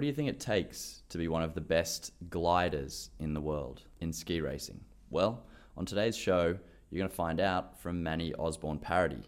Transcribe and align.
What 0.00 0.04
do 0.04 0.08
you 0.08 0.14
think 0.14 0.30
it 0.30 0.40
takes 0.40 1.02
to 1.10 1.18
be 1.18 1.28
one 1.28 1.42
of 1.42 1.52
the 1.52 1.60
best 1.60 2.12
gliders 2.30 3.10
in 3.18 3.34
the 3.34 3.40
world 3.42 3.82
in 4.00 4.14
ski 4.14 4.40
racing? 4.40 4.80
Well, 5.10 5.44
on 5.76 5.84
today's 5.84 6.16
show, 6.16 6.56
you're 6.88 6.98
going 6.98 7.10
to 7.10 7.14
find 7.14 7.38
out 7.38 7.78
from 7.78 8.02
Manny 8.02 8.32
Osborne 8.36 8.78
Paradis, 8.78 9.26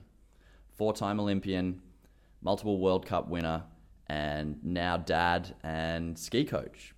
four 0.75 0.95
time 0.95 1.21
Olympian, 1.21 1.83
multiple 2.41 2.81
World 2.81 3.05
Cup 3.05 3.29
winner, 3.29 3.65
and 4.07 4.65
now 4.65 4.97
dad 4.97 5.55
and 5.63 6.19
ski 6.19 6.43
coach. 6.43 6.95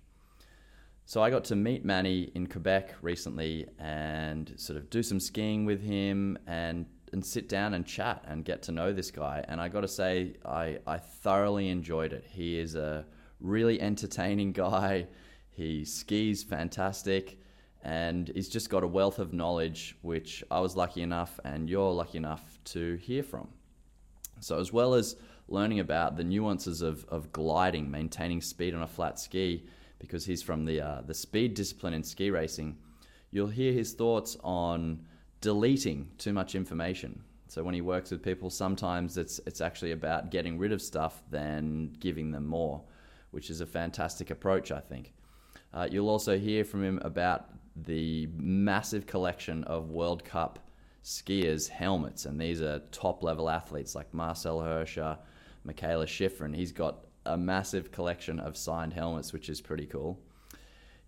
So 1.05 1.21
I 1.21 1.29
got 1.29 1.43
to 1.43 1.57
meet 1.57 1.83
Manny 1.83 2.31
in 2.33 2.47
Quebec 2.47 2.95
recently 3.01 3.67
and 3.77 4.53
sort 4.55 4.77
of 4.77 4.89
do 4.89 5.03
some 5.03 5.19
skiing 5.19 5.65
with 5.65 5.81
him 5.81 6.37
and 6.47 6.85
and 7.11 7.25
sit 7.25 7.49
down 7.49 7.73
and 7.73 7.85
chat 7.85 8.23
and 8.25 8.45
get 8.45 8.61
to 8.63 8.71
know 8.71 8.93
this 8.93 9.11
guy. 9.11 9.43
And 9.49 9.59
I 9.59 9.67
got 9.67 9.81
to 9.81 9.87
say, 9.89 10.37
I, 10.45 10.79
I 10.87 10.97
thoroughly 10.97 11.67
enjoyed 11.67 12.13
it. 12.13 12.23
He 12.25 12.57
is 12.57 12.75
a 12.75 13.05
really 13.45 13.79
entertaining 13.81 14.51
guy. 14.51 15.07
He 15.51 15.85
skis 15.85 16.43
fantastic 16.43 17.39
and 17.83 18.29
he's 18.29 18.49
just 18.49 18.69
got 18.69 18.83
a 18.83 18.87
wealth 18.87 19.19
of 19.19 19.31
knowledge, 19.31 19.95
which 20.01 20.43
I 20.49 20.59
was 20.59 20.75
lucky 20.75 21.01
enough 21.01 21.39
and 21.45 21.69
you're 21.69 21.91
lucky 21.91 22.17
enough 22.17 22.57
to 22.65 22.95
hear 22.95 23.21
from. 23.21 23.49
So, 24.39 24.59
as 24.59 24.73
well 24.73 24.95
as 24.95 25.15
learning 25.47 25.79
about 25.79 26.17
the 26.17 26.23
nuances 26.23 26.81
of, 26.81 27.05
of 27.05 27.31
gliding, 27.31 27.89
maintaining 27.89 28.41
speed 28.41 28.73
on 28.73 28.81
a 28.81 28.87
flat 28.87 29.19
ski, 29.19 29.67
because 29.99 30.25
he's 30.25 30.41
from 30.41 30.65
the, 30.65 30.81
uh, 30.81 31.01
the 31.01 31.13
speed 31.13 31.53
discipline 31.53 31.93
in 31.93 32.03
ski 32.03 32.31
racing, 32.31 32.77
you'll 33.31 33.47
hear 33.47 33.71
his 33.71 33.93
thoughts 33.93 34.35
on 34.43 35.05
deleting 35.41 36.09
too 36.17 36.33
much 36.33 36.55
information. 36.55 37.23
So 37.47 37.63
when 37.63 37.75
he 37.75 37.81
works 37.81 38.11
with 38.11 38.23
people, 38.23 38.49
sometimes 38.49 39.17
it's 39.17 39.39
it's 39.45 39.61
actually 39.61 39.91
about 39.91 40.31
getting 40.31 40.57
rid 40.57 40.71
of 40.71 40.81
stuff 40.81 41.23
than 41.29 41.95
giving 41.99 42.31
them 42.31 42.47
more, 42.47 42.81
which 43.35 43.49
is 43.49 43.59
a 43.59 43.65
fantastic 43.65 44.31
approach, 44.31 44.71
I 44.71 44.79
think. 44.79 45.13
Uh, 45.73 45.87
you'll 45.91 46.09
also 46.09 46.39
hear 46.39 46.63
from 46.63 46.83
him 46.83 46.99
about 47.03 47.49
the 47.75 48.29
massive 48.37 49.05
collection 49.05 49.65
of 49.65 49.89
World 49.89 50.23
Cup 50.23 50.59
skiers' 51.03 51.67
helmets, 51.67 52.25
and 52.25 52.39
these 52.39 52.61
are 52.61 52.79
top 52.93 53.23
level 53.23 53.49
athletes 53.49 53.93
like 53.93 54.13
Marcel 54.13 54.59
Hirscher, 54.59 55.17
Mikaela 55.67 56.05
Shiffrin. 56.05 56.55
He's 56.55 56.71
got 56.71 57.05
a 57.25 57.37
massive 57.37 57.91
collection 57.91 58.39
of 58.39 58.55
signed 58.55 58.93
helmets, 58.93 59.33
which 59.33 59.49
is 59.49 59.59
pretty 59.59 59.85
cool. 59.85 60.17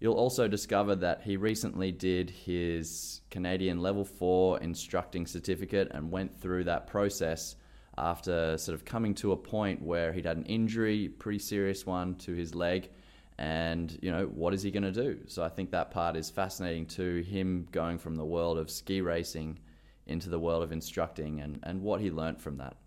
You'll 0.02 0.16
also 0.16 0.50
discover 0.50 0.96
that 0.98 1.22
he 1.22 1.38
recently 1.38 1.94
did 1.94 2.30
his 2.30 3.22
Canadian 3.32 3.80
Level 3.80 4.04
4 4.04 4.60
instructing 4.60 5.26
certificate 5.26 5.88
and 5.92 6.12
went 6.12 6.40
through 6.40 6.66
that 6.66 6.88
process 6.88 7.56
after 7.98 8.58
sort 8.58 8.76
of 8.76 8.86
coming 8.86 9.14
to 9.16 9.32
a 9.32 9.38
point 9.38 9.82
where 9.82 10.14
he'd 10.14 10.26
had 10.26 10.38
an 10.38 10.46
injury, 10.46 11.10
pretty 11.10 11.40
serious 11.40 11.86
one, 11.86 12.16
to 12.16 12.34
his 12.34 12.54
leg. 12.54 12.90
And 13.40 13.98
you 14.02 14.12
know 14.12 14.26
what 14.26 14.54
is 14.54 14.62
he 14.64 14.72
going 14.72 14.84
to 14.84 14.92
do? 14.92 15.20
So 15.28 15.44
i 15.44 15.50
think 15.50 15.70
that 15.72 15.92
part 15.92 16.16
is 16.16 16.30
fascinating 16.30 16.88
to 16.88 17.22
him 17.22 17.68
going 17.72 18.00
from 18.00 18.16
the 18.16 18.26
world 18.26 18.58
of 18.58 18.72
ski 18.72 19.02
racing 19.02 19.60
into 20.08 20.30
the 20.30 20.40
world 20.40 20.64
of 20.64 20.72
instructing 20.72 21.42
and, 21.42 21.60
and 21.64 21.82
what 21.82 22.02
he 22.02 22.10
learnt 22.10 22.42
from 22.42 22.58
that. 22.58 22.78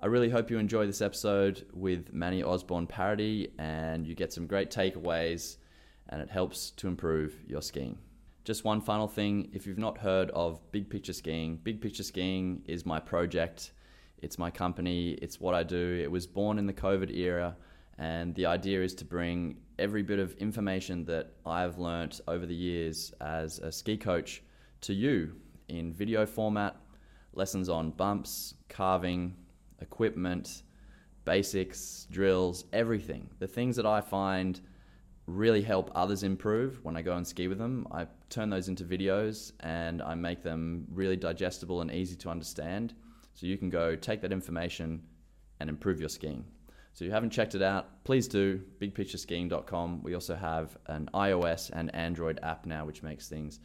I 0.00 0.06
really 0.06 0.30
hope 0.30 0.50
you 0.50 0.58
enjoy 0.58 0.86
this 0.86 1.02
episode 1.02 1.66
with 1.72 2.12
manny 2.12 2.42
osborne 2.42 2.86
Paradis 2.86 3.48
and 3.58 4.06
you 4.06 4.14
get 4.14 4.32
some 4.32 4.46
great 4.46 4.70
takeaways 4.70 5.56
and 6.08 6.22
it 6.22 6.30
helps 6.30 6.70
to 6.72 6.88
improve 6.88 7.34
your 7.46 7.62
skiing. 7.62 7.98
Just 8.44 8.64
one 8.64 8.80
final 8.80 9.08
thing. 9.08 9.48
If 9.54 9.66
you've 9.66 9.78
not 9.78 9.98
heard 9.98 10.30
of 10.30 10.60
big 10.72 10.88
picture 10.88 11.12
skiing 11.12 11.56
big 11.56 11.80
picture 11.80 12.02
skiing 12.02 12.62
is 12.66 12.86
my 12.86 13.00
project 13.00 13.72
it's 14.18 14.38
my 14.38 14.50
company 14.50 15.10
it's 15.22 15.40
what 15.40 15.54
i 15.54 15.62
do 15.62 16.00
it 16.02 16.10
was 16.10 16.26
born 16.26 16.58
in 16.58 16.66
the 16.66 16.72
covid 16.72 17.14
era 17.14 17.56
and 17.98 18.34
the 18.34 18.46
idea 18.46 18.82
is 18.82 18.94
to 18.96 19.04
bring 19.04 19.56
every 19.78 20.02
bit 20.02 20.18
of 20.18 20.34
information 20.36 21.04
that 21.04 21.32
I've 21.46 21.78
learnt 21.78 22.20
over 22.26 22.46
the 22.46 22.54
years 22.54 23.12
as 23.20 23.58
a 23.60 23.70
ski 23.70 23.96
coach 23.96 24.42
to 24.82 24.92
you 24.92 25.34
in 25.68 25.92
video 25.92 26.26
format, 26.26 26.76
lessons 27.32 27.68
on 27.68 27.90
bumps, 27.90 28.54
carving, 28.68 29.34
equipment, 29.80 30.62
basics, 31.24 32.06
drills, 32.10 32.64
everything. 32.72 33.30
The 33.38 33.48
things 33.48 33.76
that 33.76 33.86
I 33.86 34.00
find 34.00 34.60
really 35.26 35.62
help 35.62 35.90
others 35.94 36.22
improve 36.22 36.84
when 36.84 36.96
I 36.96 37.02
go 37.02 37.16
and 37.16 37.26
ski 37.26 37.48
with 37.48 37.58
them. 37.58 37.86
I 37.90 38.06
turn 38.28 38.50
those 38.50 38.68
into 38.68 38.84
videos 38.84 39.52
and 39.60 40.02
I 40.02 40.14
make 40.14 40.42
them 40.42 40.86
really 40.92 41.16
digestible 41.16 41.80
and 41.80 41.90
easy 41.90 42.16
to 42.16 42.28
understand. 42.28 42.94
So 43.34 43.46
you 43.46 43.58
can 43.58 43.70
go 43.70 43.96
take 43.96 44.20
that 44.22 44.32
information 44.32 45.02
and 45.60 45.68
improve 45.68 46.00
your 46.00 46.08
skiing. 46.08 46.44
So 46.92 47.04
if 47.04 47.08
you 47.08 47.12
haven't 47.12 47.30
checked 47.30 47.56
it 47.56 47.62
out, 47.62 48.04
please 48.04 48.28
do. 48.28 48.60
BigPictureSkiing.com. 48.80 50.02
We 50.02 50.14
also 50.14 50.36
have 50.36 50.76
an 50.86 51.10
iOS 51.12 51.70
and 51.72 51.92
Android 51.94 52.38
app 52.42 52.66
now, 52.66 52.84
which 52.84 53.02
makes 53.02 53.28
things 53.28 53.58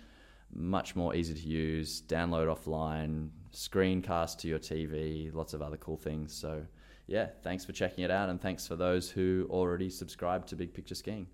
much 0.52 0.96
more 0.96 1.16
easy 1.16 1.36
to 1.36 1.48
use. 1.48 2.02
Download 2.02 2.48
offline, 2.48 3.30
screencast 3.54 4.40
to 4.40 4.48
your 4.48 4.58
TV, 4.58 5.34
lots 5.34 5.54
of 5.54 5.62
other 5.62 5.78
cool 5.78 5.98
things. 5.98 6.34
So 6.34 6.66
yeah, 7.06 7.28
thanks 7.44 7.66
for 7.66 7.72
checking 7.72 8.04
it 8.04 8.12
out, 8.12 8.30
and 8.30 8.40
thanks 8.40 8.68
for 8.68 8.76
those 8.76 9.10
who 9.10 9.48
already 9.50 9.90
subscribe 9.90 10.46
to 10.48 10.56
Big 10.56 10.74
Picture 10.74 10.96
Skiing. 10.96 11.28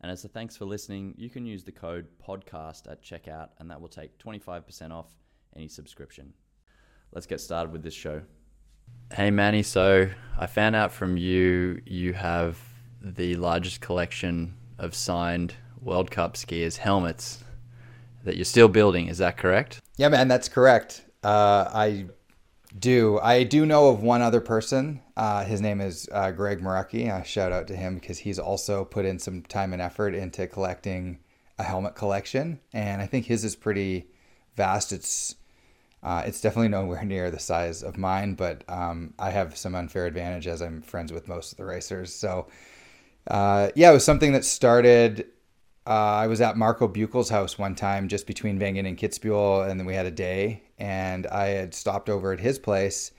And 0.00 0.10
as 0.10 0.24
a 0.24 0.28
thanks 0.28 0.56
for 0.56 0.66
listening, 0.66 1.14
you 1.16 1.30
can 1.30 1.46
use 1.46 1.64
the 1.64 1.72
code 1.72 2.06
podcast 2.24 2.90
at 2.90 3.02
checkout, 3.02 3.48
and 3.58 3.70
that 3.70 3.80
will 3.80 3.88
take 3.88 4.18
25% 4.18 4.92
off 4.92 5.16
any 5.56 5.68
subscription. 5.68 6.32
Let's 7.12 7.26
get 7.26 7.40
started 7.40 7.72
with 7.72 7.82
this 7.82 7.94
show. 7.94 8.22
Hey 9.12 9.30
Manny, 9.30 9.62
so 9.62 10.08
I 10.38 10.46
found 10.46 10.76
out 10.76 10.92
from 10.92 11.16
you 11.16 11.80
you 11.86 12.12
have 12.12 12.58
the 13.00 13.36
largest 13.36 13.80
collection 13.80 14.54
of 14.78 14.94
signed 14.94 15.54
World 15.80 16.10
Cup 16.10 16.34
skiers 16.34 16.76
helmets 16.78 17.44
that 18.24 18.36
you're 18.36 18.44
still 18.44 18.68
building. 18.68 19.08
Is 19.08 19.18
that 19.18 19.36
correct? 19.36 19.80
Yeah, 19.96 20.08
man, 20.08 20.28
that's 20.28 20.48
correct. 20.48 21.04
Uh, 21.22 21.70
I 21.72 22.06
do. 22.78 23.18
I 23.20 23.44
do 23.44 23.64
know 23.64 23.88
of 23.88 24.02
one 24.02 24.20
other 24.20 24.40
person. 24.40 25.00
Uh, 25.16 25.44
his 25.44 25.60
name 25.60 25.80
is 25.80 26.08
uh, 26.12 26.32
Greg 26.32 26.60
Marucki. 26.60 27.10
I 27.10 27.22
shout 27.22 27.52
out 27.52 27.68
to 27.68 27.76
him 27.76 27.94
because 27.94 28.18
he's 28.18 28.38
also 28.38 28.84
put 28.84 29.04
in 29.04 29.18
some 29.18 29.42
time 29.42 29.72
and 29.72 29.80
effort 29.80 30.14
into 30.14 30.46
collecting 30.46 31.20
a 31.58 31.62
helmet 31.62 31.94
collection, 31.94 32.60
and 32.72 33.00
I 33.00 33.06
think 33.06 33.26
his 33.26 33.44
is 33.44 33.56
pretty 33.56 34.08
vast. 34.56 34.92
It's 34.92 35.36
uh, 36.06 36.22
it's 36.24 36.40
definitely 36.40 36.68
nowhere 36.68 37.04
near 37.04 37.30
the 37.32 37.38
size 37.38 37.82
of 37.82 37.98
mine, 37.98 38.34
but 38.34 38.62
um, 38.68 39.12
I 39.18 39.30
have 39.30 39.56
some 39.56 39.74
unfair 39.74 40.06
advantage 40.06 40.46
as 40.46 40.62
I'm 40.62 40.80
friends 40.80 41.12
with 41.12 41.26
most 41.26 41.52
of 41.52 41.58
the 41.58 41.64
racers. 41.64 42.14
So, 42.14 42.46
uh, 43.26 43.70
yeah, 43.74 43.90
it 43.90 43.94
was 43.94 44.04
something 44.04 44.32
that 44.32 44.44
started. 44.44 45.26
Uh, 45.84 45.90
I 45.90 46.28
was 46.28 46.40
at 46.40 46.56
Marco 46.56 46.86
Buchel's 46.86 47.28
house 47.28 47.58
one 47.58 47.74
time, 47.74 48.06
just 48.06 48.26
between 48.26 48.58
Wengen 48.58 48.86
and 48.86 48.96
Kitzbühel, 48.96 49.68
and 49.68 49.80
then 49.80 49.86
we 49.86 49.94
had 49.94 50.06
a 50.06 50.10
day, 50.12 50.62
and 50.78 51.26
I 51.26 51.46
had 51.48 51.74
stopped 51.74 52.08
over 52.08 52.32
at 52.32 52.40
his 52.40 52.58
place, 52.58 53.10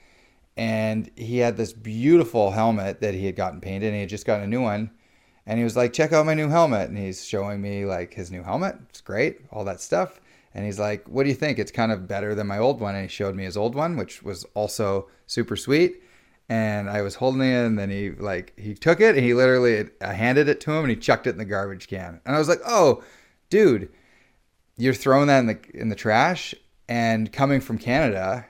and 0.56 1.10
he 1.14 1.38
had 1.38 1.58
this 1.58 1.74
beautiful 1.74 2.50
helmet 2.50 3.00
that 3.02 3.14
he 3.14 3.26
had 3.26 3.36
gotten 3.36 3.60
painted, 3.60 3.88
and 3.88 3.96
he 3.96 4.00
had 4.00 4.08
just 4.08 4.26
gotten 4.26 4.44
a 4.44 4.48
new 4.48 4.62
one, 4.62 4.90
and 5.46 5.58
he 5.58 5.64
was 5.64 5.76
like, 5.76 5.92
"Check 5.92 6.14
out 6.14 6.24
my 6.24 6.34
new 6.34 6.48
helmet," 6.48 6.88
and 6.88 6.96
he's 6.96 7.22
showing 7.24 7.60
me 7.60 7.84
like 7.84 8.14
his 8.14 8.30
new 8.30 8.42
helmet. 8.42 8.76
It's 8.88 9.02
great, 9.02 9.40
all 9.50 9.64
that 9.64 9.80
stuff. 9.82 10.20
And 10.54 10.64
he's 10.64 10.78
like, 10.78 11.06
What 11.08 11.24
do 11.24 11.28
you 11.28 11.34
think? 11.34 11.58
It's 11.58 11.70
kind 11.70 11.92
of 11.92 12.08
better 12.08 12.34
than 12.34 12.46
my 12.46 12.58
old 12.58 12.80
one. 12.80 12.94
And 12.94 13.02
he 13.02 13.08
showed 13.08 13.34
me 13.34 13.44
his 13.44 13.56
old 13.56 13.74
one, 13.74 13.96
which 13.96 14.22
was 14.22 14.44
also 14.54 15.08
super 15.26 15.56
sweet. 15.56 16.02
And 16.48 16.88
I 16.88 17.02
was 17.02 17.16
holding 17.16 17.42
it, 17.42 17.66
and 17.66 17.78
then 17.78 17.90
he 17.90 18.10
like 18.10 18.58
he 18.58 18.74
took 18.74 19.00
it 19.00 19.14
and 19.14 19.24
he 19.24 19.34
literally 19.34 19.90
I 20.00 20.14
handed 20.14 20.48
it 20.48 20.60
to 20.62 20.72
him 20.72 20.84
and 20.84 20.90
he 20.90 20.96
chucked 20.96 21.26
it 21.26 21.30
in 21.30 21.38
the 21.38 21.44
garbage 21.44 21.88
can. 21.88 22.20
And 22.24 22.34
I 22.34 22.38
was 22.38 22.48
like, 22.48 22.60
Oh, 22.66 23.02
dude, 23.50 23.90
you're 24.76 24.94
throwing 24.94 25.26
that 25.26 25.40
in 25.40 25.46
the 25.46 25.58
in 25.74 25.88
the 25.88 25.96
trash. 25.96 26.54
And 26.88 27.30
coming 27.30 27.60
from 27.60 27.76
Canada, 27.76 28.46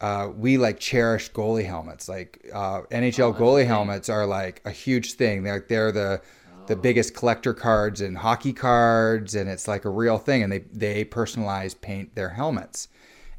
uh, 0.00 0.30
we 0.36 0.56
like 0.58 0.78
cherish 0.78 1.32
goalie 1.32 1.66
helmets. 1.66 2.08
Like 2.08 2.48
uh, 2.52 2.82
NHL 2.82 3.34
oh, 3.34 3.38
goalie 3.38 3.66
helmets 3.66 4.08
are 4.08 4.26
like 4.26 4.60
a 4.64 4.70
huge 4.70 5.14
thing. 5.14 5.42
They're 5.42 5.64
they're 5.68 5.92
the 5.92 6.20
the 6.66 6.76
biggest 6.76 7.14
collector 7.14 7.54
cards 7.54 8.00
and 8.00 8.18
hockey 8.18 8.52
cards 8.52 9.34
and 9.34 9.48
it's 9.48 9.68
like 9.68 9.84
a 9.84 9.90
real 9.90 10.18
thing 10.18 10.42
and 10.42 10.52
they 10.52 10.60
they 10.72 11.04
personalize 11.04 11.78
paint 11.80 12.14
their 12.14 12.30
helmets. 12.30 12.88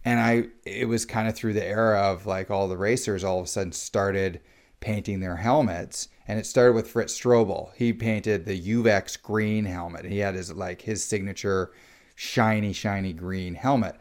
And 0.05 0.19
i 0.19 0.47
it 0.65 0.87
was 0.87 1.05
kind 1.05 1.27
of 1.27 1.35
through 1.35 1.53
the 1.53 1.65
era 1.65 1.99
of 1.99 2.25
like 2.25 2.49
all 2.49 2.67
the 2.67 2.77
racers 2.77 3.23
all 3.23 3.39
of 3.39 3.45
a 3.45 3.47
sudden 3.47 3.71
started 3.71 4.41
painting 4.79 5.19
their 5.19 5.37
helmets 5.37 6.07
and 6.27 6.39
it 6.39 6.45
started 6.45 6.73
with 6.73 6.89
fritz 6.89 7.17
Strobl. 7.19 7.71
He 7.75 7.93
painted 7.93 8.45
the 8.45 8.59
uvex 8.59 9.21
green 9.21 9.65
helmet. 9.65 10.05
He 10.05 10.19
had 10.19 10.35
his 10.35 10.53
like 10.53 10.81
his 10.81 11.03
signature 11.03 11.71
shiny 12.15 12.73
shiny 12.73 13.13
green 13.13 13.55
helmet. 13.55 13.95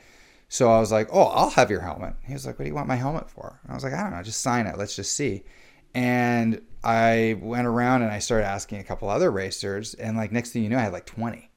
So 0.48 0.70
i 0.70 0.78
was 0.78 0.92
like 0.92 1.08
oh 1.12 1.24
i'll 1.26 1.50
have 1.50 1.70
your 1.70 1.80
helmet. 1.80 2.14
He 2.24 2.32
was 2.32 2.46
like 2.46 2.58
what 2.58 2.64
do 2.64 2.68
you 2.68 2.74
want 2.74 2.88
my 2.88 2.96
helmet 2.96 3.30
for? 3.30 3.60
And 3.62 3.72
i 3.72 3.74
was 3.74 3.84
like 3.84 3.92
i 3.92 4.02
don't 4.02 4.12
know 4.12 4.22
just 4.22 4.42
sign 4.42 4.66
it. 4.66 4.78
Let's 4.78 4.96
just 4.96 5.12
see 5.12 5.44
and 5.96 6.60
I 6.84 7.38
went 7.40 7.66
around 7.66 8.02
and 8.02 8.12
I 8.12 8.18
started 8.18 8.44
asking 8.44 8.80
a 8.80 8.84
couple 8.84 9.08
other 9.08 9.30
racers, 9.30 9.94
and 9.94 10.14
like 10.14 10.30
next 10.30 10.50
thing 10.50 10.62
you 10.62 10.68
know, 10.68 10.76
I 10.76 10.82
had 10.82 10.92
like 10.92 11.06
20. 11.06 11.50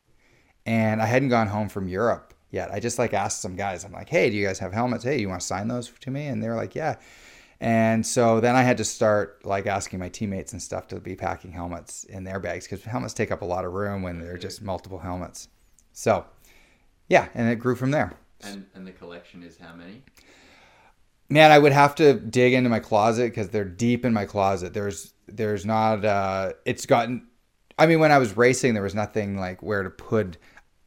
And 0.66 1.02
I 1.02 1.06
hadn't 1.08 1.28
gone 1.28 1.48
home 1.48 1.68
from 1.68 1.90
Europe 1.90 2.34
yet. 2.50 2.72
I 2.72 2.80
just 2.80 2.98
like 2.98 3.14
asked 3.14 3.42
some 3.42 3.58
guys, 3.58 3.84
I'm 3.84 3.92
like, 3.92 4.08
hey, 4.08 4.30
do 4.30 4.38
you 4.38 4.48
guys 4.48 4.58
have 4.60 4.72
helmets? 4.72 5.04
Hey, 5.04 5.20
you 5.20 5.28
want 5.28 5.42
to 5.42 5.48
sign 5.48 5.68
those 5.68 5.92
to 6.00 6.10
me? 6.10 6.28
And 6.28 6.42
they 6.42 6.48
were 6.48 6.56
like, 6.56 6.74
yeah. 6.74 6.96
And 7.60 8.06
so 8.06 8.40
then 8.40 8.56
I 8.56 8.62
had 8.62 8.78
to 8.78 8.86
start 8.86 9.46
like 9.46 9.68
asking 9.68 10.00
my 10.00 10.08
teammates 10.08 10.54
and 10.54 10.62
stuff 10.62 10.88
to 10.88 11.02
be 11.02 11.18
packing 11.18 11.52
helmets 11.52 12.06
in 12.06 12.24
their 12.24 12.40
bags 12.40 12.66
because 12.66 12.86
helmets 12.86 13.14
take 13.14 13.32
up 13.32 13.42
a 13.42 13.46
lot 13.46 13.66
of 13.66 13.74
room 13.74 14.04
when 14.04 14.20
they're 14.20 14.38
just 14.38 14.62
multiple 14.62 15.00
helmets. 15.00 15.50
So, 15.92 16.26
yeah, 17.10 17.28
and 17.34 17.50
it 17.50 17.58
grew 17.58 17.76
from 17.76 17.92
there. 17.92 18.14
And 18.42 18.68
and 18.74 18.88
the 18.88 18.94
collection 18.94 19.44
is 19.44 19.58
how 19.58 19.76
many? 19.76 20.02
Man, 21.30 21.52
I 21.52 21.60
would 21.60 21.72
have 21.72 21.94
to 21.96 22.16
dig 22.16 22.54
into 22.54 22.70
my 22.70 22.80
closet 22.80 23.26
because 23.26 23.50
they're 23.50 23.64
deep 23.66 24.04
in 24.04 24.14
my 24.14 24.26
closet. 24.26 24.74
There's 24.74 25.14
there's 25.28 25.66
not 25.66 26.04
uh 26.04 26.54
it's 26.66 26.86
gotten 26.86 27.28
I 27.78 27.86
mean 27.86 28.00
when 28.00 28.12
I 28.12 28.18
was 28.18 28.36
racing 28.36 28.74
there 28.74 28.84
was 28.84 28.96
nothing 28.96 29.38
like 29.38 29.62
where 29.62 29.84
to 29.84 29.90
put 29.90 30.38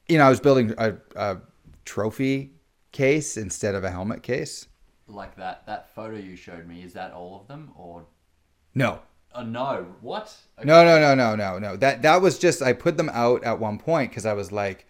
you 0.08 0.18
know, 0.18 0.24
I 0.24 0.28
was 0.28 0.40
building 0.40 0.74
a, 0.76 0.94
a 1.16 1.38
trophy 1.84 2.52
case 2.90 3.36
instead 3.36 3.74
of 3.74 3.84
a 3.84 3.90
helmet 3.90 4.22
case. 4.22 4.66
Like 5.06 5.36
that 5.36 5.66
that 5.66 5.94
photo 5.94 6.16
you 6.16 6.36
showed 6.36 6.66
me, 6.66 6.82
is 6.82 6.92
that 6.94 7.12
all 7.12 7.40
of 7.40 7.48
them 7.48 7.72
or 7.76 8.06
No. 8.74 9.00
Oh 9.34 9.42
no. 9.42 9.86
What? 10.00 10.34
Okay. 10.58 10.66
No, 10.66 10.84
no, 10.84 11.00
no, 11.00 11.14
no, 11.14 11.36
no, 11.36 11.58
no. 11.58 11.76
That 11.76 12.02
that 12.02 12.20
was 12.20 12.38
just 12.38 12.62
I 12.62 12.72
put 12.72 12.96
them 12.96 13.10
out 13.12 13.44
at 13.44 13.58
one 13.58 13.78
point 13.78 14.10
because 14.10 14.26
I 14.26 14.32
was 14.32 14.52
like, 14.52 14.86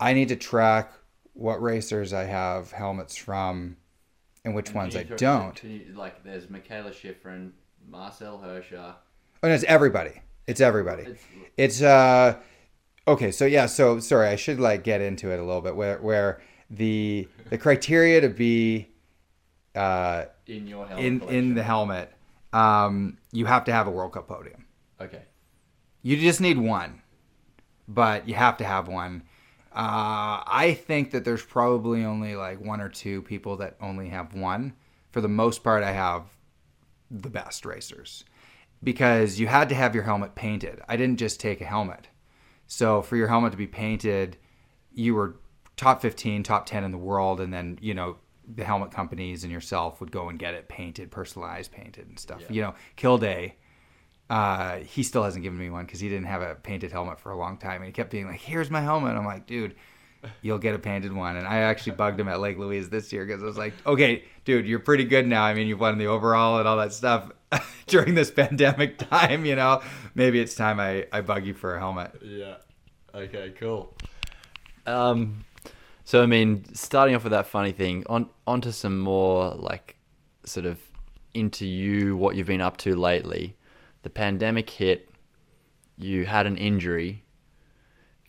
I 0.00 0.12
need 0.12 0.28
to 0.28 0.36
track 0.36 0.92
what 1.34 1.62
racers 1.62 2.12
I 2.12 2.24
have 2.24 2.72
helmets 2.72 3.14
from 3.14 3.76
and 4.46 4.54
which 4.54 4.72
ones 4.72 4.96
I 4.96 5.04
throw- 5.04 5.16
don't. 5.16 5.54
can 5.56 5.70
you- 5.70 5.92
like 5.94 6.22
there's 6.24 6.46
Mikaela 6.46 6.92
Shiffrin, 6.92 7.50
Marcel 7.86 8.38
Hirscher. 8.42 8.94
Oh, 9.42 9.48
no, 9.48 9.54
it's 9.54 9.64
everybody. 9.64 10.22
It's 10.46 10.60
everybody. 10.60 11.02
It's, 11.02 11.22
It's 11.56 11.82
uh 11.82 12.38
okay, 13.06 13.30
so 13.32 13.44
yeah, 13.44 13.66
so 13.66 13.98
sorry, 13.98 14.28
I 14.28 14.36
should 14.36 14.60
like 14.60 14.84
get 14.84 15.00
into 15.00 15.30
it 15.32 15.38
a 15.40 15.44
little 15.44 15.60
bit 15.60 15.74
where 15.76 15.98
where 15.98 16.40
the 16.70 17.28
the 17.50 17.58
criteria 17.58 18.20
to 18.20 18.28
be 18.28 18.88
uh 19.74 20.24
in 20.46 20.66
your 20.66 20.86
helmet 20.86 21.04
in 21.04 21.22
in 21.28 21.54
the 21.54 21.62
helmet 21.62 22.12
um 22.52 23.18
you 23.32 23.44
have 23.46 23.64
to 23.64 23.72
have 23.72 23.86
a 23.88 23.90
World 23.90 24.12
Cup 24.12 24.28
podium. 24.28 24.64
Okay. 25.00 25.22
You 26.02 26.16
just 26.16 26.40
need 26.40 26.56
one, 26.58 27.02
but 27.88 28.28
you 28.28 28.34
have 28.36 28.56
to 28.58 28.64
have 28.64 28.86
one. 28.86 29.22
Uh, 29.76 30.40
I 30.46 30.72
think 30.72 31.10
that 31.10 31.26
there's 31.26 31.44
probably 31.44 32.02
only 32.02 32.34
like 32.34 32.60
one 32.62 32.80
or 32.80 32.88
two 32.88 33.20
people 33.20 33.58
that 33.58 33.76
only 33.78 34.08
have 34.08 34.32
one. 34.32 34.72
For 35.10 35.20
the 35.20 35.28
most 35.28 35.62
part, 35.62 35.84
I 35.84 35.92
have 35.92 36.24
the 37.10 37.28
best 37.28 37.66
racers 37.66 38.24
because 38.82 39.38
you 39.38 39.46
had 39.46 39.68
to 39.68 39.74
have 39.74 39.94
your 39.94 40.04
helmet 40.04 40.34
painted. 40.34 40.80
I 40.88 40.96
didn't 40.96 41.18
just 41.18 41.40
take 41.40 41.60
a 41.60 41.66
helmet. 41.66 42.08
So 42.66 43.02
for 43.02 43.16
your 43.16 43.28
helmet 43.28 43.52
to 43.52 43.58
be 43.58 43.66
painted, 43.66 44.38
you 44.94 45.14
were 45.14 45.36
top 45.76 46.00
15, 46.00 46.42
top 46.42 46.64
10 46.64 46.82
in 46.82 46.90
the 46.90 46.96
world, 46.96 47.38
and 47.40 47.52
then, 47.52 47.78
you 47.82 47.92
know, 47.92 48.16
the 48.54 48.64
helmet 48.64 48.92
companies 48.92 49.44
and 49.44 49.52
yourself 49.52 50.00
would 50.00 50.10
go 50.10 50.30
and 50.30 50.38
get 50.38 50.54
it 50.54 50.68
painted, 50.68 51.10
personalized, 51.10 51.70
painted 51.70 52.08
and 52.08 52.18
stuff. 52.18 52.40
Yeah. 52.42 52.52
You 52.52 52.62
know, 52.62 52.74
Kilde, 52.96 53.52
uh, 54.28 54.78
he 54.78 55.02
still 55.02 55.22
hasn't 55.22 55.44
given 55.44 55.58
me 55.58 55.70
one 55.70 55.86
because 55.86 56.00
he 56.00 56.08
didn't 56.08 56.26
have 56.26 56.42
a 56.42 56.54
painted 56.56 56.90
helmet 56.90 57.20
for 57.20 57.30
a 57.30 57.36
long 57.36 57.58
time, 57.58 57.76
and 57.76 57.86
he 57.86 57.92
kept 57.92 58.10
being 58.10 58.26
like, 58.26 58.40
"Here's 58.40 58.70
my 58.70 58.80
helmet." 58.80 59.16
I'm 59.16 59.24
like, 59.24 59.46
"Dude, 59.46 59.76
you'll 60.42 60.58
get 60.58 60.74
a 60.74 60.78
painted 60.78 61.12
one." 61.12 61.36
And 61.36 61.46
I 61.46 61.58
actually 61.58 61.92
bugged 61.96 62.18
him 62.18 62.28
at 62.28 62.40
Lake 62.40 62.58
Louise 62.58 62.88
this 62.88 63.12
year 63.12 63.24
because 63.24 63.42
I 63.42 63.46
was 63.46 63.56
like, 63.56 63.74
"Okay, 63.86 64.24
dude, 64.44 64.66
you're 64.66 64.80
pretty 64.80 65.04
good 65.04 65.26
now. 65.26 65.44
I 65.44 65.54
mean, 65.54 65.68
you've 65.68 65.80
won 65.80 65.98
the 65.98 66.06
overall 66.06 66.58
and 66.58 66.66
all 66.66 66.76
that 66.78 66.92
stuff 66.92 67.30
during 67.86 68.14
this 68.14 68.30
pandemic 68.30 68.98
time. 69.10 69.44
You 69.46 69.54
know, 69.54 69.82
maybe 70.14 70.40
it's 70.40 70.54
time 70.54 70.80
I 70.80 71.06
I 71.12 71.20
bug 71.20 71.46
you 71.46 71.54
for 71.54 71.76
a 71.76 71.78
helmet." 71.78 72.12
Yeah. 72.22 72.56
Okay. 73.14 73.54
Cool. 73.58 73.94
Um, 74.86 75.44
so 76.04 76.22
I 76.22 76.26
mean, 76.26 76.64
starting 76.74 77.14
off 77.14 77.22
with 77.22 77.32
that 77.32 77.46
funny 77.46 77.72
thing, 77.72 78.04
on 78.08 78.28
onto 78.44 78.72
some 78.72 78.98
more 78.98 79.54
like 79.54 79.96
sort 80.44 80.66
of 80.66 80.80
into 81.32 81.64
you, 81.64 82.16
what 82.16 82.34
you've 82.34 82.46
been 82.48 82.60
up 82.60 82.76
to 82.78 82.96
lately. 82.96 83.56
The 84.06 84.10
pandemic 84.10 84.70
hit. 84.70 85.10
You 85.96 86.26
had 86.26 86.46
an 86.46 86.56
injury. 86.56 87.24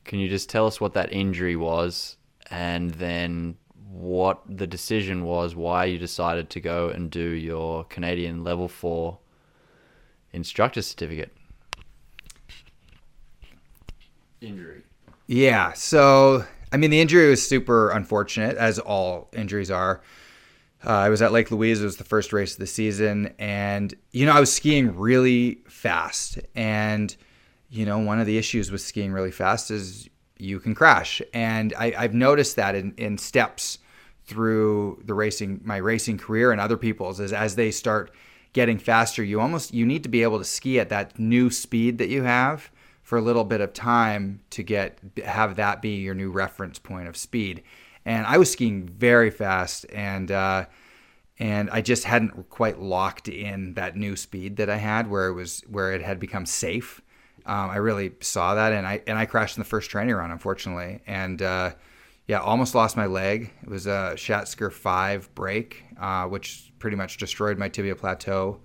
Can 0.06 0.18
you 0.18 0.28
just 0.28 0.50
tell 0.50 0.66
us 0.66 0.82
what 0.82 0.94
that 0.96 1.14
injury 1.14 1.56
was, 1.56 2.18
and 2.50 2.90
then 2.96 3.58
what 3.88 4.42
the 4.50 4.66
decision 4.66 5.24
was, 5.24 5.56
why 5.56 5.86
you 5.86 6.00
decided 6.00 6.50
to 6.50 6.60
go 6.60 6.90
and 6.90 7.12
do 7.12 7.30
your 7.30 7.84
Canadian 7.84 8.44
Level 8.44 8.68
Four 8.68 9.20
instructor 10.34 10.82
certificate? 10.82 11.32
Injury. 14.42 14.82
Yeah. 15.28 15.74
So, 15.74 16.44
I 16.72 16.78
mean, 16.78 16.90
the 16.90 17.02
injury 17.02 17.30
was 17.30 17.48
super 17.48 17.92
unfortunate, 17.92 18.58
as 18.58 18.80
all 18.80 19.30
injuries 19.32 19.70
are. 19.70 20.02
Uh, 20.86 20.92
I 20.92 21.10
was 21.10 21.22
at 21.22 21.32
Lake 21.32 21.52
Louise. 21.52 21.82
It 21.82 21.86
was 21.86 21.98
the 21.98 22.04
first 22.04 22.34
race 22.34 22.54
of 22.54 22.60
the 22.60 22.68
season. 22.68 23.34
And, 23.40 23.94
you 24.12 24.26
know, 24.26 24.32
I 24.32 24.40
was 24.40 24.54
skiing 24.54 24.96
really 24.96 25.64
fast. 25.68 26.40
And, 26.56 27.16
you 27.70 27.86
know, 27.86 28.00
one 28.00 28.20
of 28.20 28.26
the 28.26 28.38
issues 28.38 28.72
with 28.72 28.82
skiing 28.82 29.12
really 29.12 29.32
fast 29.32 29.72
is 29.72 30.10
you 30.38 30.60
can 30.60 30.76
crash. 30.76 31.22
And 31.34 31.74
I, 31.78 31.94
I've 31.98 32.14
noticed 32.14 32.56
that 32.58 32.76
in, 32.76 32.94
in 32.98 33.18
steps 33.18 33.80
through 34.26 35.02
the 35.06 35.14
racing, 35.14 35.62
my 35.64 35.78
racing 35.78 36.18
career 36.18 36.52
and 36.52 36.62
other 36.62 36.78
people's, 36.78 37.20
is 37.20 37.34
as 37.34 37.56
they 37.56 37.72
start 37.72 38.12
getting 38.54 38.78
faster, 38.78 39.24
you 39.24 39.40
almost, 39.40 39.74
you 39.74 39.86
need 39.86 40.04
to 40.04 40.10
be 40.10 40.24
able 40.24 40.38
to 40.38 40.44
ski 40.44 40.80
at 40.80 40.90
that 40.90 41.18
new 41.18 41.50
speed 41.50 41.98
that 41.98 42.10
you 42.10 42.24
have 42.24 42.70
for 43.02 43.18
a 43.18 43.22
little 43.22 43.46
bit 43.46 43.62
of 43.62 43.72
time 43.72 44.42
to 44.50 44.62
get 44.62 45.00
have 45.24 45.56
that 45.56 45.82
be 45.82 45.96
your 45.96 46.14
new 46.14 46.30
reference 46.30 46.78
point 46.78 47.08
of 47.08 47.16
speed. 47.16 47.64
And 48.08 48.26
I 48.26 48.38
was 48.38 48.50
skiing 48.50 48.88
very 48.88 49.30
fast, 49.30 49.86
and 49.92 50.32
uh, 50.32 50.68
and 51.40 51.70
I 51.70 51.82
just 51.82 52.06
hadn't 52.06 52.50
quite 52.50 52.80
locked 52.80 53.28
in 53.28 53.74
that 53.74 53.98
new 53.98 54.16
speed 54.16 54.56
that 54.56 54.70
I 54.70 54.78
had, 54.78 55.10
where 55.10 55.28
it 55.28 55.34
was 55.34 55.62
where 55.68 55.92
it 55.92 56.02
had 56.02 56.18
become 56.18 56.46
safe. 56.46 57.02
Um, 57.46 57.70
I 57.70 57.76
really 57.76 58.14
saw 58.22 58.56
that, 58.56 58.72
and 58.72 58.88
I 58.88 59.02
and 59.08 59.18
I 59.20 59.26
crashed 59.26 59.58
in 59.58 59.62
the 59.62 59.68
first 59.68 59.90
training 59.90 60.16
run, 60.16 60.32
unfortunately, 60.32 61.02
and 61.06 61.42
uh, 61.42 61.72
yeah, 62.28 62.40
almost 62.40 62.74
lost 62.76 62.96
my 62.96 63.08
leg. 63.08 63.52
It 63.62 63.70
was 63.70 63.88
a 63.88 64.14
Schatzker 64.16 64.72
five 64.72 65.30
break, 65.36 65.84
uh, 66.00 66.28
which 66.28 66.72
pretty 66.80 66.96
much 66.96 67.18
destroyed 67.18 67.58
my 67.58 67.68
tibia 67.68 67.98
plateau, 67.98 68.62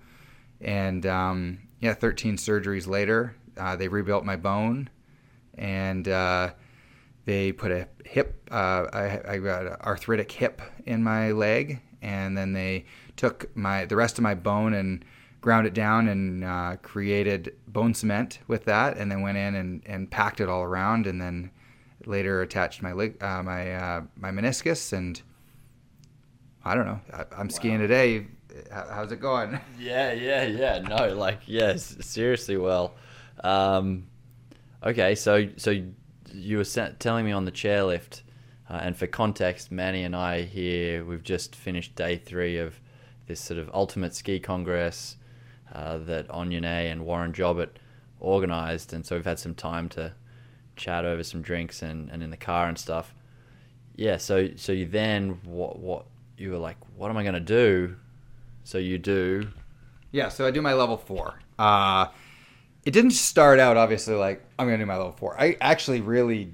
and 0.61 1.05
um, 1.05 1.59
yeah, 1.81 1.93
13 1.93 2.37
surgeries 2.37 2.87
later, 2.87 3.35
uh, 3.57 3.75
they 3.75 3.89
rebuilt 3.89 4.23
my 4.23 4.37
bone, 4.37 4.89
and 5.57 6.07
uh, 6.07 6.51
they 7.25 7.51
put 7.51 7.71
a 7.71 7.87
hip. 8.05 8.49
Uh, 8.51 8.87
I, 8.91 9.33
I 9.33 9.37
got 9.37 9.65
an 9.65 9.75
arthritic 9.81 10.31
hip 10.31 10.61
in 10.85 11.03
my 11.03 11.31
leg, 11.31 11.81
and 12.01 12.37
then 12.37 12.53
they 12.53 12.85
took 13.15 13.55
my 13.55 13.85
the 13.85 13.95
rest 13.95 14.17
of 14.17 14.23
my 14.23 14.35
bone 14.35 14.73
and 14.73 15.05
ground 15.41 15.67
it 15.67 15.73
down 15.73 16.07
and 16.07 16.43
uh, 16.43 16.77
created 16.81 17.53
bone 17.67 17.93
cement 17.93 18.39
with 18.47 18.65
that, 18.65 18.97
and 18.97 19.11
then 19.11 19.21
went 19.21 19.37
in 19.37 19.55
and, 19.55 19.81
and 19.85 20.09
packed 20.09 20.39
it 20.39 20.49
all 20.49 20.63
around, 20.63 21.07
and 21.07 21.21
then 21.21 21.51
later 22.05 22.41
attached 22.41 22.81
my 22.81 22.93
leg, 22.93 23.21
uh, 23.23 23.43
my 23.43 23.73
uh, 23.73 24.01
my 24.17 24.31
meniscus, 24.31 24.93
and 24.93 25.21
I 26.65 26.75
don't 26.75 26.85
know. 26.85 26.99
I, 27.13 27.25
I'm 27.37 27.49
skiing 27.49 27.79
today. 27.79 28.27
How's 28.71 29.11
it 29.11 29.19
going? 29.19 29.59
Yeah, 29.79 30.13
yeah, 30.13 30.43
yeah. 30.45 30.79
No, 30.79 31.13
like 31.15 31.41
yes, 31.45 31.95
seriously. 32.01 32.57
Well, 32.57 32.95
um, 33.43 34.07
okay. 34.83 35.15
So, 35.15 35.49
so 35.57 35.83
you 36.33 36.57
were 36.57 36.65
telling 36.99 37.25
me 37.25 37.31
on 37.31 37.45
the 37.45 37.51
chairlift, 37.51 38.21
uh, 38.69 38.79
and 38.81 38.95
for 38.95 39.07
context, 39.07 39.71
Manny 39.71 40.03
and 40.03 40.15
I 40.15 40.41
here, 40.41 41.05
we've 41.05 41.23
just 41.23 41.55
finished 41.55 41.95
day 41.95 42.17
three 42.17 42.57
of 42.57 42.79
this 43.27 43.39
sort 43.39 43.59
of 43.59 43.69
ultimate 43.73 44.15
ski 44.15 44.39
congress 44.39 45.17
uh, 45.71 45.97
that 45.99 46.27
Onyane 46.29 46.91
and 46.91 47.05
Warren 47.05 47.33
Jobbett 47.33 47.69
organised, 48.21 48.93
and 48.93 49.05
so 49.05 49.15
we've 49.15 49.25
had 49.25 49.39
some 49.39 49.55
time 49.55 49.89
to 49.89 50.13
chat 50.75 51.05
over 51.05 51.23
some 51.23 51.41
drinks 51.41 51.81
and, 51.81 52.09
and 52.09 52.23
in 52.23 52.29
the 52.29 52.37
car 52.37 52.67
and 52.67 52.77
stuff. 52.77 53.13
Yeah. 53.95 54.17
So, 54.17 54.49
so 54.55 54.71
you 54.71 54.85
then 54.87 55.39
what 55.43 55.77
what 55.79 56.05
you 56.37 56.51
were 56.51 56.57
like? 56.57 56.77
What 56.95 57.09
am 57.11 57.17
I 57.17 57.23
gonna 57.23 57.39
do? 57.39 57.95
So 58.63 58.77
you 58.77 58.97
do 58.97 59.49
Yeah, 60.11 60.29
so 60.29 60.47
I 60.47 60.51
do 60.51 60.61
my 60.61 60.73
level 60.73 60.97
four. 60.97 61.39
Uh, 61.59 62.07
it 62.85 62.91
didn't 62.91 63.11
start 63.11 63.59
out 63.59 63.77
obviously 63.77 64.15
like 64.15 64.43
I'm 64.59 64.67
gonna 64.67 64.77
do 64.77 64.85
my 64.85 64.97
level 64.97 65.13
four. 65.13 65.39
I 65.39 65.57
actually 65.61 66.01
really 66.01 66.53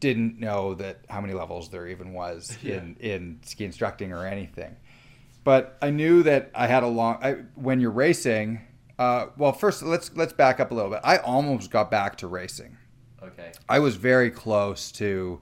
didn't 0.00 0.40
know 0.40 0.74
that 0.74 1.04
how 1.08 1.20
many 1.20 1.32
levels 1.32 1.68
there 1.70 1.86
even 1.86 2.12
was 2.12 2.56
in 2.64 2.96
in 3.00 3.38
ski 3.42 3.64
instructing 3.64 4.12
or 4.12 4.26
anything. 4.26 4.76
But 5.44 5.76
I 5.82 5.90
knew 5.90 6.22
that 6.22 6.50
I 6.54 6.66
had 6.66 6.82
a 6.82 6.86
long. 6.88 7.18
I, 7.22 7.32
when 7.56 7.80
you're 7.80 7.90
racing, 7.90 8.60
uh, 8.98 9.26
well, 9.36 9.52
first 9.52 9.82
let's 9.82 10.14
let's 10.16 10.32
back 10.32 10.60
up 10.60 10.70
a 10.70 10.74
little 10.74 10.90
bit. 10.90 11.00
I 11.02 11.18
almost 11.18 11.70
got 11.70 11.90
back 11.90 12.16
to 12.18 12.26
racing. 12.26 12.76
Okay. 13.22 13.52
I 13.68 13.78
was 13.78 13.96
very 13.96 14.30
close 14.30 14.90
to 14.92 15.40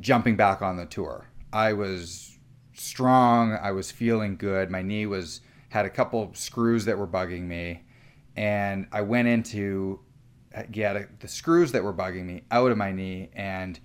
jumping 0.00 0.36
back 0.36 0.62
on 0.62 0.76
the 0.76 0.86
tour. 0.86 1.26
I 1.52 1.72
was 1.72 2.38
strong. 2.74 3.52
I 3.52 3.72
was 3.72 3.90
feeling 3.90 4.36
good. 4.36 4.70
My 4.70 4.82
knee 4.82 5.06
was 5.06 5.40
had 5.70 5.86
a 5.86 5.90
couple 5.90 6.30
screws 6.34 6.84
that 6.84 6.98
were 6.98 7.06
bugging 7.06 7.42
me, 7.42 7.84
and 8.36 8.86
I 8.92 9.02
went 9.02 9.28
into 9.28 10.00
get 10.70 11.20
the 11.20 11.28
screws 11.28 11.72
that 11.72 11.82
were 11.82 11.92
bugging 11.92 12.24
me 12.24 12.42
out 12.50 12.70
of 12.70 12.76
my 12.76 12.92
knee. 12.92 13.30
And 13.34 13.78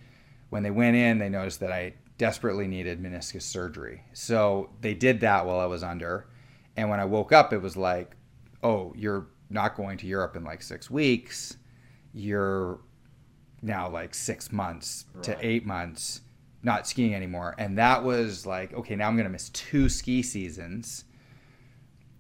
when 0.50 0.63
they 0.63 0.72
went 0.72 0.96
in, 0.96 1.18
they 1.18 1.30
noticed 1.30 1.60
that 1.62 1.72
I 1.72 1.94
desperately 2.18 2.68
needed 2.68 3.01
meniscus 3.01 3.44
surgery. 3.44 4.04
So 4.13 4.72
they 4.82 4.94
did 4.94 5.22
that 5.22 5.46
while 5.46 5.60
I 5.60 5.66
was 5.66 5.84
under. 5.84 6.27
And 6.75 6.89
when 6.89 7.00
I 7.00 7.06
woke 7.06 7.32
up, 7.32 7.54
it 7.54 7.62
was 7.62 7.77
like, 7.77 8.16
oh, 8.63 8.94
you're 8.96 9.27
not 9.50 9.75
going 9.75 9.98
to 10.00 10.08
Europe 10.08 10.36
in 10.36 10.44
like 10.44 10.62
six 10.62 10.89
weeks. 10.89 11.58
You're 12.13 12.80
now 13.62 13.89
like 13.89 14.13
six 14.13 14.51
months 14.51 15.06
right. 15.13 15.24
to 15.24 15.46
eight 15.46 15.66
months 15.66 16.22
not 16.63 16.88
skiing 16.88 17.16
anymore. 17.16 17.56
And 17.58 17.77
that 17.77 18.04
was 18.04 18.46
like, 18.46 18.74
okay, 18.74 18.96
now 18.96 19.08
I'm 19.08 19.16
going 19.16 19.25
to 19.25 19.32
miss 19.32 19.50
two 19.50 19.89
ski 19.89 20.22
seasons. 20.22 21.06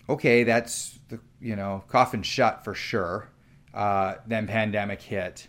Okay, 0.09 0.43
that's 0.43 0.99
the, 1.09 1.19
you 1.41 1.55
know, 1.55 1.83
coffin 1.87 2.23
shut 2.23 2.63
for 2.63 2.73
sure. 2.73 3.29
Uh, 3.73 4.15
then 4.25 4.47
pandemic 4.47 5.01
hit, 5.01 5.47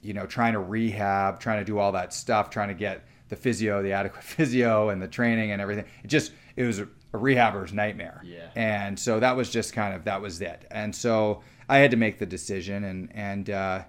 you 0.00 0.14
know, 0.14 0.26
trying 0.26 0.54
to 0.54 0.58
rehab, 0.58 1.38
trying 1.38 1.58
to 1.58 1.64
do 1.64 1.78
all 1.78 1.92
that 1.92 2.14
stuff, 2.14 2.50
trying 2.50 2.68
to 2.68 2.74
get 2.74 3.04
the 3.28 3.36
physio, 3.36 3.82
the 3.82 3.92
adequate 3.92 4.24
physio 4.24 4.88
and 4.88 5.02
the 5.02 5.08
training 5.08 5.52
and 5.52 5.60
everything. 5.60 5.84
It 6.02 6.08
just, 6.08 6.32
it 6.56 6.64
was 6.64 6.78
a, 6.78 6.84
a 7.12 7.18
rehabber's 7.18 7.72
nightmare. 7.72 8.22
Yeah. 8.24 8.48
And 8.54 8.98
so 8.98 9.20
that 9.20 9.36
was 9.36 9.50
just 9.50 9.72
kind 9.72 9.94
of, 9.94 10.04
that 10.04 10.22
was 10.22 10.40
it. 10.40 10.66
And 10.70 10.94
so 10.94 11.42
I 11.68 11.78
had 11.78 11.90
to 11.90 11.96
make 11.96 12.18
the 12.18 12.26
decision 12.26 12.84
and, 12.84 13.10
and, 13.14 13.50
uh, 13.50 13.82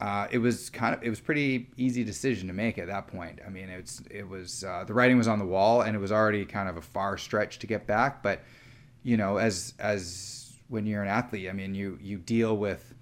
uh, 0.00 0.26
it 0.30 0.38
was 0.38 0.70
kind 0.70 0.94
of 0.94 1.02
it 1.02 1.10
was 1.10 1.20
pretty 1.20 1.68
easy 1.76 2.02
decision 2.04 2.48
to 2.48 2.54
make 2.54 2.78
at 2.78 2.86
that 2.86 3.06
point. 3.06 3.38
I 3.46 3.50
mean, 3.50 3.68
it's 3.68 4.02
it 4.10 4.26
was 4.26 4.64
uh, 4.64 4.84
the 4.86 4.94
writing 4.94 5.18
was 5.18 5.28
on 5.28 5.38
the 5.38 5.44
wall, 5.44 5.82
and 5.82 5.94
it 5.94 5.98
was 5.98 6.10
already 6.10 6.46
kind 6.46 6.70
of 6.70 6.78
a 6.78 6.82
far 6.82 7.18
stretch 7.18 7.58
to 7.58 7.66
get 7.66 7.86
back. 7.86 8.22
But 8.22 8.40
you 9.02 9.16
know, 9.16 9.38
as 9.38 9.74
as 9.78 10.52
when 10.68 10.86
you're 10.86 11.02
an 11.02 11.08
athlete, 11.08 11.48
I 11.48 11.52
mean, 11.52 11.74
you 11.74 11.98
you 12.00 12.18
deal 12.18 12.56
with 12.56 12.94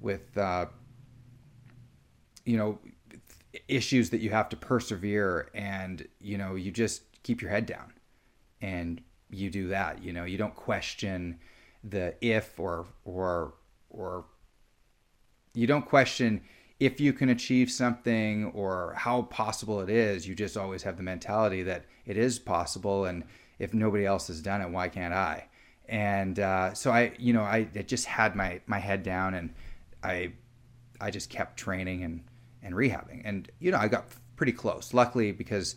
with 0.00 0.36
uh, 0.36 0.66
you 2.44 2.56
know 2.56 2.78
issues 3.68 4.10
that 4.10 4.18
you 4.18 4.30
have 4.30 4.48
to 4.50 4.56
persevere, 4.56 5.50
and 5.54 6.06
you 6.20 6.38
know 6.38 6.54
you 6.54 6.70
just 6.70 7.02
keep 7.22 7.40
your 7.40 7.50
head 7.50 7.66
down, 7.66 7.92
and 8.60 9.00
you 9.30 9.50
do 9.50 9.68
that. 9.68 10.02
You 10.02 10.12
know, 10.12 10.24
you 10.24 10.38
don't 10.38 10.54
question 10.54 11.38
the 11.82 12.14
if 12.20 12.58
or 12.58 12.86
or 13.04 13.54
or 13.90 14.24
you 15.54 15.66
don't 15.66 15.86
question 15.86 16.42
if 16.80 17.00
you 17.00 17.12
can 17.12 17.28
achieve 17.28 17.70
something 17.70 18.46
or 18.46 18.94
how 18.96 19.22
possible 19.22 19.80
it 19.80 19.88
is. 19.88 20.26
You 20.26 20.34
just 20.34 20.56
always 20.56 20.82
have 20.82 20.96
the 20.96 21.02
mentality 21.02 21.62
that 21.62 21.84
it 22.04 22.16
is 22.16 22.38
possible, 22.38 23.04
and 23.04 23.24
if 23.58 23.74
nobody 23.74 24.06
else 24.06 24.28
has 24.28 24.40
done 24.40 24.60
it, 24.60 24.70
why 24.70 24.88
can't 24.88 25.14
I? 25.14 25.48
And 25.88 26.38
uh, 26.38 26.74
so 26.74 26.90
I, 26.90 27.12
you 27.18 27.32
know, 27.32 27.42
I, 27.42 27.68
I 27.74 27.82
just 27.82 28.06
had 28.06 28.34
my 28.34 28.60
my 28.66 28.78
head 28.78 29.02
down, 29.02 29.34
and 29.34 29.54
I 30.02 30.32
I 31.00 31.10
just 31.10 31.30
kept 31.30 31.58
training 31.58 32.02
and 32.04 32.24
and 32.62 32.74
rehabbing, 32.74 33.22
and 33.24 33.50
you 33.58 33.70
know, 33.70 33.78
I 33.78 33.88
got 33.88 34.06
pretty 34.36 34.52
close. 34.52 34.94
Luckily, 34.94 35.32
because 35.32 35.76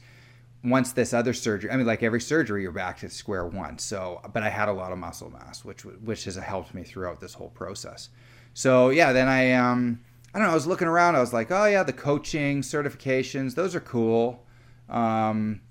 once 0.63 0.93
this 0.93 1.13
other 1.13 1.33
surgery, 1.33 1.71
I 1.71 1.77
mean, 1.77 1.85
like 1.85 2.03
every 2.03 2.21
surgery, 2.21 2.61
you're 2.61 2.71
back 2.71 2.99
to 2.99 3.09
square 3.09 3.45
one. 3.45 3.77
So, 3.79 4.21
but 4.33 4.43
I 4.43 4.49
had 4.49 4.69
a 4.69 4.73
lot 4.73 4.91
of 4.91 4.97
muscle 4.97 5.29
mass, 5.29 5.63
which 5.63 5.85
which 5.85 6.23
has 6.25 6.35
helped 6.35 6.73
me 6.73 6.83
throughout 6.83 7.19
this 7.19 7.33
whole 7.33 7.49
process. 7.49 8.09
So 8.53 8.89
yeah, 8.89 9.11
then 9.11 9.27
I 9.27 9.53
um 9.53 9.99
I 10.33 10.39
don't 10.39 10.47
know. 10.47 10.51
I 10.51 10.55
was 10.55 10.67
looking 10.67 10.87
around. 10.87 11.15
I 11.15 11.19
was 11.19 11.33
like, 11.33 11.51
oh 11.51 11.65
yeah, 11.65 11.83
the 11.83 11.93
coaching 11.93 12.61
certifications, 12.61 13.55
those 13.55 13.75
are 13.75 13.79
cool. 13.79 14.45
Um, 14.89 15.61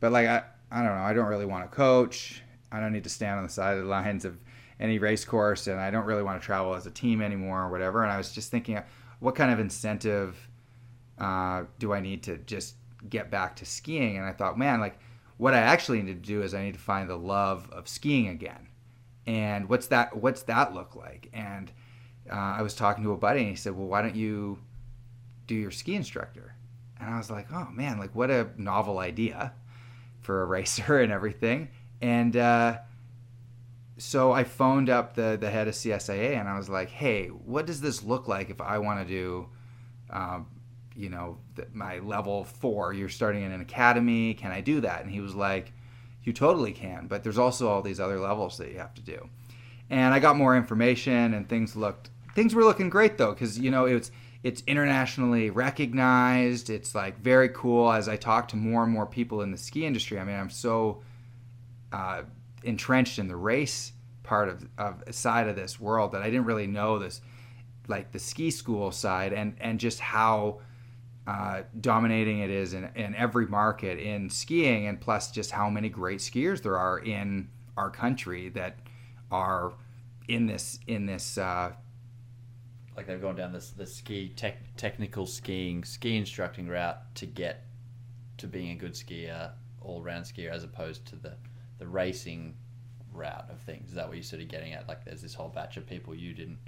but 0.00 0.12
like 0.12 0.26
I 0.26 0.42
I 0.70 0.78
don't 0.82 0.96
know. 0.96 1.02
I 1.02 1.12
don't 1.12 1.26
really 1.26 1.46
want 1.46 1.70
to 1.70 1.74
coach. 1.74 2.42
I 2.72 2.80
don't 2.80 2.92
need 2.92 3.04
to 3.04 3.10
stand 3.10 3.38
on 3.38 3.44
the 3.44 3.52
side 3.52 3.76
of 3.76 3.84
the 3.84 3.88
lines 3.88 4.24
of 4.24 4.38
any 4.78 4.98
race 4.98 5.24
course, 5.24 5.66
and 5.68 5.80
I 5.80 5.90
don't 5.90 6.04
really 6.04 6.22
want 6.22 6.40
to 6.40 6.44
travel 6.44 6.74
as 6.74 6.86
a 6.86 6.90
team 6.90 7.22
anymore 7.22 7.62
or 7.62 7.70
whatever. 7.70 8.02
And 8.02 8.12
I 8.12 8.16
was 8.16 8.32
just 8.32 8.50
thinking, 8.50 8.80
what 9.20 9.34
kind 9.34 9.50
of 9.50 9.58
incentive 9.58 10.36
uh, 11.18 11.64
do 11.78 11.92
I 11.92 12.00
need 12.00 12.22
to 12.24 12.38
just 12.38 12.74
get 13.08 13.30
back 13.30 13.56
to 13.56 13.64
skiing? 13.64 14.16
And 14.16 14.26
I 14.26 14.32
thought, 14.32 14.58
man, 14.58 14.80
like 14.80 14.98
what 15.38 15.54
I 15.54 15.58
actually 15.58 16.02
need 16.02 16.22
to 16.22 16.28
do 16.28 16.42
is 16.42 16.54
I 16.54 16.64
need 16.64 16.74
to 16.74 16.80
find 16.80 17.08
the 17.08 17.16
love 17.16 17.68
of 17.70 17.88
skiing 17.88 18.28
again. 18.28 18.68
And 19.26 19.68
what's 19.68 19.86
that? 19.88 20.16
What's 20.16 20.42
that 20.42 20.74
look 20.74 20.94
like? 20.94 21.28
And 21.32 21.72
uh, 22.30 22.34
I 22.34 22.62
was 22.62 22.74
talking 22.74 23.02
to 23.04 23.12
a 23.12 23.16
buddy 23.16 23.40
and 23.40 23.48
he 23.50 23.56
said, 23.56 23.76
"Well, 23.76 23.88
why 23.88 24.02
don't 24.02 24.14
you 24.14 24.58
do 25.46 25.54
your 25.54 25.70
ski 25.70 25.94
instructor?" 25.94 26.54
And 27.00 27.12
I 27.12 27.18
was 27.18 27.30
like, 27.30 27.50
"Oh 27.52 27.68
man, 27.72 27.98
like 27.98 28.14
what 28.14 28.30
a 28.30 28.50
novel 28.56 28.98
idea 28.98 29.52
for 30.26 30.42
a 30.42 30.46
racer 30.46 30.98
and 31.02 31.12
everything." 31.12 31.68
And 32.02 32.36
uh, 32.36 32.78
so 33.96 34.32
I 34.32 34.44
phoned 34.44 34.90
up 34.90 35.14
the 35.14 35.38
the 35.40 35.50
head 35.50 35.68
of 35.68 35.74
CSIA 35.74 36.38
and 36.38 36.48
I 36.48 36.58
was 36.58 36.68
like, 36.68 36.90
"Hey, 36.90 37.28
what 37.28 37.66
does 37.66 37.80
this 37.80 38.02
look 38.02 38.28
like 38.28 38.50
if 38.50 38.60
I 38.60 38.78
want 38.78 39.00
to 39.00 39.06
do?" 39.06 39.48
Um, 40.10 40.46
you 40.96 41.10
know, 41.10 41.38
the, 41.54 41.66
my 41.72 41.98
level 41.98 42.44
four, 42.44 42.92
you're 42.92 43.08
starting 43.08 43.42
in 43.42 43.52
an 43.52 43.60
academy. 43.60 44.34
Can 44.34 44.50
I 44.50 44.60
do 44.60 44.80
that? 44.80 45.02
And 45.02 45.10
he 45.10 45.20
was 45.20 45.34
like, 45.34 45.72
You 46.24 46.32
totally 46.32 46.72
can, 46.72 47.06
but 47.06 47.22
there's 47.22 47.38
also 47.38 47.68
all 47.68 47.82
these 47.82 48.00
other 48.00 48.18
levels 48.18 48.56
that 48.58 48.72
you 48.72 48.78
have 48.78 48.94
to 48.94 49.02
do. 49.02 49.28
And 49.90 50.14
I 50.14 50.18
got 50.18 50.36
more 50.36 50.56
information, 50.56 51.34
and 51.34 51.48
things 51.48 51.76
looked 51.76 52.10
things 52.34 52.54
were 52.54 52.64
looking 52.64 52.90
great 52.90 53.18
though, 53.18 53.32
because 53.32 53.58
you 53.58 53.70
know 53.70 53.84
it's 53.84 54.10
it's 54.46 54.62
internationally 54.68 55.50
recognized. 55.50 56.70
It's 56.70 56.94
like 56.94 57.18
very 57.18 57.48
cool. 57.48 57.90
As 57.90 58.08
I 58.08 58.14
talk 58.14 58.46
to 58.48 58.56
more 58.56 58.84
and 58.84 58.92
more 58.92 59.04
people 59.04 59.42
in 59.42 59.50
the 59.50 59.58
ski 59.58 59.84
industry, 59.84 60.20
I 60.20 60.24
mean, 60.24 60.36
I'm 60.36 60.50
so 60.50 61.02
uh, 61.92 62.22
entrenched 62.62 63.18
in 63.18 63.26
the 63.26 63.34
race 63.34 63.90
part 64.22 64.48
of, 64.48 64.68
of 64.78 65.02
side 65.12 65.48
of 65.48 65.56
this 65.56 65.80
world 65.80 66.12
that 66.12 66.22
I 66.22 66.26
didn't 66.26 66.44
really 66.44 66.68
know 66.68 67.00
this, 67.00 67.22
like 67.88 68.12
the 68.12 68.20
ski 68.20 68.52
school 68.52 68.92
side, 68.92 69.32
and 69.32 69.56
and 69.60 69.80
just 69.80 69.98
how 69.98 70.60
uh, 71.26 71.62
dominating 71.80 72.38
it 72.38 72.50
is 72.50 72.72
in, 72.72 72.88
in 72.94 73.16
every 73.16 73.48
market 73.48 73.98
in 73.98 74.30
skiing, 74.30 74.86
and 74.86 75.00
plus 75.00 75.32
just 75.32 75.50
how 75.50 75.68
many 75.68 75.88
great 75.88 76.20
skiers 76.20 76.62
there 76.62 76.78
are 76.78 77.00
in 77.00 77.48
our 77.76 77.90
country 77.90 78.50
that 78.50 78.78
are 79.32 79.72
in 80.28 80.46
this 80.46 80.78
in 80.86 81.04
this 81.04 81.36
uh, 81.36 81.72
like 82.96 83.06
they've 83.06 83.20
gone 83.20 83.36
down 83.36 83.52
this 83.52 83.70
the 83.70 83.86
ski 83.86 84.32
tech, 84.36 84.58
technical 84.76 85.26
skiing 85.26 85.84
ski 85.84 86.16
instructing 86.16 86.68
route 86.68 87.14
to 87.16 87.26
get 87.26 87.64
to 88.38 88.46
being 88.46 88.70
a 88.70 88.74
good 88.74 88.92
skier 88.92 89.50
all 89.80 90.02
round 90.02 90.24
skier 90.24 90.50
as 90.50 90.64
opposed 90.64 91.04
to 91.06 91.16
the 91.16 91.34
the 91.78 91.86
racing 91.86 92.54
route 93.12 93.46
of 93.50 93.58
things. 93.60 93.90
Is 93.90 93.94
that 93.94 94.08
what 94.08 94.16
you're 94.16 94.24
sort 94.24 94.42
of 94.42 94.48
getting 94.48 94.72
at? 94.72 94.88
Like 94.88 95.04
there's 95.04 95.22
this 95.22 95.34
whole 95.34 95.48
batch 95.48 95.76
of 95.76 95.86
people 95.86 96.14
you 96.14 96.32
didn't 96.32 96.58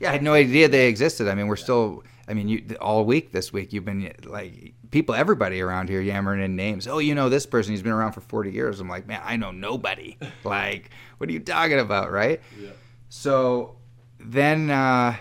yeah 0.00 0.10
i 0.10 0.12
had 0.12 0.22
no 0.22 0.34
idea 0.34 0.68
they 0.68 0.88
existed. 0.88 1.28
I 1.28 1.34
mean 1.34 1.46
we're 1.46 1.56
yeah. 1.56 1.62
still 1.64 2.04
i 2.28 2.34
mean 2.34 2.48
you 2.48 2.64
all 2.80 3.04
week 3.04 3.32
this 3.32 3.52
week 3.52 3.72
you've 3.72 3.84
been 3.84 4.12
like 4.24 4.74
people 4.90 5.14
everybody 5.14 5.60
around 5.60 5.88
here 5.88 6.00
yammering 6.00 6.42
in 6.42 6.56
names. 6.56 6.86
Oh 6.86 6.98
you 6.98 7.14
know 7.14 7.28
this 7.28 7.46
person 7.46 7.72
he's 7.72 7.82
been 7.82 7.92
around 7.92 8.12
for 8.12 8.20
40 8.20 8.50
years. 8.52 8.80
I'm 8.80 8.88
like 8.88 9.06
man 9.06 9.20
i 9.24 9.36
know 9.36 9.50
nobody. 9.50 10.16
Like 10.44 10.90
what 11.18 11.28
are 11.28 11.32
you 11.32 11.40
talking 11.40 11.78
about 11.78 12.12
right? 12.12 12.40
Yeah. 12.60 12.70
So 13.08 13.76
then 14.20 14.70
uh 14.70 15.16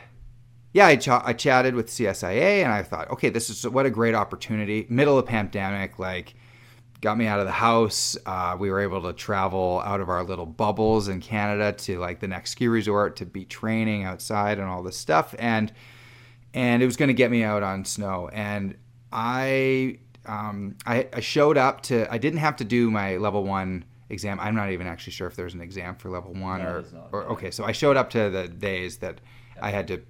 yeah, 0.78 0.86
I, 0.86 0.96
ch- 0.96 1.08
I 1.10 1.34
chatted 1.34 1.74
with 1.74 1.88
CSIA 1.88 2.62
and 2.64 2.72
I 2.72 2.84
thought, 2.84 3.10
okay, 3.10 3.30
this 3.30 3.50
is 3.50 3.68
what 3.68 3.88
a 3.88 3.90
great 3.90 4.14
opportunity. 4.14 4.86
Middle 4.90 5.18
of 5.18 5.26
pandemic, 5.26 5.98
like, 5.98 6.36
got 7.02 7.18
me 7.18 7.26
out 7.26 7.40
of 7.40 7.48
the 7.48 7.52
house. 7.52 8.16
Uh, 8.28 8.56
we 8.60 8.70
were 8.70 8.80
able 8.80 9.02
to 9.02 9.14
travel 9.14 9.82
out 9.84 10.02
of 10.02 10.10
our 10.10 10.24
little 10.24 10.46
bubbles 10.46 11.08
in 11.08 11.20
Canada 11.20 11.72
to 11.72 11.98
like 11.98 12.20
the 12.20 12.28
next 12.28 12.52
ski 12.52 12.68
resort 12.68 13.16
to 13.16 13.26
be 13.26 13.44
training 13.44 14.04
outside 14.04 14.60
and 14.60 14.70
all 14.70 14.84
this 14.84 14.96
stuff. 14.96 15.34
And 15.40 15.74
and 16.54 16.84
it 16.84 16.86
was 16.86 16.96
going 16.96 17.08
to 17.08 17.16
get 17.16 17.32
me 17.32 17.44
out 17.44 17.64
on 17.64 17.84
snow. 17.84 18.30
And 18.32 18.78
I, 19.12 19.98
um, 20.28 20.76
I 20.86 21.08
I 21.12 21.22
showed 21.22 21.58
up 21.58 21.82
to. 21.84 22.06
I 22.14 22.20
didn't 22.20 22.40
have 22.40 22.56
to 22.58 22.64
do 22.64 22.92
my 22.92 23.18
level 23.18 23.44
one 23.44 23.84
exam. 24.12 24.40
I'm 24.40 24.54
not 24.54 24.70
even 24.70 24.86
actually 24.86 25.14
sure 25.14 25.26
if 25.26 25.36
there's 25.36 25.56
an 25.56 25.62
exam 25.62 25.96
for 25.96 26.12
level 26.12 26.34
one 26.34 26.62
no, 26.62 26.70
or, 26.70 26.86
not, 26.94 27.10
or 27.12 27.24
okay. 27.32 27.50
So 27.50 27.64
I 27.64 27.72
showed 27.72 27.98
up 27.98 28.12
to 28.12 28.30
the 28.30 28.48
days 28.48 28.98
that. 28.98 29.22
I 29.60 29.72
had 29.72 29.88
to 29.88 30.02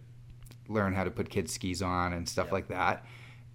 learn 0.68 0.94
how 0.94 1.04
to 1.04 1.12
put 1.12 1.30
kids 1.30 1.54
skis 1.54 1.82
on 1.82 2.14
and 2.14 2.28
stuff 2.28 2.52
like 2.52 2.68
that. 2.68 3.06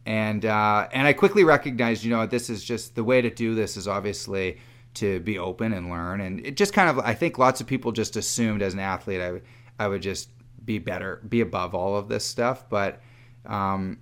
And 0.04 0.44
uh, 0.44 0.88
and 0.92 1.06
I 1.06 1.12
quickly 1.12 1.44
recognized, 1.44 2.04
you 2.04 2.10
know, 2.10 2.26
this 2.26 2.50
is 2.50 2.64
just 2.64 2.94
the 2.94 3.04
way 3.04 3.22
to 3.22 3.30
do 3.30 3.54
this 3.54 3.76
is 3.76 3.86
obviously 3.86 4.58
to 4.94 5.20
be 5.20 5.38
open 5.38 5.72
and 5.72 5.90
learn. 5.90 6.20
And 6.20 6.44
it 6.44 6.56
just 6.56 6.72
kind 6.72 6.88
of, 6.88 6.98
I 6.98 7.14
think 7.14 7.38
lots 7.38 7.60
of 7.60 7.66
people 7.66 7.92
just 7.92 8.16
assumed 8.16 8.62
as 8.62 8.74
an 8.74 8.80
athlete, 8.80 9.20
I 9.20 9.32
would, 9.32 9.42
I 9.78 9.88
would 9.88 10.02
just 10.02 10.28
be 10.64 10.78
better, 10.78 11.20
be 11.28 11.40
above 11.40 11.74
all 11.74 11.96
of 11.96 12.08
this 12.08 12.24
stuff. 12.24 12.68
But 12.68 13.00
um, 13.46 14.00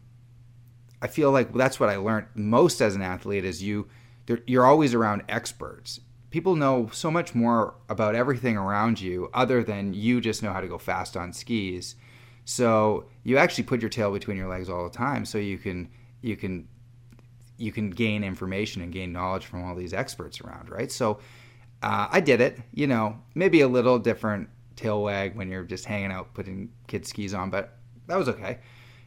I 1.00 1.06
feel 1.06 1.30
like 1.30 1.52
that's 1.52 1.78
what 1.78 1.88
I 1.88 1.96
learned 1.96 2.26
most 2.34 2.80
as 2.80 2.94
an 2.94 3.02
athlete 3.02 3.44
is 3.44 3.62
you, 3.62 3.88
you're 4.46 4.66
always 4.66 4.94
around 4.94 5.22
experts. 5.28 6.00
People 6.30 6.54
know 6.54 6.88
so 6.92 7.10
much 7.10 7.34
more 7.34 7.74
about 7.88 8.14
everything 8.14 8.56
around 8.56 9.00
you 9.00 9.30
other 9.34 9.64
than 9.64 9.94
you 9.94 10.20
just 10.20 10.42
know 10.42 10.52
how 10.52 10.60
to 10.60 10.68
go 10.68 10.78
fast 10.78 11.16
on 11.16 11.32
skis. 11.32 11.96
So 12.50 13.04
you 13.22 13.38
actually 13.38 13.62
put 13.62 13.80
your 13.80 13.90
tail 13.90 14.10
between 14.10 14.36
your 14.36 14.48
legs 14.48 14.68
all 14.68 14.82
the 14.82 14.90
time, 14.90 15.24
so 15.24 15.38
you 15.38 15.56
can 15.56 15.88
you 16.20 16.36
can 16.36 16.66
you 17.58 17.70
can 17.70 17.90
gain 17.90 18.24
information 18.24 18.82
and 18.82 18.92
gain 18.92 19.12
knowledge 19.12 19.46
from 19.46 19.64
all 19.64 19.76
these 19.76 19.94
experts 19.94 20.40
around, 20.40 20.68
right? 20.68 20.90
So 20.90 21.20
uh, 21.80 22.08
I 22.10 22.18
did 22.18 22.40
it. 22.40 22.58
You 22.74 22.88
know, 22.88 23.16
maybe 23.36 23.60
a 23.60 23.68
little 23.68 24.00
different 24.00 24.48
tail 24.74 25.00
wag 25.00 25.36
when 25.36 25.48
you're 25.48 25.62
just 25.62 25.84
hanging 25.84 26.10
out 26.10 26.34
putting 26.34 26.70
kids 26.88 27.10
skis 27.10 27.34
on, 27.34 27.50
but 27.50 27.78
that 28.08 28.16
was 28.16 28.28
okay. 28.28 28.58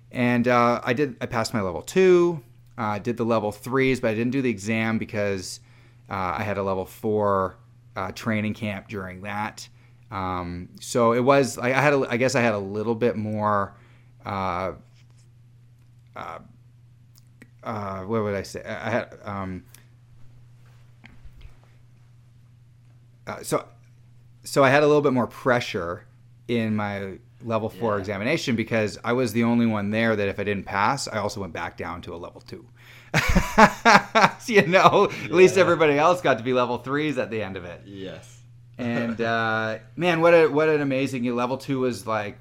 And 0.09 0.47
uh, 0.47 0.79
I 0.81 0.93
did. 0.93 1.17
I 1.19 1.25
passed 1.25 1.53
my 1.53 1.61
level 1.61 1.81
two. 1.81 2.41
Uh, 2.77 2.97
did 2.97 3.17
the 3.17 3.25
level 3.25 3.51
threes, 3.51 3.99
but 3.99 4.11
I 4.11 4.13
didn't 4.13 4.31
do 4.31 4.41
the 4.41 4.49
exam 4.49 4.97
because 4.97 5.59
uh, 6.09 6.35
I 6.37 6.43
had 6.43 6.57
a 6.57 6.63
level 6.63 6.85
four 6.85 7.57
uh, 7.97 8.13
training 8.13 8.53
camp 8.53 8.87
during 8.87 9.21
that. 9.23 9.67
Um, 10.11 10.69
so 10.79 11.13
it 11.13 11.21
was 11.21 11.57
like 11.57 11.73
I 11.73 11.81
had, 11.81 11.93
a, 11.93 12.05
I 12.09 12.17
guess 12.17 12.35
I 12.35 12.41
had 12.41 12.53
a 12.53 12.59
little 12.59 12.95
bit 12.95 13.15
more. 13.15 13.73
Uh, 14.25 14.73
uh, 16.15 16.39
uh, 17.63 18.01
what 18.01 18.23
would 18.23 18.35
I 18.35 18.43
say? 18.43 18.63
I 18.63 18.89
had 18.89 19.17
um, 19.23 19.63
uh, 23.27 23.41
so 23.43 23.65
so 24.43 24.63
I 24.63 24.69
had 24.69 24.83
a 24.83 24.87
little 24.87 25.01
bit 25.01 25.13
more 25.13 25.27
pressure 25.27 26.05
in 26.47 26.75
my 26.75 27.17
level 27.43 27.69
four 27.69 27.93
Yeah. 27.95 27.99
examination 27.99 28.55
because 28.55 28.99
I 29.03 29.13
was 29.13 29.33
the 29.33 29.43
only 29.43 29.65
one 29.65 29.89
there 29.91 30.15
that 30.15 30.27
if 30.27 30.39
I 30.39 30.43
didn't 30.43 30.65
pass, 30.65 31.07
I 31.07 31.17
also 31.17 31.41
went 31.41 31.53
back 31.53 31.77
down 31.77 32.01
to 32.03 32.13
a 32.13 32.17
level 32.17 32.41
two. 32.41 32.65
you 34.47 34.65
know, 34.67 35.09
at 35.25 35.31
least 35.31 35.57
everybody 35.57 35.97
else 35.97 36.21
got 36.21 36.37
to 36.39 36.43
be 36.43 36.51
level 36.53 36.77
threes 36.79 37.17
at 37.17 37.29
the 37.31 37.41
end 37.41 37.55
of 37.57 37.63
it. 37.65 37.81
Yes. 37.85 38.32
And 38.77 39.21
uh, 39.21 39.79
man, 39.95 40.21
what 40.21 40.33
a 40.33 40.47
what 40.47 40.69
an 40.69 40.81
amazing 40.81 41.23
level 41.35 41.57
two 41.57 41.79
was 41.79 42.07
like 42.07 42.39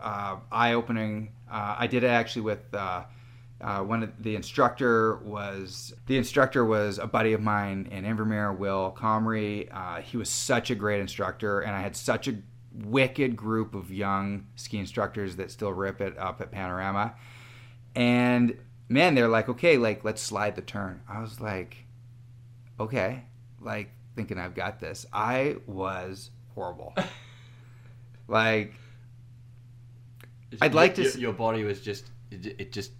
uh, 0.00 0.36
eye 0.50 0.74
opening. 0.74 1.32
Uh, 1.50 1.76
I 1.78 1.86
did 1.86 2.04
it 2.04 2.08
actually 2.08 2.42
with 2.42 2.72
uh, 2.72 3.04
uh, 3.60 3.80
one 3.80 4.02
of 4.02 4.22
the 4.22 4.34
instructor 4.36 5.16
was 5.16 5.94
the 6.06 6.16
instructor 6.16 6.64
was 6.64 6.98
a 6.98 7.06
buddy 7.06 7.32
of 7.32 7.40
mine 7.40 7.88
in 7.90 8.04
Invermere, 8.04 8.56
Will 8.56 8.94
Comrie. 8.96 9.68
Uh, 9.72 10.00
he 10.00 10.16
was 10.16 10.28
such 10.28 10.70
a 10.70 10.74
great 10.74 11.00
instructor, 11.00 11.60
and 11.60 11.74
I 11.74 11.80
had 11.80 11.96
such 11.96 12.28
a 12.28 12.36
wicked 12.74 13.36
group 13.36 13.74
of 13.74 13.92
young 13.92 14.46
ski 14.56 14.78
instructors 14.78 15.36
that 15.36 15.50
still 15.50 15.72
rip 15.72 16.00
it 16.00 16.18
up 16.18 16.40
at 16.40 16.50
Panorama. 16.50 17.14
And 17.94 18.56
man, 18.88 19.14
they're 19.14 19.28
like, 19.28 19.48
okay, 19.48 19.76
like 19.76 20.04
let's 20.04 20.22
slide 20.22 20.56
the 20.56 20.62
turn. 20.62 21.02
I 21.08 21.20
was 21.20 21.40
like, 21.40 21.76
okay, 22.80 23.24
like 23.60 23.90
thinking 24.14 24.38
I've 24.38 24.54
got 24.54 24.80
this. 24.80 25.06
I 25.12 25.56
was 25.66 26.30
horrible. 26.54 26.94
like 28.28 28.74
I'd 30.60 30.74
like 30.74 30.94
to 30.96 31.02
Your, 31.02 31.12
your 31.18 31.32
body 31.32 31.64
was 31.64 31.80
just 31.80 32.10
it, 32.30 32.46
it 32.58 32.72
just 32.72 32.92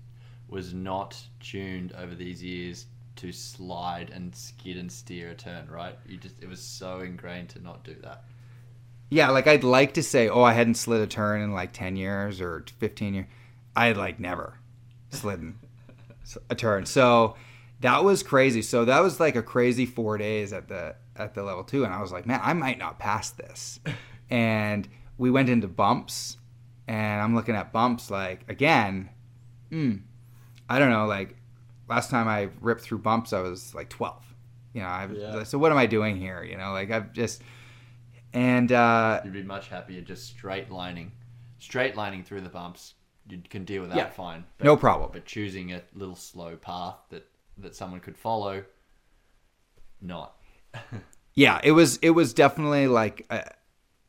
was 0.49 0.75
not 0.75 1.21
tuned 1.41 1.93
over 1.93 2.15
these 2.15 2.43
years 2.43 2.87
to 3.17 3.33
slide 3.33 4.11
and 4.11 4.35
skid 4.35 4.77
and 4.77 4.91
steer 4.91 5.31
a 5.31 5.35
turn. 5.35 5.69
Right? 5.71 5.99
You 6.07 6.17
just 6.17 6.41
it 6.43 6.49
was 6.49 6.61
so 6.61 7.01
ingrained 7.01 7.51
to 7.51 7.63
not 7.63 7.85
do 7.85 7.95
that. 8.03 8.25
Yeah, 9.11 9.29
like 9.29 9.47
I'd 9.47 9.63
like 9.63 9.93
to 9.95 10.03
say, 10.03 10.31
oh, 10.31 10.43
I 10.43 10.55
hadn't 10.55 10.77
slid 10.77 11.03
a 11.03 11.07
turn 11.07 11.43
in 11.43 11.53
like 11.53 11.75
10 11.75 11.97
years 11.97 12.41
or 12.41 12.65
15 12.79 13.13
years. 13.13 13.27
I 13.77 13.89
had 13.89 13.99
like 13.99 14.19
never 14.19 14.59
slidden 15.11 15.59
a 16.49 16.55
turn. 16.55 16.87
So 16.87 17.37
that 17.83 18.03
was 18.03 18.23
crazy. 18.23 18.63
So 18.63 18.85
that 18.87 19.01
was 19.01 19.21
like 19.21 19.37
a 19.37 19.43
crazy 19.43 19.87
four 19.87 20.19
days 20.19 20.53
at 20.53 20.69
the 20.69 20.97
at 21.17 21.35
the 21.35 21.43
level 21.43 21.63
two. 21.65 21.85
And 21.85 21.93
I 21.93 22.01
was 22.01 22.11
like, 22.11 22.27
man, 22.27 22.41
I 22.43 22.53
might 22.55 22.79
not 22.79 22.99
pass 22.99 23.31
this. 23.31 23.79
And 24.31 24.89
we 25.19 25.31
went 25.31 25.51
into 25.51 25.69
bumps 25.69 26.39
and 26.89 27.21
I'm 27.21 27.35
looking 27.35 27.55
at 27.55 27.71
bumps 27.71 28.11
like 28.11 28.45
again, 28.49 29.11
hmm, 29.69 29.97
I 30.71 30.79
don't 30.79 30.89
know, 30.89 31.05
like 31.05 31.37
last 31.87 32.09
time 32.09 32.29
I 32.29 32.49
ripped 32.63 32.81
through 32.81 33.01
bumps, 33.01 33.35
I 33.35 33.43
was 33.43 33.75
like 33.75 33.91
12. 33.91 34.25
You 34.73 34.81
know, 34.81 34.89
I've, 34.89 35.13
Yeah. 35.15 35.43
so 35.43 35.59
what 35.59 35.71
am 35.71 35.77
I 35.77 35.85
doing 35.85 36.17
here? 36.17 36.43
You 36.43 36.57
know, 36.57 36.73
like 36.73 36.91
I've 36.91 37.13
just, 37.13 37.43
and 38.33 38.73
uh, 38.73 39.21
You'd 39.23 39.35
be 39.35 39.43
much 39.43 39.69
happier 39.69 40.01
just 40.01 40.29
straight 40.29 40.71
lining, 40.71 41.13
straight 41.59 41.95
lining 41.95 42.23
through 42.25 42.41
the 42.41 42.49
bumps. 42.49 42.95
You 43.29 43.43
can 43.51 43.65
deal 43.67 43.83
with 43.83 43.91
that 43.91 43.97
Yeah. 43.99 44.09
fine. 44.11 44.45
But, 44.57 44.65
no 44.65 44.79
problem. 44.79 45.11
But 45.13 45.27
choosing 45.27 45.73
a 45.75 45.83
little 45.93 46.17
slow 46.17 46.57
path 46.57 46.97
that 47.11 47.29
that 47.63 47.75
someone 47.75 48.01
could 48.01 48.17
follow, 48.17 48.65
not. 50.01 50.37
yeah 51.35 51.61
it 51.63 51.73
was 51.73 51.99
it 51.99 52.11
was 52.11 52.35
definitely 52.35 52.87
like 52.87 53.27
a, 53.31 53.45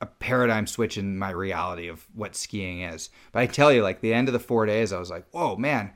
a 0.01 0.05
paradigm 0.05 0.67
switch 0.67 0.97
in 0.97 1.17
my 1.17 1.29
reality 1.29 1.87
of 1.87 2.05
what 2.13 2.35
skiing 2.35 2.81
is. 2.81 3.09
But 3.31 3.39
i 3.39 3.45
tell 3.45 3.71
you 3.71 3.83
like 3.83 4.01
the 4.01 4.13
end 4.13 4.27
of 4.27 4.33
the 4.33 4.39
four 4.39 4.65
days 4.65 4.91
i 4.91 4.99
was 4.99 5.09
like 5.09 5.25
whoa 5.31 5.55
man 5.55 5.91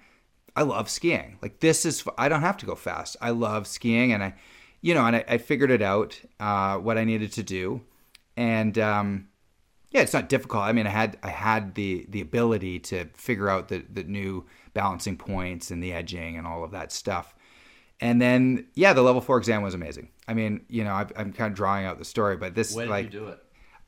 i 0.55 0.63
love 0.63 0.89
skiing. 0.89 1.37
Like 1.41 1.59
this 1.59 1.85
is 1.85 2.03
i 2.17 2.29
don't 2.29 2.41
have 2.41 2.57
to 2.57 2.65
go 2.65 2.75
fast. 2.75 3.17
I 3.21 3.31
love 3.31 3.67
skiing 3.67 4.11
and 4.13 4.23
i 4.23 4.33
you 4.81 4.93
know 4.93 5.05
and 5.05 5.15
i, 5.15 5.25
I 5.27 5.37
figured 5.37 5.71
it 5.71 5.81
out 5.81 6.19
uh, 6.39 6.77
what 6.77 6.97
i 6.97 7.03
needed 7.03 7.31
to 7.33 7.43
do. 7.43 7.81
And 8.35 8.77
um, 8.77 9.29
yeah 9.89 10.01
it's 10.01 10.13
not 10.13 10.29
difficult. 10.29 10.63
I 10.63 10.73
mean 10.73 10.87
i 10.87 10.91
had 10.91 11.17
i 11.23 11.29
had 11.29 11.75
the 11.75 12.05
the 12.09 12.21
ability 12.21 12.79
to 12.79 13.05
figure 13.15 13.49
out 13.49 13.69
the 13.69 13.83
the 13.91 14.03
new 14.03 14.45
balancing 14.73 15.17
points 15.17 15.71
and 15.71 15.81
the 15.81 15.91
edging 15.91 16.37
and 16.37 16.45
all 16.45 16.63
of 16.63 16.71
that 16.71 16.91
stuff 16.91 17.33
and 17.99 18.21
then 18.21 18.67
yeah 18.75 18.93
the 18.93 19.01
level 19.01 19.21
four 19.21 19.37
exam 19.37 19.61
was 19.61 19.73
amazing 19.73 20.09
i 20.27 20.33
mean 20.33 20.63
you 20.69 20.83
know 20.83 20.93
I've, 20.93 21.11
i'm 21.15 21.33
kind 21.33 21.51
of 21.51 21.55
drawing 21.55 21.85
out 21.85 21.97
the 21.97 22.05
story 22.05 22.37
but 22.37 22.55
this 22.55 22.75
Where 22.75 22.87
did 22.87 23.13
you 23.13 23.19
do 23.19 23.27
it? 23.27 23.43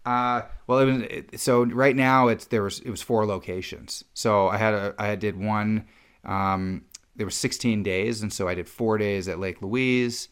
uh, 0.05 0.41
well, 0.65 0.79
it 0.79 0.85
was 0.85 1.01
it, 1.03 1.39
so 1.39 1.63
right 1.65 1.95
now 1.95 2.29
it's 2.29 2.45
there 2.45 2.63
was 2.63 2.79
it 2.79 2.89
was 2.89 3.01
four 3.01 3.25
locations. 3.25 4.03
So 4.13 4.47
I 4.47 4.57
had 4.57 4.73
a 4.73 4.95
I 4.97 5.15
did 5.15 5.37
one. 5.37 5.85
Um, 6.23 6.85
there 7.15 7.25
was 7.25 7.35
16 7.35 7.83
days, 7.83 8.21
and 8.21 8.31
so 8.31 8.47
I 8.47 8.55
did 8.55 8.69
four 8.69 8.97
days 8.97 9.27
at 9.27 9.39
Lake 9.39 9.61
Louise, 9.61 10.29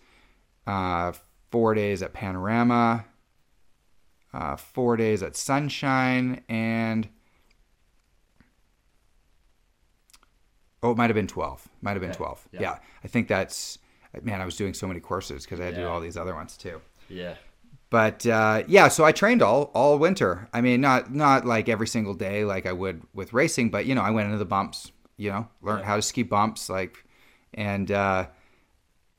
uh, 0.66 1.12
four 1.52 1.74
days 1.74 2.02
at 2.02 2.14
Panorama, 2.14 3.06
uh, 4.34 4.56
four 4.56 4.96
days 4.96 5.22
at 5.22 5.36
Sunshine, 5.36 6.44
and 6.48 7.10
oh, 10.84 10.92
it 10.92 10.98
might 10.98 11.10
have 11.10 11.16
been 11.16 11.28
12. 11.28 11.68
Might 11.82 11.92
have 11.92 12.02
been 12.02 12.10
Okay. 12.12 12.18
12. 12.18 12.48
Yeah. 12.54 12.62
Yeah. 12.62 12.80
I 13.04 13.08
think 13.08 13.28
that's 13.28 13.80
man. 14.24 14.42
I 14.42 14.46
was 14.46 14.56
doing 14.56 14.74
so 14.74 14.88
many 14.88 15.00
courses 15.00 15.44
because 15.46 15.60
I 15.60 15.66
had 15.66 15.76
to 15.76 15.82
do 15.82 15.88
all 15.88 16.00
these 16.02 16.18
other 16.18 16.34
ones 16.34 16.58
too 16.58 16.82
Yeah. 17.10 17.36
but 17.90 18.26
uh, 18.26 18.64
yeah, 18.68 18.88
so 18.88 19.04
I 19.06 19.12
trained 19.12 19.42
all 19.42 19.72
all 19.74 19.98
winter. 20.00 20.48
I 20.54 20.62
mean, 20.62 20.82
not 20.82 21.14
not 21.14 21.46
like 21.46 21.70
every 21.70 21.88
single 21.88 22.14
day 22.14 22.44
like 22.46 22.66
I 22.66 22.74
would 22.74 23.02
with 23.14 23.34
racing, 23.34 23.70
but 23.70 23.86
you 23.86 23.94
know, 23.96 24.02
I 24.02 24.10
went 24.12 24.26
into 24.26 24.38
the 24.40 24.46
bumps. 24.46 24.92
You 25.18 25.32
know, 25.32 25.48
learned 25.62 25.80
Yeah. 25.82 25.86
how 25.88 25.96
to 25.96 26.02
ski 26.02 26.24
bumps, 26.24 26.70
like, 26.70 27.04
and 27.54 27.92
uh, 27.92 28.28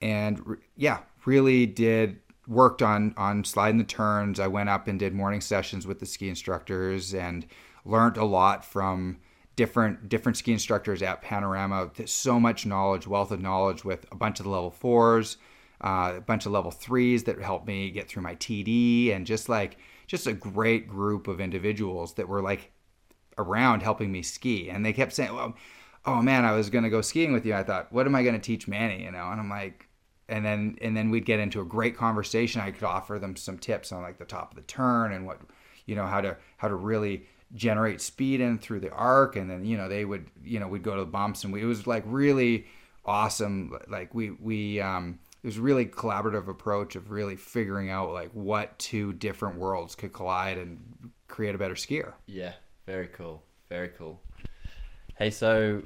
and 0.01 0.45
re- 0.47 0.59
yeah, 0.77 0.99
really 1.25 1.67
did 1.67 2.21
worked 2.47 2.83
on 2.83 3.15
on 3.17 3.45
sliding 3.45 3.79
the 3.79 3.85
turns. 3.85 4.39
I 4.41 4.47
went 4.47 4.69
up 4.69 4.89
and 4.89 4.99
did 4.99 5.13
morning 5.15 5.41
sessions 5.41 5.87
with 5.87 5.99
the 5.99 6.07
ski 6.07 6.29
instructors 6.29 7.15
and 7.15 7.47
learned 7.85 8.17
a 8.17 8.25
lot 8.25 8.65
from 8.65 9.19
different 9.59 10.09
different 10.09 10.39
ski 10.39 10.53
instructors 10.53 11.03
at 11.03 11.21
Panorama. 11.21 11.91
So 12.07 12.39
much 12.39 12.65
knowledge, 12.65 13.09
wealth 13.09 13.33
of 13.33 13.43
knowledge 13.43 13.85
with 13.85 14.07
a 14.13 14.15
bunch 14.15 14.39
of 14.39 14.45
the 14.45 14.51
level 14.51 14.71
fours, 14.71 15.37
uh, 15.81 16.15
a 16.17 16.21
bunch 16.21 16.47
of 16.47 16.53
level 16.53 16.71
threes 16.71 17.25
that 17.25 17.41
helped 17.41 17.67
me 17.67 17.91
get 17.91 18.09
through 18.09 18.23
my 18.23 18.37
TD, 18.37 19.13
and 19.13 19.27
just 19.27 19.49
like 19.49 19.77
just 20.07 20.29
a 20.29 20.33
great 20.33 20.87
group 20.87 21.27
of 21.27 21.41
individuals 21.41 22.15
that 22.15 22.29
were 22.29 22.41
like 22.41 22.71
around 23.37 23.83
helping 23.83 24.13
me 24.13 24.23
ski. 24.23 24.71
And 24.71 24.87
they 24.87 24.93
kept 24.93 25.13
saying, 25.13 25.35
"Well, 25.35 25.57
oh 26.07 26.23
man, 26.23 26.45
I 26.45 26.53
was 26.53 26.71
gonna 26.71 26.89
go 26.89 27.01
skiing 27.01 27.33
with 27.33 27.45
you." 27.45 27.55
I 27.55 27.65
thought, 27.65 27.93
what 27.93 28.07
am 28.07 28.15
I 28.15 28.23
gonna 28.23 28.39
teach 28.39 28.69
Manny? 28.69 29.03
You 29.03 29.11
know, 29.11 29.29
and 29.33 29.41
I'm 29.41 29.51
like, 29.51 29.89
and 30.29 30.45
then 30.45 30.79
and 30.81 30.97
then 30.97 31.11
we'd 31.11 31.27
get 31.27 31.41
into 31.41 31.61
a 31.61 31.65
great 31.65 31.97
conversation. 31.97 32.61
I 32.61 32.71
could 32.71 32.85
offer 32.85 33.19
them 33.19 33.35
some 33.35 33.59
tips 33.59 33.91
on 33.91 34.03
like 34.03 34.19
the 34.19 34.25
top 34.25 34.53
of 34.53 34.57
the 34.57 34.63
turn 34.63 35.13
and 35.13 35.27
what, 35.27 35.41
you 35.85 35.97
know, 35.97 36.07
how 36.07 36.21
to 36.21 36.37
how 36.59 36.69
to 36.69 36.77
really 36.77 37.27
generate 37.55 38.01
speed 38.01 38.41
in 38.41 38.59
through 38.59 38.81
the 38.81 38.91
arc. 38.91 39.37
And 39.37 39.51
then 39.51 39.65
you 39.65 39.77
know 39.77 39.89
they 39.89 40.05
would 40.05 40.27
you 40.45 40.61
know 40.61 40.69
we'd 40.69 40.83
go 40.83 40.95
to 40.95 41.01
the 41.01 41.07
bumps 41.07 41.45
and 41.45 41.53
we 41.53 41.63
it 41.63 41.67
was 41.67 41.87
like 41.87 42.05
really 42.07 42.67
awesome. 43.05 43.77
Like 43.89 44.15
we 44.15 44.31
we 44.31 44.81
um 44.81 45.19
it 45.43 45.47
was 45.47 45.59
really 45.59 45.87
collaborative 45.87 46.49
approach 46.49 46.97
of 46.97 47.11
really 47.11 47.37
figuring 47.37 47.91
out 47.91 48.13
like 48.13 48.31
what 48.33 48.79
two 48.79 49.13
different 49.15 49.57
worlds 49.57 49.95
could 49.95 50.13
collide 50.13 50.59
and 50.59 50.79
create 51.29 51.55
a 51.55 51.59
better 51.59 51.75
skier. 51.75 52.13
Yeah, 52.27 52.55
very 52.87 53.07
cool. 53.07 53.43
Very 53.69 53.89
cool. 53.89 54.21
Hey, 55.17 55.31
so 55.31 55.83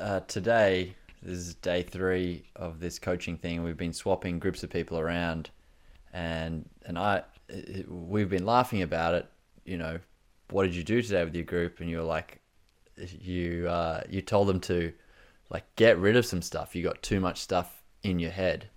uh, 0.00 0.20
today 0.20 0.94
this 1.22 1.38
is 1.38 1.54
day 1.56 1.82
three 1.82 2.44
of 2.56 2.80
this 2.80 2.98
coaching 2.98 3.36
thing. 3.36 3.62
We've 3.62 3.76
been 3.76 3.92
swapping 3.92 4.38
groups 4.38 4.62
of 4.62 4.70
people 4.70 4.98
around, 4.98 5.50
and 6.12 6.68
and 6.86 6.98
I 6.98 7.22
we've 7.88 8.30
been 8.30 8.46
laughing 8.46 8.82
about 8.82 9.14
it. 9.14 9.26
You 9.64 9.76
know, 9.76 9.98
what 10.50 10.64
did 10.64 10.74
you 10.74 10.84
do 10.84 11.02
today 11.02 11.24
with 11.24 11.34
your 11.34 11.44
group? 11.44 11.80
And 11.80 11.88
you're 11.88 12.02
like, 12.02 12.40
you 12.96 13.68
uh, 13.68 14.02
you 14.08 14.20
told 14.20 14.48
them 14.48 14.60
to 14.60 14.92
like 15.48 15.64
get 15.76 15.98
rid 15.98 16.16
of 16.16 16.26
some 16.26 16.42
stuff. 16.42 16.74
You 16.74 16.82
got 16.82 17.02
too 17.02 17.20
much 17.20 17.40
stuff 17.40 17.82
in 18.02 18.18
your 18.18 18.30
head, 18.30 18.68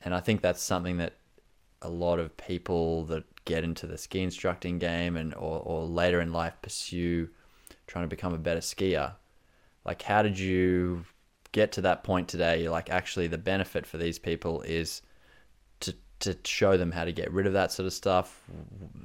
and 0.00 0.14
I 0.14 0.20
think 0.20 0.40
that's 0.40 0.62
something 0.62 0.98
that 0.98 1.14
a 1.82 1.88
lot 1.88 2.18
of 2.18 2.36
people 2.36 3.04
that 3.06 3.24
get 3.44 3.64
into 3.64 3.86
the 3.86 3.98
ski 3.98 4.20
instructing 4.22 4.78
game 4.78 5.16
and 5.16 5.34
or, 5.34 5.60
or 5.64 5.84
later 5.84 6.20
in 6.20 6.32
life 6.32 6.54
pursue 6.62 7.28
trying 7.86 8.04
to 8.04 8.08
become 8.08 8.32
a 8.32 8.38
better 8.38 8.60
skier 8.60 9.14
like 9.84 10.02
how 10.02 10.22
did 10.22 10.38
you 10.38 11.04
get 11.50 11.72
to 11.72 11.80
that 11.80 12.04
point 12.04 12.28
today 12.28 12.68
like 12.68 12.88
actually 12.88 13.26
the 13.26 13.36
benefit 13.36 13.84
for 13.84 13.98
these 13.98 14.18
people 14.18 14.62
is 14.62 15.02
to 16.22 16.36
show 16.44 16.76
them 16.76 16.90
how 16.92 17.04
to 17.04 17.12
get 17.12 17.30
rid 17.32 17.46
of 17.46 17.52
that 17.52 17.70
sort 17.72 17.86
of 17.86 17.92
stuff 17.92 18.42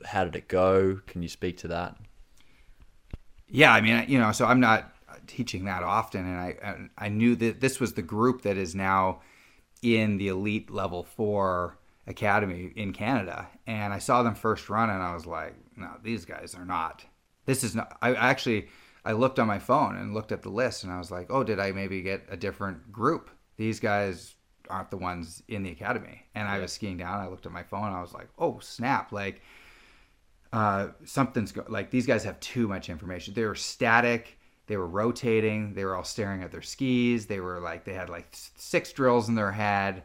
how 0.06 0.24
did 0.24 0.36
it 0.36 0.48
go 0.48 1.00
can 1.08 1.22
you 1.22 1.30
speak 1.30 1.58
to 1.58 1.68
that 1.68 1.96
Yeah, 3.50 3.72
I 3.74 3.82
mean, 3.82 4.06
you 4.08 4.20
know, 4.20 4.32
so 4.32 4.46
I'm 4.46 4.60
not 4.60 4.94
teaching 5.28 5.66
that 5.66 5.84
often, 5.84 6.26
and 6.26 6.38
I 6.40 7.06
I 7.06 7.10
knew 7.10 7.36
that 7.38 7.62
this 7.62 7.80
was 7.80 7.94
the 7.94 8.02
group 8.02 8.42
that 8.42 8.58
is 8.58 8.76
now 8.76 9.22
in 9.82 10.18
the 10.18 10.28
elite 10.30 10.70
level 10.70 11.04
four 11.04 11.78
academy 12.08 12.72
in 12.76 12.94
Canada, 12.94 13.48
and 13.66 13.94
I 13.94 14.00
saw 14.00 14.24
them 14.24 14.36
first 14.36 14.70
run, 14.70 14.90
and 14.90 15.02
I 15.04 15.14
was 15.14 15.26
like, 15.26 15.56
no, 15.76 15.92
these 16.04 16.26
guys 16.26 16.56
are 16.56 16.66
not. 16.66 17.06
This 17.46 17.64
is 17.64 17.76
not. 17.76 17.98
I 18.02 18.16
actually 18.16 18.68
I 19.06 19.14
looked 19.14 19.40
on 19.40 19.48
my 19.48 19.60
phone 19.60 19.96
and 19.96 20.14
looked 20.14 20.32
at 20.32 20.42
the 20.42 20.50
list, 20.50 20.84
and 20.84 20.92
I 20.92 20.98
was 20.98 21.12
like, 21.12 21.28
oh, 21.30 21.44
did 21.44 21.60
I 21.60 21.72
maybe 21.72 22.02
get 22.02 22.26
a 22.30 22.38
different 22.38 22.92
group? 22.92 23.30
These 23.58 23.80
guys 23.80 24.36
aren't 24.70 24.92
the 24.92 24.98
ones 24.98 25.44
in 25.48 25.64
the 25.64 25.72
academy. 25.72 26.26
And 26.36 26.48
I 26.48 26.60
was 26.60 26.72
skiing 26.72 26.98
down. 26.98 27.20
I 27.20 27.28
looked 27.28 27.46
at 27.46 27.52
my 27.52 27.64
phone. 27.64 27.94
I 27.94 28.02
was 28.02 28.14
like, 28.14 28.30
oh 28.38 28.60
snap! 28.60 29.12
Like 29.12 29.42
uh, 30.54 30.90
something's 31.06 31.52
go- 31.52 31.66
like 31.68 31.92
these 31.92 32.06
guys 32.06 32.24
have 32.24 32.40
too 32.40 32.68
much 32.68 32.90
information. 32.90 33.34
They 33.34 33.46
were 33.46 33.56
static. 33.56 34.40
They 34.68 34.78
were 34.78 34.88
rotating. 34.88 35.74
They 35.74 35.86
were 35.86 35.96
all 35.96 36.04
staring 36.04 36.44
at 36.44 36.52
their 36.52 36.62
skis. 36.62 37.26
They 37.26 37.40
were 37.40 37.60
like 37.60 37.86
they 37.86 37.94
had 37.94 38.10
like 38.10 38.28
six 38.32 38.92
drills 38.92 39.30
in 39.30 39.36
their 39.36 39.52
head. 39.52 40.04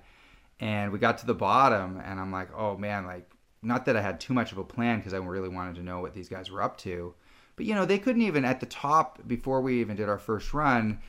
And 0.60 0.92
we 0.92 1.00
got 1.00 1.18
to 1.18 1.26
the 1.26 1.34
bottom, 1.34 2.00
and 2.04 2.20
I'm 2.20 2.30
like, 2.30 2.48
oh 2.56 2.76
man, 2.76 3.04
like 3.04 3.28
not 3.62 3.84
that 3.86 3.96
I 3.96 4.02
had 4.02 4.20
too 4.20 4.34
much 4.34 4.52
of 4.52 4.58
a 4.58 4.64
plan 4.64 4.98
because 4.98 5.14
I 5.14 5.18
really 5.18 5.48
wanted 5.48 5.76
to 5.76 5.82
know 5.82 6.00
what 6.00 6.14
these 6.14 6.28
guys 6.28 6.50
were 6.50 6.62
up 6.62 6.76
to. 6.78 7.14
But 7.56 7.66
you 7.66 7.74
know, 7.74 7.84
they 7.84 7.98
couldn't 7.98 8.22
even 8.22 8.44
at 8.44 8.60
the 8.60 8.66
top 8.66 9.26
before 9.26 9.60
we 9.60 9.80
even 9.80 9.96
did 9.96 10.08
our 10.08 10.18
first 10.18 10.52
run. 10.52 11.00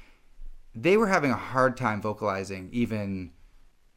They 0.76 0.98
were 0.98 1.08
having 1.08 1.32
a 1.32 1.36
hard 1.36 1.78
time 1.78 2.02
vocalizing 2.02 2.70
even 2.72 3.32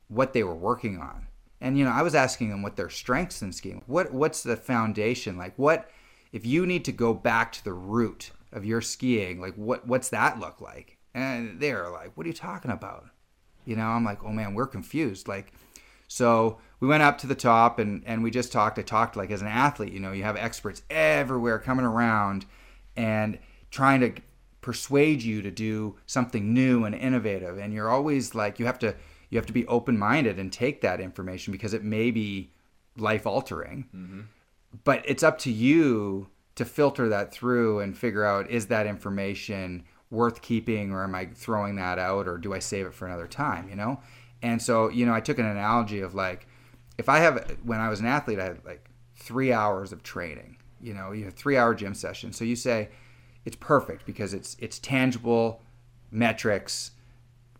what 0.09 0.33
they 0.33 0.43
were 0.43 0.55
working 0.55 0.99
on. 0.99 1.27
And 1.61 1.79
you 1.79 1.85
know, 1.85 1.91
I 1.91 2.03
was 2.03 2.15
asking 2.15 2.51
them 2.51 2.63
what 2.63 2.77
their 2.77 2.91
strengths 2.91 3.43
in 3.43 3.53
skiing. 3.53 3.83
What 3.87 4.13
what's 4.13 4.43
the 4.43 4.57
foundation? 4.57 5.37
Like 5.37 5.55
what 5.57 5.91
if 6.33 6.45
you 6.45 6.67
need 6.67 6.85
to 6.85 6.93
go 6.93 7.15
back 7.15 7.53
to 7.53 7.65
the 7.65 7.73
root 7.73 8.31
of 8.53 8.65
your 8.65 8.81
skiing, 8.81 9.41
like 9.41 9.55
what 9.55 9.87
what's 9.87 10.11
that 10.11 10.39
look 10.39 10.61
like? 10.61 10.99
And 11.15 11.61
they're 11.61 11.89
like, 11.89 12.13
"What 12.15 12.27
are 12.27 12.29
you 12.29 12.35
talking 12.35 12.71
about?" 12.71 13.07
You 13.65 13.77
know, 13.77 13.87
I'm 13.87 14.05
like, 14.05 14.23
"Oh 14.23 14.33
man, 14.33 14.55
we're 14.55 14.67
confused." 14.67 15.29
Like 15.29 15.53
so 16.09 16.59
we 16.79 16.89
went 16.89 17.03
up 17.03 17.19
to 17.19 17.27
the 17.27 17.35
top 17.35 17.79
and 17.79 18.03
and 18.07 18.23
we 18.23 18.31
just 18.31 18.53
talked. 18.53 18.79
I 18.79 18.83
talked 18.83 19.17
like 19.17 19.31
as 19.31 19.41
an 19.41 19.49
athlete, 19.49 19.93
you 19.93 20.01
know, 20.01 20.13
you 20.13 20.25
have 20.25 20.37
experts 20.37 20.83
everywhere 20.91 21.59
coming 21.59 21.87
around 21.87 22.45
and 22.97 23.39
trying 23.71 24.01
to 24.01 24.13
persuade 24.61 25.23
you 25.23 25.43
to 25.43 25.51
do 25.51 25.97
something 26.07 26.53
new 26.53 26.85
and 26.85 26.93
innovative 26.93 27.57
and 27.57 27.73
you're 27.73 27.89
always 27.89 28.35
like 28.35 28.59
you 28.59 28.67
have 28.67 28.81
to 28.81 28.93
you 29.37 29.39
have 29.39 29.47
to 29.47 29.53
be 29.53 29.67
open 29.67 29.99
minded 29.99 30.39
and 30.39 30.51
take 30.51 30.81
that 30.81 30.99
information 30.99 31.53
because 31.53 31.75
it 31.75 31.85
may 31.85 32.11
be 32.11 32.51
life 32.97 33.27
altering. 33.27 33.87
Mm-hmm. 33.95 34.21
But 34.83 35.03
it's 35.05 35.23
up 35.23 35.37
to 35.41 35.53
you 35.53 36.29
to 36.55 36.65
filter 36.65 37.11
that 37.11 37.33
through 37.33 37.81
and 37.81 37.97
figure 37.97 38.25
out 38.25 38.51
is 38.51 38.67
that 38.69 38.87
information 38.87 39.85
worth 40.11 40.41
keeping 40.41 40.91
or 40.91 41.05
am 41.05 41.15
I 41.15 41.27
throwing 41.27 41.77
that 41.77 41.99
out 41.99 42.27
or 42.27 42.39
do 42.39 42.55
I 42.55 42.61
save 42.61 42.87
it 42.87 42.95
for 42.95 43.07
another 43.07 43.27
time, 43.27 43.69
you 43.69 43.77
know? 43.77 44.01
And 44.41 44.61
so, 44.61 44.89
you 44.89 45.05
know, 45.05 45.13
I 45.13 45.21
took 45.21 45.39
an 45.39 45.45
analogy 45.45 46.01
of 46.01 46.15
like, 46.15 46.47
if 46.97 47.11
I 47.11 47.19
have, 47.19 47.59
when 47.63 47.79
I 47.79 47.91
was 47.91 48.01
an 48.01 48.07
athlete, 48.07 48.39
I 48.39 48.45
had 48.45 48.65
like 48.65 48.89
three 49.17 49.53
hours 49.53 49.93
of 49.93 50.03
training, 50.03 50.57
you 50.81 50.95
know, 50.95 51.13
you 51.13 51.27
have 51.27 51.35
three 51.35 51.59
hour 51.59 51.75
gym 51.75 51.93
session. 51.93 52.33
So 52.33 52.45
you 52.45 52.57
say 52.57 52.89
it's 53.45 53.57
perfect 53.57 54.07
because 54.07 54.33
it's, 54.33 54.57
it's 54.59 54.79
tangible 54.79 55.61
metrics 56.11 56.93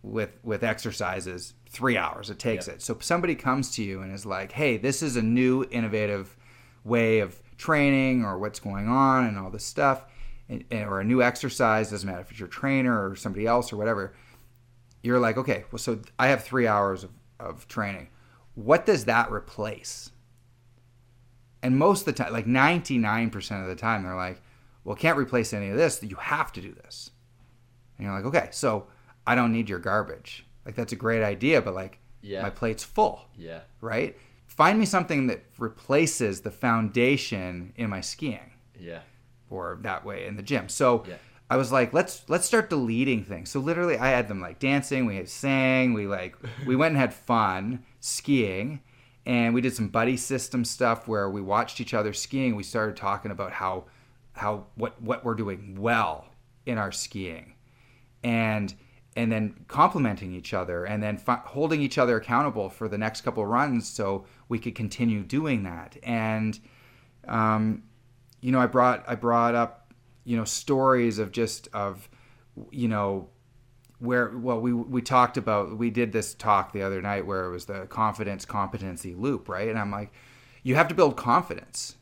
with, 0.01 0.39
with 0.43 0.63
exercises 0.63 1.53
three 1.69 1.97
hours 1.97 2.29
it 2.29 2.39
takes 2.39 2.67
it. 2.67 2.81
So 2.81 2.97
somebody 2.99 3.35
comes 3.35 3.71
to 3.75 3.83
you 3.83 4.01
and 4.01 4.13
is 4.13 4.25
like, 4.25 4.51
hey, 4.51 4.77
this 4.77 5.01
is 5.01 5.15
a 5.15 5.21
new 5.21 5.65
innovative 5.69 6.35
way 6.83 7.19
of 7.19 7.41
training 7.57 8.23
or 8.23 8.37
what's 8.37 8.59
going 8.59 8.87
on 8.87 9.25
and 9.25 9.37
all 9.37 9.49
this 9.49 9.65
stuff, 9.65 10.05
and, 10.49 10.63
or 10.71 10.99
a 10.99 11.03
new 11.03 11.21
exercise, 11.21 11.89
doesn't 11.89 12.07
matter 12.07 12.21
if 12.21 12.31
it's 12.31 12.39
your 12.39 12.47
trainer 12.47 13.09
or 13.09 13.15
somebody 13.15 13.45
else 13.45 13.73
or 13.73 13.77
whatever, 13.77 14.13
you're 15.03 15.19
like, 15.19 15.37
okay, 15.37 15.65
well, 15.71 15.79
so 15.79 15.99
I 16.17 16.27
have 16.27 16.43
three 16.43 16.67
hours 16.67 17.03
of, 17.03 17.11
of 17.39 17.67
training. 17.67 18.09
What 18.55 18.85
does 18.85 19.05
that 19.05 19.31
replace? 19.31 20.11
And 21.61 21.77
most 21.77 22.01
of 22.01 22.05
the 22.05 22.23
time, 22.23 22.33
like 22.33 22.45
99% 22.45 23.61
of 23.61 23.67
the 23.67 23.75
time, 23.75 24.03
they're 24.03 24.15
like, 24.15 24.41
well, 24.83 24.95
can't 24.95 25.17
replace 25.17 25.53
any 25.53 25.69
of 25.69 25.77
this. 25.77 26.01
You 26.01 26.15
have 26.15 26.51
to 26.53 26.61
do 26.61 26.73
this. 26.73 27.11
And 27.97 28.05
you're 28.05 28.15
like, 28.15 28.25
okay, 28.25 28.49
so 28.51 28.87
I 29.25 29.35
don't 29.35 29.51
need 29.51 29.69
your 29.69 29.79
garbage. 29.79 30.46
Like 30.67 30.75
that's 30.75 30.91
a 30.91 30.97
great 30.97 31.23
idea, 31.23 31.61
but 31.61 31.73
like 31.73 31.99
yeah. 32.21 32.41
my 32.41 32.49
plate's 32.49 32.83
full. 32.83 33.21
Yeah. 33.37 33.61
Right? 33.79 34.17
Find 34.47 34.77
me 34.77 34.85
something 34.85 35.27
that 35.27 35.45
replaces 35.57 36.41
the 36.41 36.51
foundation 36.51 37.71
in 37.77 37.89
my 37.89 38.01
skiing. 38.01 38.51
Yeah. 38.77 38.99
Or 39.49 39.79
that 39.83 40.03
way 40.03 40.27
in 40.27 40.35
the 40.35 40.43
gym. 40.43 40.67
So 40.67 41.05
yeah. 41.07 41.15
I 41.49 41.55
was 41.55 41.71
like, 41.71 41.93
let's 41.93 42.23
let's 42.27 42.45
start 42.45 42.69
deleting 42.69 43.23
things. 43.23 43.49
So 43.49 43.61
literally 43.61 43.97
I 43.97 44.09
had 44.09 44.27
them 44.27 44.41
like 44.41 44.59
dancing, 44.59 45.05
we 45.05 45.15
had 45.15 45.29
sang, 45.29 45.93
we 45.93 46.05
like 46.05 46.35
we 46.65 46.75
went 46.75 46.91
and 46.91 46.99
had 46.99 47.13
fun 47.13 47.85
skiing 48.01 48.81
and 49.25 49.53
we 49.53 49.61
did 49.61 49.73
some 49.73 49.87
buddy 49.87 50.17
system 50.17 50.65
stuff 50.65 51.07
where 51.07 51.29
we 51.29 51.41
watched 51.41 51.79
each 51.79 51.93
other 51.93 52.11
skiing. 52.11 52.57
We 52.57 52.63
started 52.63 52.97
talking 52.97 53.31
about 53.31 53.53
how 53.53 53.85
how 54.33 54.65
what 54.75 55.01
what 55.01 55.23
we're 55.23 55.35
doing 55.35 55.77
well 55.79 56.25
in 56.65 56.77
our 56.77 56.91
skiing. 56.91 57.53
And 58.21 58.73
and 59.17 59.31
then 59.31 59.65
complimenting 59.67 60.33
each 60.33 60.53
other 60.53 60.85
and 60.85 61.03
then 61.03 61.17
fi- 61.17 61.41
holding 61.43 61.81
each 61.81 61.97
other 61.97 62.15
accountable 62.17 62.69
for 62.69 62.87
the 62.87 62.97
next 62.97 63.21
couple 63.21 63.45
runs 63.45 63.89
so 63.89 64.25
we 64.47 64.59
could 64.59 64.75
continue 64.75 65.23
doing 65.23 65.63
that. 65.63 65.97
And 66.03 66.57
um, 67.27 67.83
you 68.41 68.51
know 68.51 68.59
i 68.59 68.67
brought 68.67 69.03
i 69.07 69.15
brought 69.15 69.55
up 69.55 69.93
you 70.23 70.37
know 70.37 70.45
stories 70.45 71.19
of 71.19 71.31
just 71.31 71.67
of 71.73 72.09
you 72.71 72.87
know 72.87 73.29
where 73.99 74.37
well 74.37 74.59
we 74.59 74.73
we 74.73 75.01
talked 75.01 75.37
about 75.37 75.77
we 75.77 75.89
did 75.89 76.11
this 76.11 76.33
talk 76.33 76.71
the 76.71 76.81
other 76.81 77.01
night 77.01 77.25
where 77.25 77.45
it 77.45 77.51
was 77.51 77.65
the 77.65 77.85
confidence 77.87 78.45
competency 78.45 79.15
loop 79.15 79.49
right? 79.49 79.67
And 79.67 79.79
i'm 79.79 79.91
like 79.91 80.11
you 80.63 80.75
have 80.75 80.89
to 80.89 80.95
build 80.95 81.15
confidence. 81.15 81.95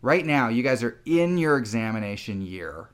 Right 0.00 0.24
now 0.24 0.48
you 0.48 0.62
guys 0.62 0.82
are 0.82 1.00
in 1.04 1.38
your 1.38 1.56
examination 1.56 2.42
year 2.42 2.88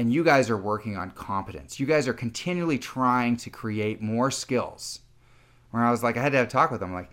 and 0.00 0.10
you 0.10 0.24
guys 0.24 0.48
are 0.48 0.56
working 0.56 0.96
on 0.96 1.10
competence. 1.10 1.78
You 1.78 1.84
guys 1.84 2.08
are 2.08 2.14
continually 2.14 2.78
trying 2.78 3.36
to 3.36 3.50
create 3.50 4.00
more 4.00 4.30
skills. 4.30 5.00
Where 5.72 5.84
I 5.84 5.90
was 5.90 6.02
like, 6.02 6.16
I 6.16 6.22
had 6.22 6.32
to 6.32 6.38
have 6.38 6.46
a 6.46 6.50
talk 6.50 6.70
with 6.70 6.80
them. 6.80 6.94
Like, 6.94 7.10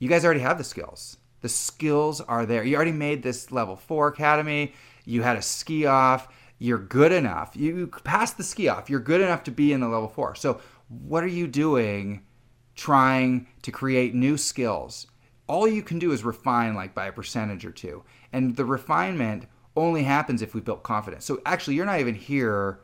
you 0.00 0.08
guys 0.08 0.24
already 0.24 0.40
have 0.40 0.58
the 0.58 0.64
skills. 0.64 1.18
The 1.42 1.48
skills 1.48 2.20
are 2.20 2.44
there. 2.44 2.64
You 2.64 2.74
already 2.74 2.90
made 2.90 3.22
this 3.22 3.52
level 3.52 3.76
four 3.76 4.08
academy. 4.08 4.74
You 5.04 5.22
had 5.22 5.36
a 5.36 5.42
ski 5.42 5.86
off. 5.86 6.26
You're 6.58 6.80
good 6.80 7.12
enough. 7.12 7.54
You 7.54 7.86
passed 8.02 8.36
the 8.36 8.42
ski 8.42 8.66
off. 8.66 8.90
You're 8.90 8.98
good 8.98 9.20
enough 9.20 9.44
to 9.44 9.52
be 9.52 9.72
in 9.72 9.78
the 9.78 9.88
level 9.88 10.08
four. 10.08 10.34
So, 10.34 10.60
what 10.88 11.22
are 11.22 11.28
you 11.28 11.46
doing 11.46 12.26
trying 12.74 13.46
to 13.62 13.70
create 13.70 14.12
new 14.12 14.36
skills? 14.36 15.06
All 15.46 15.68
you 15.68 15.84
can 15.84 16.00
do 16.00 16.10
is 16.10 16.24
refine 16.24 16.74
like 16.74 16.96
by 16.96 17.06
a 17.06 17.12
percentage 17.12 17.64
or 17.64 17.70
two. 17.70 18.02
And 18.32 18.56
the 18.56 18.64
refinement 18.64 19.46
only 19.76 20.04
happens 20.04 20.42
if 20.42 20.54
we 20.54 20.60
built 20.60 20.82
confidence. 20.82 21.24
So 21.24 21.40
actually, 21.44 21.74
you're 21.74 21.86
not 21.86 22.00
even 22.00 22.14
here 22.14 22.80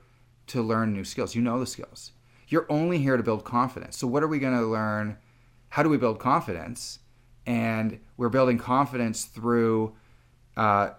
to 0.49 0.63
learn 0.63 0.93
new 0.93 1.05
skills. 1.05 1.35
You 1.35 1.43
know 1.43 1.61
the 1.61 1.67
skills. 1.67 2.13
You're 2.49 2.67
only 2.69 2.99
here 2.99 3.17
to 3.17 3.23
build 3.23 3.45
confidence. 3.45 3.97
So 3.97 4.07
what 4.07 4.23
are 4.23 4.29
we 4.29 4.41
going 4.41 4.57
to 4.57 4.67
learn? 4.67 5.17
How 5.69 5.83
do 5.83 5.89
we 5.89 5.97
build 5.97 6.19
confidence? 6.19 6.99
And 7.47 8.01
we're 8.17 8.29
building 8.29 8.59
confidence 8.59 9.25
through, 9.25 9.95
uh, 10.57 10.91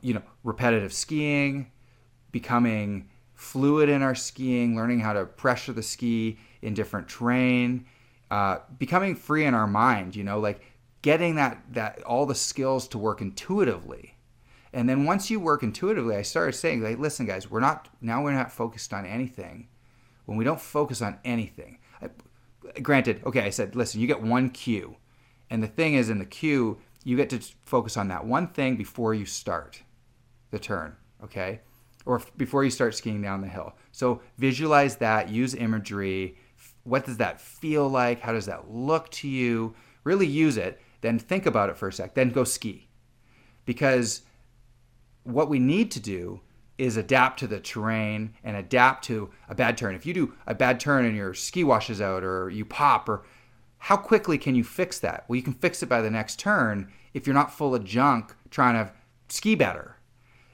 you 0.00 0.14
know, 0.14 0.22
repetitive 0.42 0.92
skiing, 0.92 1.70
becoming 2.32 3.08
fluid 3.34 3.88
in 3.88 4.02
our 4.02 4.14
skiing, 4.14 4.74
learning 4.74 5.00
how 5.00 5.12
to 5.12 5.26
pressure 5.26 5.72
the 5.72 5.82
ski 5.82 6.38
in 6.62 6.74
different 6.74 7.08
terrain, 7.08 7.86
uh, 8.30 8.58
becoming 8.78 9.14
free 9.14 9.44
in 9.44 9.54
our 9.54 9.66
mind. 9.68 10.16
You 10.16 10.24
know, 10.24 10.40
like 10.40 10.60
getting 11.02 11.36
that 11.36 11.62
that 11.72 12.02
all 12.02 12.26
the 12.26 12.34
skills 12.34 12.88
to 12.88 12.98
work 12.98 13.20
intuitively 13.20 14.15
and 14.76 14.86
then 14.86 15.06
once 15.06 15.30
you 15.30 15.40
work 15.40 15.62
intuitively, 15.62 16.16
I 16.16 16.20
started 16.20 16.52
saying, 16.52 16.82
like, 16.82 16.98
listen, 16.98 17.24
guys, 17.24 17.50
we're 17.50 17.60
not 17.60 17.88
now 18.02 18.22
we're 18.22 18.32
not 18.32 18.52
focused 18.52 18.92
on 18.92 19.06
anything. 19.06 19.68
When 20.26 20.36
we 20.36 20.44
don't 20.44 20.60
focus 20.60 21.00
on 21.00 21.18
anything, 21.24 21.78
I, 22.02 22.10
granted, 22.82 23.22
okay, 23.24 23.40
I 23.40 23.48
said, 23.48 23.74
listen, 23.74 24.02
you 24.02 24.06
get 24.06 24.20
one 24.20 24.50
cue, 24.50 24.96
and 25.48 25.62
the 25.62 25.66
thing 25.66 25.94
is, 25.94 26.10
in 26.10 26.18
the 26.18 26.26
cue, 26.26 26.76
you 27.04 27.16
get 27.16 27.30
to 27.30 27.40
focus 27.64 27.96
on 27.96 28.08
that 28.08 28.26
one 28.26 28.48
thing 28.48 28.76
before 28.76 29.14
you 29.14 29.24
start 29.24 29.82
the 30.50 30.58
turn, 30.58 30.94
okay, 31.24 31.60
or 32.04 32.20
before 32.36 32.62
you 32.62 32.70
start 32.70 32.94
skiing 32.94 33.22
down 33.22 33.40
the 33.40 33.48
hill. 33.48 33.72
So 33.92 34.20
visualize 34.36 34.96
that, 34.96 35.30
use 35.30 35.54
imagery. 35.54 36.36
What 36.84 37.06
does 37.06 37.16
that 37.16 37.40
feel 37.40 37.88
like? 37.88 38.20
How 38.20 38.32
does 38.32 38.46
that 38.46 38.70
look 38.70 39.08
to 39.12 39.28
you? 39.28 39.74
Really 40.04 40.26
use 40.26 40.58
it. 40.58 40.82
Then 41.00 41.18
think 41.18 41.46
about 41.46 41.70
it 41.70 41.78
for 41.78 41.88
a 41.88 41.92
sec. 41.92 42.14
Then 42.14 42.28
go 42.28 42.44
ski, 42.44 42.88
because 43.64 44.20
what 45.26 45.48
we 45.48 45.58
need 45.58 45.90
to 45.92 46.00
do 46.00 46.40
is 46.78 46.96
adapt 46.96 47.38
to 47.38 47.46
the 47.46 47.58
terrain 47.58 48.34
and 48.44 48.56
adapt 48.56 49.04
to 49.04 49.30
a 49.48 49.54
bad 49.54 49.78
turn. 49.78 49.94
If 49.94 50.04
you 50.04 50.12
do 50.12 50.34
a 50.46 50.54
bad 50.54 50.78
turn 50.78 51.04
and 51.04 51.16
your 51.16 51.32
ski 51.32 51.64
washes 51.64 52.00
out 52.00 52.22
or 52.22 52.50
you 52.50 52.64
pop 52.64 53.08
or 53.08 53.24
how 53.78 53.96
quickly 53.96 54.36
can 54.38 54.54
you 54.54 54.64
fix 54.64 54.98
that? 55.00 55.24
Well, 55.26 55.36
you 55.36 55.42
can 55.42 55.54
fix 55.54 55.82
it 55.82 55.88
by 55.88 56.02
the 56.02 56.10
next 56.10 56.38
turn 56.38 56.92
if 57.14 57.26
you're 57.26 57.34
not 57.34 57.52
full 57.52 57.74
of 57.74 57.84
junk 57.84 58.34
trying 58.50 58.74
to 58.74 58.92
ski 59.28 59.54
better. 59.54 59.96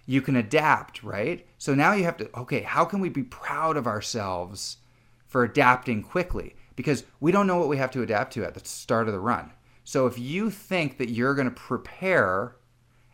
you 0.06 0.20
can 0.20 0.36
adapt, 0.36 1.02
right? 1.02 1.46
So 1.58 1.74
now 1.74 1.92
you 1.92 2.04
have 2.04 2.16
to, 2.18 2.30
okay, 2.38 2.60
how 2.62 2.84
can 2.84 3.00
we 3.00 3.08
be 3.08 3.22
proud 3.22 3.76
of 3.76 3.86
ourselves 3.86 4.78
for 5.26 5.44
adapting 5.44 6.02
quickly? 6.02 6.54
Because 6.76 7.04
we 7.20 7.32
don't 7.32 7.46
know 7.46 7.58
what 7.58 7.68
we 7.68 7.76
have 7.76 7.90
to 7.92 8.02
adapt 8.02 8.32
to 8.34 8.44
at 8.44 8.54
the 8.54 8.60
start 8.64 9.06
of 9.06 9.14
the 9.14 9.20
run. 9.20 9.52
So 9.84 10.06
if 10.06 10.18
you 10.18 10.50
think 10.50 10.98
that 10.98 11.10
you're 11.10 11.34
going 11.34 11.48
to 11.48 11.54
prepare 11.54 12.56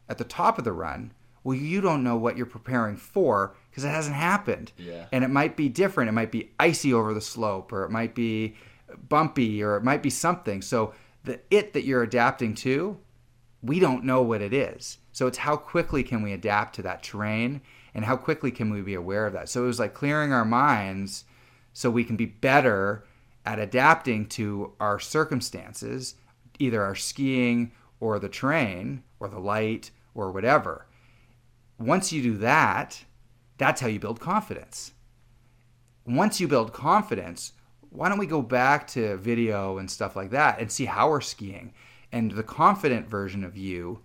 at 0.09 0.19
the 0.19 0.25
top 0.25 0.59
of 0.59 0.65
the 0.65 0.73
run, 0.73 1.13
well, 1.45 1.57
you 1.57 1.81
don't 1.81 2.05
know 2.05 2.17
what 2.17 2.37
you're 2.37 2.47
preparing 2.47 2.97
for 2.97 3.55
because 3.71 3.85
it 3.85 3.89
hasn't 3.89 4.17
happened. 4.17 4.73
Yeah. 4.77 5.07
And 5.13 5.25
it 5.25 5.29
might 5.29 5.57
be 5.57 5.69
different. 5.69 6.09
It 6.09 6.13
might 6.13 6.33
be 6.33 6.51
icy 6.59 6.93
over 6.93 7.15
the 7.15 7.21
slope, 7.21 7.73
or 7.73 7.85
it 7.85 7.91
might 7.91 8.15
be 8.15 8.57
bumpy, 9.09 9.63
or 9.63 9.77
it 9.77 9.85
might 9.85 10.03
be 10.03 10.11
something. 10.11 10.63
So 10.63 10.95
the 11.25 11.41
it 11.51 11.73
that 11.73 11.85
you're 11.85 12.03
adapting 12.03 12.55
to, 12.57 12.99
we 13.63 13.81
don't 13.81 14.05
know 14.05 14.23
what 14.23 14.43
it 14.43 14.53
is. 14.53 14.99
So 15.13 15.27
it's 15.27 15.39
how 15.39 15.57
quickly 15.57 16.03
can 16.03 16.23
we 16.23 16.33
adapt 16.33 16.75
to 16.77 16.83
that 16.83 17.03
terrain 17.03 17.61
and 17.95 18.05
how 18.05 18.17
quickly 18.17 18.51
can 18.51 18.71
we 18.71 18.81
be 18.81 18.95
aware 18.95 19.27
of 19.27 19.33
that. 19.33 19.49
So 19.49 19.65
it 19.65 19.67
was 19.67 19.81
like 19.81 19.95
clearing 19.95 20.33
our 20.33 20.45
minds 20.45 21.25
so 21.73 21.91
we 21.91 22.05
can 22.05 22.17
be 22.17 22.27
better 22.27 23.05
at 23.45 23.59
adapting 23.59 24.27
to 24.27 24.73
our 24.79 24.99
circumstances, 25.01 26.15
either 26.59 26.83
our 26.83 26.95
skiing 26.95 27.73
or 28.01 28.19
the 28.19 28.29
terrain 28.29 29.03
or 29.19 29.29
the 29.29 29.41
light 29.41 29.91
or 30.15 30.31
whatever. 30.31 30.87
Once 31.79 32.13
you 32.13 32.23
do 32.23 32.37
that, 32.37 33.05
that's 33.57 33.81
how 33.81 33.87
you 33.87 34.01
build 34.01 34.21
confidence. 34.21 34.93
Once 36.05 36.41
you 36.41 36.49
build 36.49 36.73
confidence, 36.73 37.53
why 37.91 38.09
don't 38.09 38.19
we 38.19 38.27
go 38.27 38.43
back 38.43 38.87
to 38.87 39.17
video 39.19 39.79
and 39.79 39.91
stuff 39.91 40.17
like 40.17 40.31
that 40.31 40.61
and 40.61 40.71
see 40.71 40.85
how 40.85 41.09
we're 41.09 41.21
skiing? 41.21 41.73
And 42.13 42.33
the 42.33 42.43
confident 42.43 43.09
version 43.09 43.45
of 43.45 43.57
you 43.57 44.01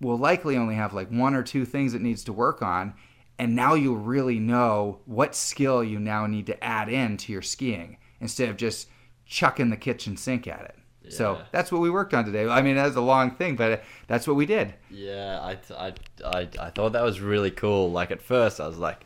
will 0.00 0.18
likely 0.18 0.56
only 0.56 0.74
have 0.74 0.94
like 0.94 1.10
one 1.10 1.34
or 1.34 1.42
two 1.42 1.64
things 1.64 1.94
it 1.94 2.02
needs 2.02 2.24
to 2.24 2.32
work 2.32 2.62
on. 2.62 2.94
And 3.38 3.54
now 3.54 3.74
you'll 3.74 3.96
really 3.96 4.38
know 4.38 5.00
what 5.04 5.34
skill 5.34 5.84
you 5.84 6.00
now 6.00 6.26
need 6.26 6.46
to 6.46 6.64
add 6.64 6.88
in 6.88 7.16
to 7.18 7.32
your 7.32 7.42
skiing 7.42 7.98
instead 8.20 8.48
of 8.48 8.56
just 8.56 8.88
chucking 9.26 9.70
the 9.70 9.76
kitchen 9.76 10.16
sink 10.16 10.46
at 10.46 10.62
it. 10.62 10.76
So 11.08 11.40
that's 11.52 11.70
what 11.70 11.80
we 11.80 11.90
worked 11.90 12.14
on 12.14 12.24
today. 12.24 12.48
I 12.48 12.62
mean, 12.62 12.76
that 12.76 12.86
was 12.86 12.96
a 12.96 13.00
long 13.00 13.30
thing, 13.30 13.56
but 13.56 13.84
that's 14.06 14.26
what 14.26 14.36
we 14.36 14.46
did. 14.46 14.74
Yeah, 14.90 15.40
I, 15.40 15.58
I, 15.74 15.92
I, 16.24 16.48
I 16.60 16.70
thought 16.70 16.92
that 16.92 17.02
was 17.02 17.20
really 17.20 17.50
cool. 17.50 17.90
Like 17.90 18.10
at 18.10 18.20
first, 18.20 18.60
I 18.60 18.66
was 18.66 18.78
like, 18.78 19.04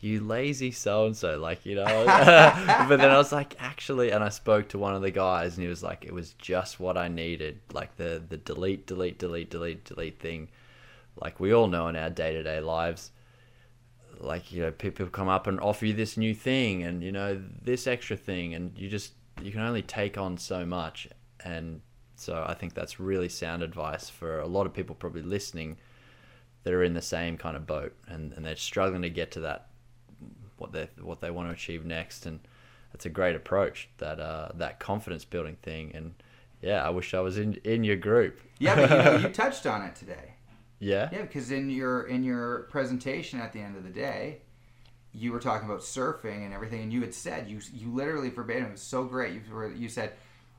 "You 0.00 0.20
lazy 0.20 0.70
so 0.70 1.06
and 1.06 1.16
so," 1.16 1.38
like 1.38 1.64
you 1.64 1.76
know. 1.76 1.84
but 2.06 2.96
then 2.96 3.10
I 3.10 3.16
was 3.16 3.32
like, 3.32 3.56
actually, 3.60 4.10
and 4.10 4.22
I 4.22 4.28
spoke 4.28 4.68
to 4.70 4.78
one 4.78 4.94
of 4.94 5.02
the 5.02 5.10
guys, 5.10 5.54
and 5.56 5.62
he 5.62 5.68
was 5.68 5.82
like, 5.82 6.04
"It 6.04 6.12
was 6.12 6.34
just 6.34 6.78
what 6.78 6.96
I 6.96 7.08
needed." 7.08 7.60
Like 7.72 7.96
the 7.96 8.22
the 8.28 8.36
delete, 8.36 8.86
delete, 8.86 9.18
delete, 9.18 9.50
delete, 9.50 9.84
delete 9.84 10.20
thing. 10.20 10.48
Like 11.16 11.40
we 11.40 11.52
all 11.52 11.66
know 11.66 11.88
in 11.88 11.96
our 11.96 12.10
day 12.10 12.32
to 12.32 12.42
day 12.42 12.60
lives, 12.60 13.10
like 14.18 14.52
you 14.52 14.62
know, 14.62 14.70
people 14.70 15.06
come 15.06 15.28
up 15.28 15.46
and 15.46 15.60
offer 15.60 15.86
you 15.86 15.94
this 15.94 16.16
new 16.16 16.34
thing, 16.34 16.82
and 16.82 17.02
you 17.02 17.12
know 17.12 17.40
this 17.62 17.86
extra 17.86 18.16
thing, 18.16 18.54
and 18.54 18.76
you 18.76 18.88
just 18.88 19.12
you 19.42 19.50
can 19.50 19.60
only 19.60 19.82
take 19.82 20.18
on 20.18 20.38
so 20.38 20.64
much, 20.64 21.08
and 21.44 21.80
so 22.16 22.44
I 22.46 22.54
think 22.54 22.74
that's 22.74 23.00
really 23.00 23.28
sound 23.28 23.62
advice 23.62 24.08
for 24.08 24.40
a 24.40 24.46
lot 24.46 24.66
of 24.66 24.72
people 24.74 24.94
probably 24.94 25.22
listening 25.22 25.76
that 26.62 26.72
are 26.72 26.84
in 26.84 26.94
the 26.94 27.02
same 27.02 27.36
kind 27.36 27.56
of 27.56 27.66
boat 27.66 27.94
and, 28.06 28.32
and 28.32 28.44
they're 28.46 28.56
struggling 28.56 29.02
to 29.02 29.10
get 29.10 29.32
to 29.32 29.40
that 29.40 29.66
what 30.58 30.72
they 30.72 30.88
what 31.00 31.20
they 31.20 31.30
want 31.30 31.48
to 31.48 31.52
achieve 31.52 31.84
next 31.84 32.24
and 32.26 32.40
that's 32.92 33.06
a 33.06 33.10
great 33.10 33.34
approach 33.34 33.88
that 33.98 34.20
uh, 34.20 34.48
that 34.54 34.78
confidence 34.78 35.24
building 35.24 35.56
thing 35.62 35.90
and 35.94 36.14
yeah 36.60 36.86
I 36.86 36.90
wish 36.90 37.14
I 37.14 37.20
was 37.20 37.38
in 37.38 37.54
in 37.64 37.82
your 37.84 37.96
group 37.96 38.40
Yeah, 38.58 38.76
but 38.76 38.90
you 38.90 38.96
know, 38.96 39.16
you 39.16 39.28
touched 39.34 39.66
on 39.66 39.82
it 39.82 39.96
today. 39.96 40.34
yeah 40.78 41.08
Yeah, 41.10 41.22
because 41.22 41.50
in 41.50 41.68
your 41.70 42.02
in 42.04 42.22
your 42.22 42.64
presentation 42.70 43.40
at 43.40 43.52
the 43.52 43.60
end 43.60 43.76
of 43.76 43.82
the 43.82 43.90
day, 43.90 44.38
you 45.12 45.32
were 45.32 45.40
talking 45.40 45.68
about 45.68 45.80
surfing 45.80 46.44
and 46.44 46.54
everything, 46.54 46.82
and 46.82 46.92
you 46.92 47.00
had 47.00 47.14
said 47.14 47.48
you 47.48 47.58
you 47.74 47.92
literally 47.92 48.30
verbatim. 48.30 48.66
It 48.66 48.72
was 48.72 48.82
so 48.82 49.04
great. 49.04 49.32
You 49.34 49.40
were, 49.52 49.72
you 49.72 49.88
said, 49.88 50.12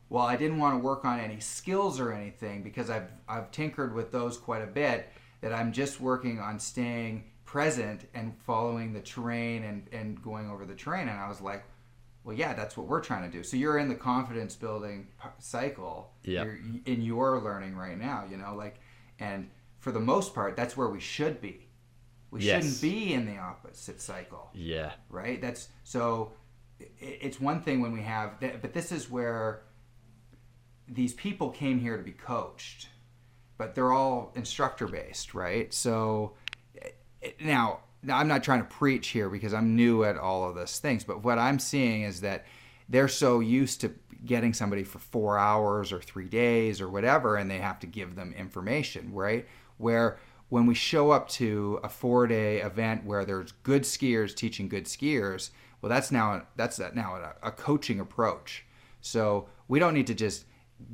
"Well, 0.10 0.24
I 0.26 0.36
didn't 0.36 0.60
want 0.60 0.76
to 0.76 0.84
work 0.84 1.06
on 1.06 1.20
any 1.20 1.40
skills 1.40 2.00
or 2.00 2.12
anything 2.12 2.64
because 2.64 2.90
I've 2.90 3.10
I've 3.28 3.52
tinkered 3.52 3.94
with 3.94 4.12
those 4.12 4.38
quite 4.38 4.62
a 4.62 4.68
bit. 4.68 5.10
That 5.42 5.54
I'm 5.54 5.74
just 5.74 6.00
working 6.00 6.40
on 6.40 6.58
staying 6.60 7.26
present 7.44 8.08
and 8.14 8.34
following 8.46 8.94
the 8.94 9.02
terrain 9.02 9.64
and 9.64 9.88
and 9.92 10.22
going 10.22 10.50
over 10.50 10.66
the 10.66 10.76
terrain." 10.76 11.08
And 11.08 11.20
I 11.20 11.28
was 11.28 11.42
like. 11.42 11.64
Well, 12.26 12.38
yeah, 12.38 12.54
that's 12.54 12.78
what 12.78 12.88
we're 12.88 13.02
trying 13.02 13.30
to 13.30 13.38
do. 13.38 13.44
So 13.44 13.58
you're 13.58 13.78
in 13.78 13.90
the 13.90 13.96
confidence 13.96 14.56
building 14.56 15.10
cycle. 15.40 16.14
Yeah. 16.24 16.46
You're 16.46 16.58
in 16.86 17.02
your 17.02 17.42
learning 17.42 17.76
right 17.76 17.98
now, 18.00 18.24
you 18.32 18.38
know, 18.38 18.56
like, 18.56 18.80
and 19.20 19.50
for 19.80 19.92
the 19.92 20.00
most 20.00 20.34
part, 20.34 20.56
that's 20.56 20.78
where 20.78 20.88
we 20.88 21.02
should 21.02 21.42
be. 21.42 21.68
We 22.32 22.44
Yes. 22.44 22.64
shouldn't 22.64 22.82
be 22.82 23.14
in 23.14 23.26
the 23.26 23.40
opposite 23.40 24.00
cycle, 24.00 24.50
yeah 24.54 24.94
right? 25.10 25.42
That's 25.42 25.68
so. 25.84 26.32
It's 26.98 27.42
one 27.42 27.62
thing 27.62 27.82
when 27.82 27.92
we 27.92 28.04
have, 28.04 28.40
that, 28.40 28.62
but 28.62 28.72
this 28.74 28.94
is 28.94 29.10
where 29.12 29.64
these 30.88 31.14
people 31.14 31.50
came 31.50 31.80
here 31.80 31.98
to 31.98 32.04
be 32.04 32.12
coached, 32.12 32.90
but 33.58 33.76
they're 33.76 33.92
all 33.92 34.32
instructor 34.36 34.88
based, 34.88 35.34
right? 35.34 35.74
So 35.74 36.34
now, 37.40 37.80
now 38.02 38.18
I'm 38.18 38.28
not 38.28 38.44
trying 38.44 38.60
to 38.60 38.68
preach 38.68 39.10
here 39.10 39.30
because 39.30 39.54
I'm 39.54 39.76
new 39.76 40.04
at 40.04 40.18
all 40.18 40.48
of 40.48 40.56
those 40.56 40.80
things, 40.80 41.04
but 41.04 41.24
what 41.24 41.40
I'm 41.40 41.60
seeing 41.60 42.04
is 42.04 42.22
that 42.22 42.46
they're 42.90 43.08
so 43.08 43.40
used 43.40 43.82
to 43.82 43.94
getting 44.26 44.54
somebody 44.54 44.84
for 44.84 45.00
four 45.00 45.38
hours 45.38 45.92
or 45.92 46.02
three 46.02 46.28
days 46.28 46.82
or 46.82 46.90
whatever, 46.90 47.36
and 47.36 47.50
they 47.50 47.60
have 47.60 47.80
to 47.80 47.88
give 47.88 48.16
them 48.16 48.34
information, 48.38 49.14
right? 49.14 49.48
Where 49.78 50.18
when 50.50 50.66
we 50.66 50.76
show 50.76 51.12
up 51.12 51.28
to 51.30 51.80
a 51.84 51.90
four 51.90 52.28
day 52.28 52.62
event 52.62 53.06
where 53.06 53.26
there's 53.26 53.52
good 53.64 53.84
skiers 53.84 54.36
teaching 54.36 54.70
good 54.70 54.86
skiers, 54.86 55.50
well, 55.82 55.90
that's 55.90 56.12
now 56.12 56.44
that's 56.56 56.80
now 56.94 57.16
a, 57.16 57.48
a 57.48 57.52
coaching 57.52 58.00
approach. 58.00 58.66
So 59.02 59.50
we 59.68 59.80
don't 59.80 59.94
need 59.94 60.08
to 60.08 60.14
just 60.14 60.46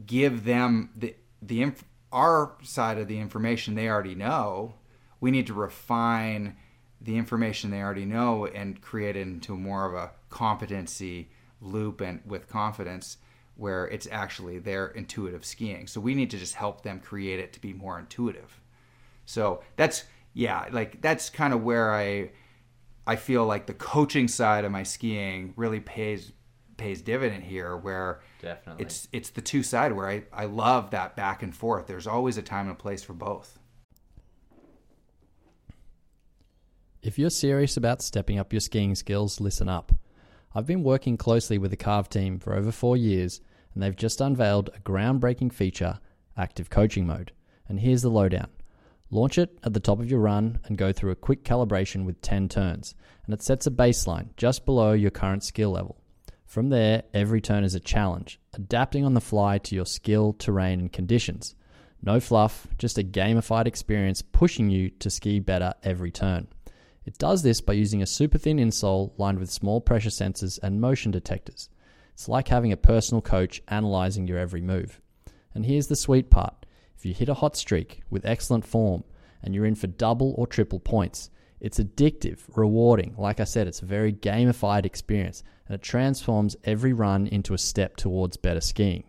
give 0.05 0.43
them 0.43 0.89
the 0.95 1.15
the 1.41 1.61
inf- 1.61 1.85
our 2.11 2.55
side 2.63 2.97
of 2.97 3.07
the 3.07 3.19
information 3.19 3.75
they 3.75 3.87
already 3.87 4.15
know. 4.15 4.75
We 5.21 5.31
need 5.31 5.47
to 5.47 5.53
refine 5.53 6.55
the 7.01 7.17
information 7.17 7.71
they 7.71 7.81
already 7.81 8.05
know 8.05 8.45
and 8.45 8.81
create 8.81 9.15
it 9.15 9.21
into 9.21 9.55
more 9.55 9.85
of 9.85 9.93
a 9.93 10.11
competency 10.29 11.29
loop 11.61 12.01
and 12.01 12.21
with 12.25 12.49
confidence 12.49 13.17
where 13.55 13.87
it's 13.87 14.07
actually 14.11 14.59
their 14.59 14.87
intuitive 14.87 15.43
skiing. 15.45 15.87
So 15.87 15.99
we 15.99 16.15
need 16.15 16.29
to 16.31 16.37
just 16.37 16.55
help 16.55 16.81
them 16.81 16.99
create 16.99 17.39
it 17.39 17.53
to 17.53 17.61
be 17.61 17.73
more 17.73 17.99
intuitive. 17.99 18.61
So 19.25 19.61
that's 19.75 20.05
yeah, 20.33 20.67
like 20.71 21.01
that's 21.01 21.29
kind 21.29 21.53
of 21.53 21.63
where 21.63 21.93
I 21.93 22.31
I 23.05 23.15
feel 23.15 23.45
like 23.45 23.65
the 23.65 23.73
coaching 23.73 24.27
side 24.27 24.65
of 24.65 24.71
my 24.71 24.83
skiing 24.83 25.53
really 25.55 25.79
pays 25.79 26.31
pays 26.79 27.01
dividend 27.01 27.43
here 27.43 27.77
where 27.77 28.21
Definitely. 28.41 28.85
it's 28.85 29.07
it's 29.11 29.29
the 29.29 29.41
two 29.41 29.61
side 29.61 29.91
where 29.91 30.07
I, 30.07 30.23
I 30.33 30.45
love 30.45 30.91
that 30.91 31.15
back 31.15 31.43
and 31.43 31.55
forth. 31.55 31.87
There's 31.87 32.07
always 32.07 32.37
a 32.37 32.41
time 32.41 32.67
and 32.67 32.75
a 32.75 32.79
place 32.79 33.03
for 33.03 33.13
both. 33.13 33.59
If 37.01 37.17
you're 37.17 37.29
serious 37.29 37.77
about 37.77 38.01
stepping 38.01 38.39
up 38.39 38.51
your 38.51 38.59
skiing 38.59 38.95
skills, 38.95 39.39
listen 39.39 39.69
up. 39.69 39.93
I've 40.53 40.65
been 40.65 40.83
working 40.83 41.15
closely 41.15 41.57
with 41.57 41.71
the 41.71 41.77
Carve 41.77 42.09
team 42.09 42.39
for 42.39 42.55
over 42.55 42.71
four 42.71 42.97
years, 42.97 43.39
and 43.73 43.81
they've 43.81 43.95
just 43.95 44.19
unveiled 44.19 44.69
a 44.75 44.79
groundbreaking 44.79 45.53
feature, 45.53 45.99
Active 46.35 46.69
Coaching 46.69 47.05
Mode. 47.05 47.31
And 47.67 47.79
here's 47.79 48.01
the 48.01 48.09
lowdown 48.09 48.49
launch 49.11 49.37
it 49.37 49.57
at 49.63 49.73
the 49.73 49.79
top 49.79 49.99
of 49.99 50.09
your 50.09 50.19
run 50.19 50.59
and 50.65 50.77
go 50.77 50.91
through 50.91 51.11
a 51.11 51.15
quick 51.15 51.43
calibration 51.43 52.05
with 52.05 52.21
10 52.21 52.49
turns, 52.49 52.95
and 53.25 53.33
it 53.33 53.41
sets 53.41 53.65
a 53.65 53.71
baseline 53.71 54.35
just 54.37 54.65
below 54.65 54.93
your 54.93 55.11
current 55.11 55.43
skill 55.43 55.71
level. 55.71 55.98
From 56.49 56.69
there, 56.69 57.03
every 57.13 57.41
turn 57.41 57.63
is 57.63 57.75
a 57.75 57.79
challenge, 57.79 58.39
adapting 58.53 59.05
on 59.05 59.13
the 59.13 59.21
fly 59.21 59.59
to 59.59 59.75
your 59.75 59.85
skill, 59.85 60.33
terrain, 60.33 60.79
and 60.79 60.91
conditions. 60.91 61.53
No 62.01 62.19
fluff, 62.19 62.65
just 62.79 62.97
a 62.97 63.03
gamified 63.03 63.67
experience 63.67 64.23
pushing 64.23 64.71
you 64.71 64.89
to 64.89 65.11
ski 65.11 65.39
better 65.39 65.75
every 65.83 66.09
turn. 66.09 66.47
It 67.05 67.19
does 67.19 67.43
this 67.43 67.61
by 67.61 67.73
using 67.73 68.01
a 68.01 68.07
super 68.07 68.39
thin 68.39 68.57
insole 68.57 69.11
lined 69.19 69.37
with 69.37 69.51
small 69.51 69.79
pressure 69.79 70.09
sensors 70.09 70.57
and 70.63 70.81
motion 70.81 71.11
detectors. 71.11 71.69
It's 72.13 72.27
like 72.27 72.47
having 72.47 72.71
a 72.71 72.77
personal 72.77 73.21
coach 73.21 73.61
analyzing 73.67 74.25
your 74.25 74.39
every 74.39 74.61
move. 74.61 74.99
And 75.53 75.67
here's 75.67 75.85
the 75.85 75.95
sweet 75.95 76.31
part 76.31 76.65
if 76.97 77.05
you 77.05 77.13
hit 77.13 77.29
a 77.29 77.35
hot 77.35 77.57
streak 77.57 78.01
with 78.09 78.25
excellent 78.25 78.65
form 78.65 79.03
and 79.43 79.53
you're 79.53 79.67
in 79.67 79.75
for 79.75 79.85
double 79.85 80.33
or 80.35 80.47
triple 80.47 80.79
points, 80.79 81.29
it's 81.59 81.79
addictive, 81.79 82.39
rewarding. 82.55 83.15
Like 83.17 83.39
I 83.39 83.43
said, 83.43 83.67
it's 83.67 83.81
a 83.81 83.85
very 83.85 84.13
gamified 84.13 84.85
experience 84.85 85.43
and 85.67 85.75
it 85.75 85.81
transforms 85.81 86.55
every 86.63 86.93
run 86.93 87.27
into 87.27 87.53
a 87.53 87.57
step 87.57 87.95
towards 87.95 88.37
better 88.37 88.61
skiing. 88.61 89.03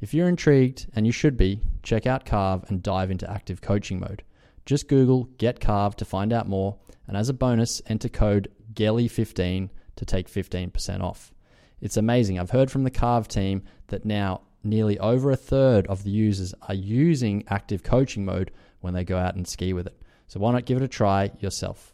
If 0.00 0.14
you're 0.14 0.28
intrigued, 0.28 0.86
and 0.94 1.04
you 1.04 1.12
should 1.12 1.36
be, 1.36 1.60
check 1.82 2.06
out 2.06 2.24
Carve 2.24 2.64
and 2.68 2.82
dive 2.82 3.10
into 3.10 3.30
active 3.30 3.60
coaching 3.60 4.00
mode. 4.00 4.22
Just 4.64 4.88
Google 4.88 5.24
Get 5.36 5.60
Carve 5.60 5.94
to 5.96 6.06
find 6.06 6.32
out 6.32 6.48
more, 6.48 6.78
and 7.06 7.18
as 7.18 7.28
a 7.28 7.34
bonus, 7.34 7.82
enter 7.86 8.08
code 8.08 8.48
GELLY15 8.72 9.68
to 9.96 10.04
take 10.06 10.30
15% 10.30 11.02
off. 11.02 11.34
It's 11.82 11.98
amazing. 11.98 12.38
I've 12.38 12.50
heard 12.50 12.70
from 12.70 12.84
the 12.84 12.90
Carve 12.90 13.28
team 13.28 13.62
that 13.88 14.06
now 14.06 14.42
nearly 14.64 14.98
over 15.00 15.30
a 15.30 15.36
third 15.36 15.86
of 15.86 16.02
the 16.02 16.10
users 16.10 16.54
are 16.68 16.74
using 16.74 17.44
active 17.48 17.82
coaching 17.82 18.24
mode 18.24 18.50
when 18.80 18.94
they 18.94 19.04
go 19.04 19.18
out 19.18 19.34
and 19.34 19.46
ski 19.46 19.74
with 19.74 19.86
it. 19.86 19.99
So 20.30 20.38
why 20.38 20.52
not 20.52 20.64
give 20.64 20.76
it 20.76 20.84
a 20.84 20.86
try 20.86 21.32
yourself? 21.40 21.92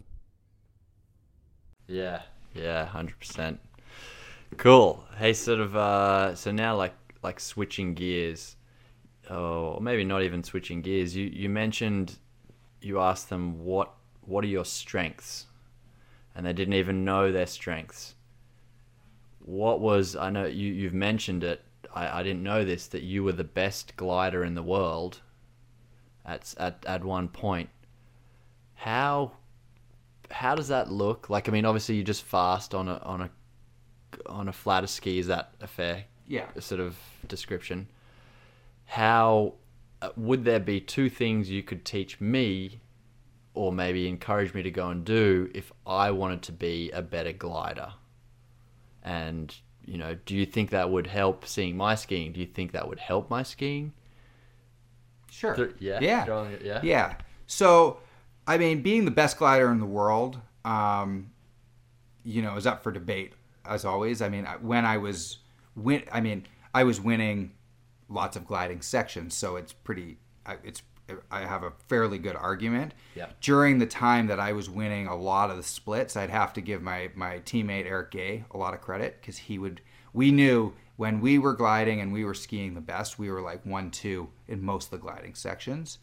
Yeah, 1.88 2.20
yeah, 2.55 2.85
hundred 2.85 3.18
percent. 3.18 3.59
Cool. 4.59 5.03
Hey, 5.16 5.33
sort 5.33 5.59
of. 5.59 5.75
Uh, 5.75 6.35
so 6.35 6.53
now, 6.53 6.77
like, 6.77 6.92
like 7.22 7.40
switching 7.40 7.94
gears, 7.94 8.57
or 9.31 9.81
maybe 9.81 10.05
not 10.05 10.22
even 10.22 10.44
switching 10.44 10.83
gears. 10.83 11.16
You 11.16 11.25
you 11.25 11.49
mentioned 11.49 12.18
you 12.83 13.01
asked 13.01 13.31
them 13.31 13.64
what 13.64 13.94
what 14.20 14.44
are 14.44 14.49
your 14.49 14.66
strengths, 14.66 15.46
and 16.35 16.44
they 16.44 16.53
didn't 16.53 16.75
even 16.75 17.07
know 17.07 17.33
their 17.33 17.46
strengths. 17.46 18.16
What 19.38 19.81
was 19.81 20.14
I 20.14 20.29
know 20.29 20.44
you 20.44 20.75
you've 20.75 20.92
mentioned 20.92 21.42
it. 21.42 21.62
I, 21.94 22.20
I 22.20 22.22
didn't 22.22 22.42
know 22.42 22.66
this 22.66 22.87
that 22.88 23.03
you 23.03 23.25
were 23.25 23.33
the 23.33 23.44
best 23.44 23.96
glider 23.96 24.44
in 24.44 24.55
the 24.55 24.62
world. 24.62 25.22
At 26.27 26.55
at 26.59 26.85
at 26.87 27.03
one 27.03 27.29
point. 27.29 27.70
How 28.77 29.33
how 30.31 30.55
does 30.55 30.69
that 30.69 30.91
look? 30.91 31.31
Like, 31.31 31.49
I 31.49 31.53
mean, 31.53 31.65
obviously 31.65 31.95
you're 31.97 32.05
just 32.05 32.23
fast 32.23 32.75
on 32.75 32.89
a 32.89 32.99
on 32.99 33.21
a 33.23 33.31
on 34.27 34.49
a 34.49 34.53
flatter 34.53 34.87
ski. 34.87 35.19
Is 35.19 35.27
that 35.27 35.53
a 35.61 35.67
fair 35.67 36.05
Yeah. 36.27 36.47
sort 36.59 36.81
of 36.81 36.97
description? 37.29 37.89
How 38.87 39.55
uh, 40.03 40.11
would 40.17 40.45
there 40.45 40.61
be 40.61 40.81
two 40.81 41.09
things 41.09 41.51
you 41.51 41.62
could 41.62 41.85
teach 41.85 42.21
me, 42.21 42.81
or 43.55 43.73
maybe 43.73 44.09
encourage 44.09 44.53
me 44.55 44.62
to 44.62 44.71
go 44.71 44.89
and 44.91 45.05
do 45.05 45.51
if 45.55 45.73
I 45.87 46.11
wanted 46.11 46.43
to 46.43 46.53
be 46.53 46.91
a 46.93 47.03
better 47.03 47.33
glider? 47.33 47.93
And 49.03 49.55
you 49.85 49.97
know, 49.99 50.17
do 50.27 50.35
you 50.35 50.45
think 50.47 50.71
that 50.71 50.91
would 50.91 51.07
help 51.07 51.47
seeing 51.47 51.77
my 51.77 51.95
skiing? 51.95 52.33
Do 52.33 52.41
you 52.41 52.47
think 52.47 52.73
that 52.73 52.89
would 52.89 52.99
help 52.99 53.31
my 53.31 53.43
skiing? 53.45 53.93
Sure. 55.31 55.71
Yeah, 55.79 56.01
Yeah. 56.01 56.49
yeah. 56.62 56.81
Yeah. 56.83 57.15
So, 57.47 58.01
I 58.47 58.59
mean, 58.59 58.83
being 58.83 59.05
the 59.05 59.11
best 59.11 59.39
glider 59.39 59.71
in 59.71 59.81
the 59.81 59.87
world, 59.87 60.39
um, 60.65 61.31
you 62.25 62.43
know, 62.43 62.57
is 62.57 62.67
up 62.67 62.83
for 62.83 62.93
debate 62.93 63.33
as 63.65 63.85
always. 63.85 64.23
I 64.23 64.29
mean, 64.29 64.45
when 64.61 64.85
I 64.85 64.99
was 64.99 65.39
win, 65.75 66.03
I 66.13 66.21
mean, 66.21 66.47
I 66.75 66.85
was 66.85 67.01
winning 67.01 67.53
lots 68.09 68.37
of 68.37 68.47
gliding 68.47 68.83
sections, 68.83 69.35
so 69.35 69.57
it's 69.57 69.73
pretty. 69.73 70.19
I- 70.45 70.59
It's 70.65 70.83
I 71.31 71.43
have 71.43 71.63
a 71.63 71.71
fairly 71.87 72.19
good 72.19 72.35
argument. 72.35 72.93
Yeah. 73.15 73.27
During 73.41 73.79
the 73.79 73.87
time 73.87 74.27
that 74.27 74.41
I 74.41 74.53
was 74.53 74.69
winning 74.69 75.07
a 75.07 75.15
lot 75.15 75.51
of 75.53 75.57
the 75.57 75.63
splits, 75.63 76.17
I'd 76.17 76.31
have 76.31 76.53
to 76.55 76.61
give 76.61 76.83
my 76.83 77.11
my 77.15 77.39
teammate 77.41 77.87
Erik 77.87 78.11
Guay 78.11 78.45
a 78.51 78.57
lot 78.59 78.75
of 78.75 78.81
credit 78.81 79.19
because 79.21 79.39
he 79.39 79.57
would. 79.57 79.81
We 80.13 80.33
knew 80.33 80.73
when 80.97 81.21
we 81.21 81.39
were 81.39 81.53
gliding 81.55 82.01
and 82.01 82.13
we 82.13 82.25
were 82.25 82.35
skiing 82.35 82.75
the 82.75 82.81
best, 82.81 83.21
we 83.21 83.31
were 83.31 83.41
like 83.41 83.65
one 83.65 83.93
two 83.93 84.31
in 84.49 84.65
most 84.65 84.87
of 84.87 84.91
the 84.93 84.99
gliding 85.07 85.35
sections. 85.37 85.99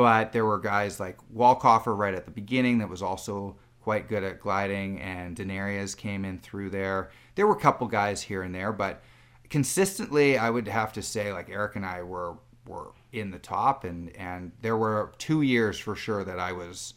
But 0.00 0.32
there 0.32 0.46
were 0.46 0.58
guys 0.58 0.98
like 0.98 1.18
Walchhofer 1.34 1.96
right 1.96 2.14
at 2.14 2.24
the 2.24 2.30
beginning 2.30 2.78
that 2.78 2.88
was 2.88 3.02
also 3.02 3.56
quite 3.82 4.08
good 4.08 4.24
at 4.24 4.40
gliding, 4.40 4.98
and 5.00 5.36
Denarias 5.36 5.94
came 5.94 6.24
in 6.24 6.38
through 6.38 6.70
there. 6.70 7.10
There 7.34 7.46
were 7.46 7.56
a 7.56 7.60
couple 7.60 7.86
guys 7.86 8.22
here 8.22 8.42
and 8.42 8.54
there, 8.54 8.72
but 8.72 9.02
consistently, 9.50 10.38
I 10.38 10.48
would 10.48 10.68
have 10.68 10.92
to 10.94 11.02
say 11.02 11.34
like 11.34 11.50
Eric 11.50 11.76
and 11.76 11.84
I 11.84 12.02
were 12.02 12.38
were 12.66 12.92
in 13.12 13.30
the 13.30 13.38
top, 13.38 13.84
and 13.84 14.14
and 14.16 14.52
there 14.62 14.76
were 14.76 15.12
two 15.18 15.42
years 15.42 15.78
for 15.78 15.94
sure 15.94 16.24
that 16.24 16.38
I 16.38 16.52
was 16.52 16.94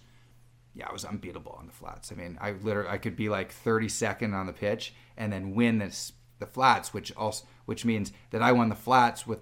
yeah, 0.74 0.88
I 0.90 0.94
was 0.94 1.04
unbeatable 1.04 1.56
on 1.60 1.68
the 1.68 1.74
flats. 1.74 2.12
I 2.12 2.16
mean, 2.16 2.38
I 2.40 2.52
literally 2.52 2.90
I 2.90 2.98
could 2.98 3.18
be 3.18 3.28
like 3.28 3.54
32nd 3.54 4.34
on 4.34 4.48
the 4.48 4.54
pitch 4.54 4.94
and 5.18 5.32
then 5.32 5.56
win 5.56 5.80
this 5.80 6.14
the 6.40 6.46
flats, 6.46 6.94
which 6.94 7.14
also 7.16 7.46
which 7.66 7.84
means 7.84 8.14
that 8.32 8.42
I 8.42 8.54
won 8.54 8.70
the 8.70 8.76
flats 8.76 9.28
with 9.28 9.40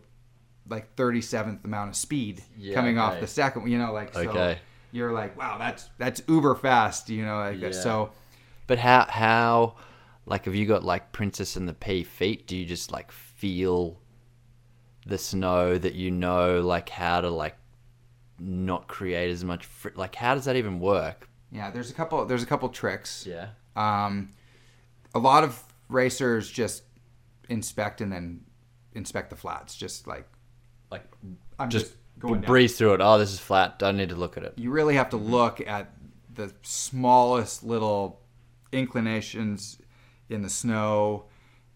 like 0.71 0.95
37th 0.95 1.63
amount 1.65 1.89
of 1.91 1.95
speed 1.95 2.43
Yeah, 2.57 2.73
coming 2.73 2.97
off 2.97 3.19
the 3.19 3.27
second. 3.27 3.67
You 3.69 3.77
know, 3.77 3.93
like 3.93 4.13
so 4.13 4.21
Okay. 4.21 4.57
you're 4.91 5.11
like, 5.11 5.37
wow, 5.37 5.57
that's 5.59 5.89
that's 5.99 6.23
uber 6.27 6.55
fast. 6.55 7.09
You 7.09 7.25
know, 7.25 7.37
like 7.37 7.61
Yeah. 7.61 7.71
so. 7.71 8.11
But 8.67 8.79
how 8.79 9.05
how 9.09 9.75
like 10.25 10.45
have 10.45 10.55
you 10.55 10.65
got 10.65 10.83
like 10.83 11.11
Princess 11.11 11.55
and 11.55 11.67
the 11.67 11.73
Pea 11.73 12.03
feet? 12.03 12.47
Do 12.47 12.55
you 12.57 12.65
just 12.65 12.91
like 12.91 13.11
feel 13.11 13.99
the 15.05 15.17
snow 15.17 15.77
that 15.77 15.93
you 15.95 16.09
know 16.11 16.61
like 16.61 16.89
how 16.89 17.21
to 17.21 17.29
like 17.29 17.57
not 18.39 18.87
create 18.87 19.29
as 19.31 19.43
much 19.43 19.65
fr- 19.65 19.89
like 19.95 20.15
how 20.15 20.33
does 20.35 20.45
that 20.45 20.55
even 20.55 20.79
work? 20.79 21.27
Yeah, 21.51 21.69
there's 21.69 21.91
a 21.91 21.93
couple 21.93 22.25
there's 22.25 22.43
a 22.43 22.47
couple 22.47 22.69
tricks. 22.69 23.27
Yeah. 23.27 23.49
Um, 23.75 24.31
a 25.13 25.19
lot 25.19 25.43
of 25.43 25.61
racers 25.89 26.49
just 26.49 26.83
inspect 27.49 27.99
and 27.99 28.11
then 28.11 28.45
inspect 28.93 29.29
the 29.29 29.35
flats, 29.35 29.75
just 29.75 30.07
like 30.07 30.27
Like 30.91 31.05
I'm 31.59 31.69
just 31.69 31.85
just 31.85 31.97
going 32.19 32.41
down. 32.41 32.47
breeze 32.47 32.77
through 32.77 32.93
it. 32.95 33.01
Oh, 33.01 33.17
this 33.17 33.31
is 33.31 33.39
flat. 33.39 33.79
Don't 33.79 33.97
need 33.97 34.09
to 34.09 34.15
look 34.15 34.37
at 34.37 34.43
it. 34.43 34.53
you 34.57 34.69
really 34.71 34.95
have 34.95 35.09
to 35.11 35.17
look 35.17 35.65
at 35.65 35.93
the 36.33 36.53
smallest 36.61 37.63
little 37.63 38.21
inclinations 38.71 39.77
in 40.29 40.41
the 40.41 40.49
snow 40.49 41.25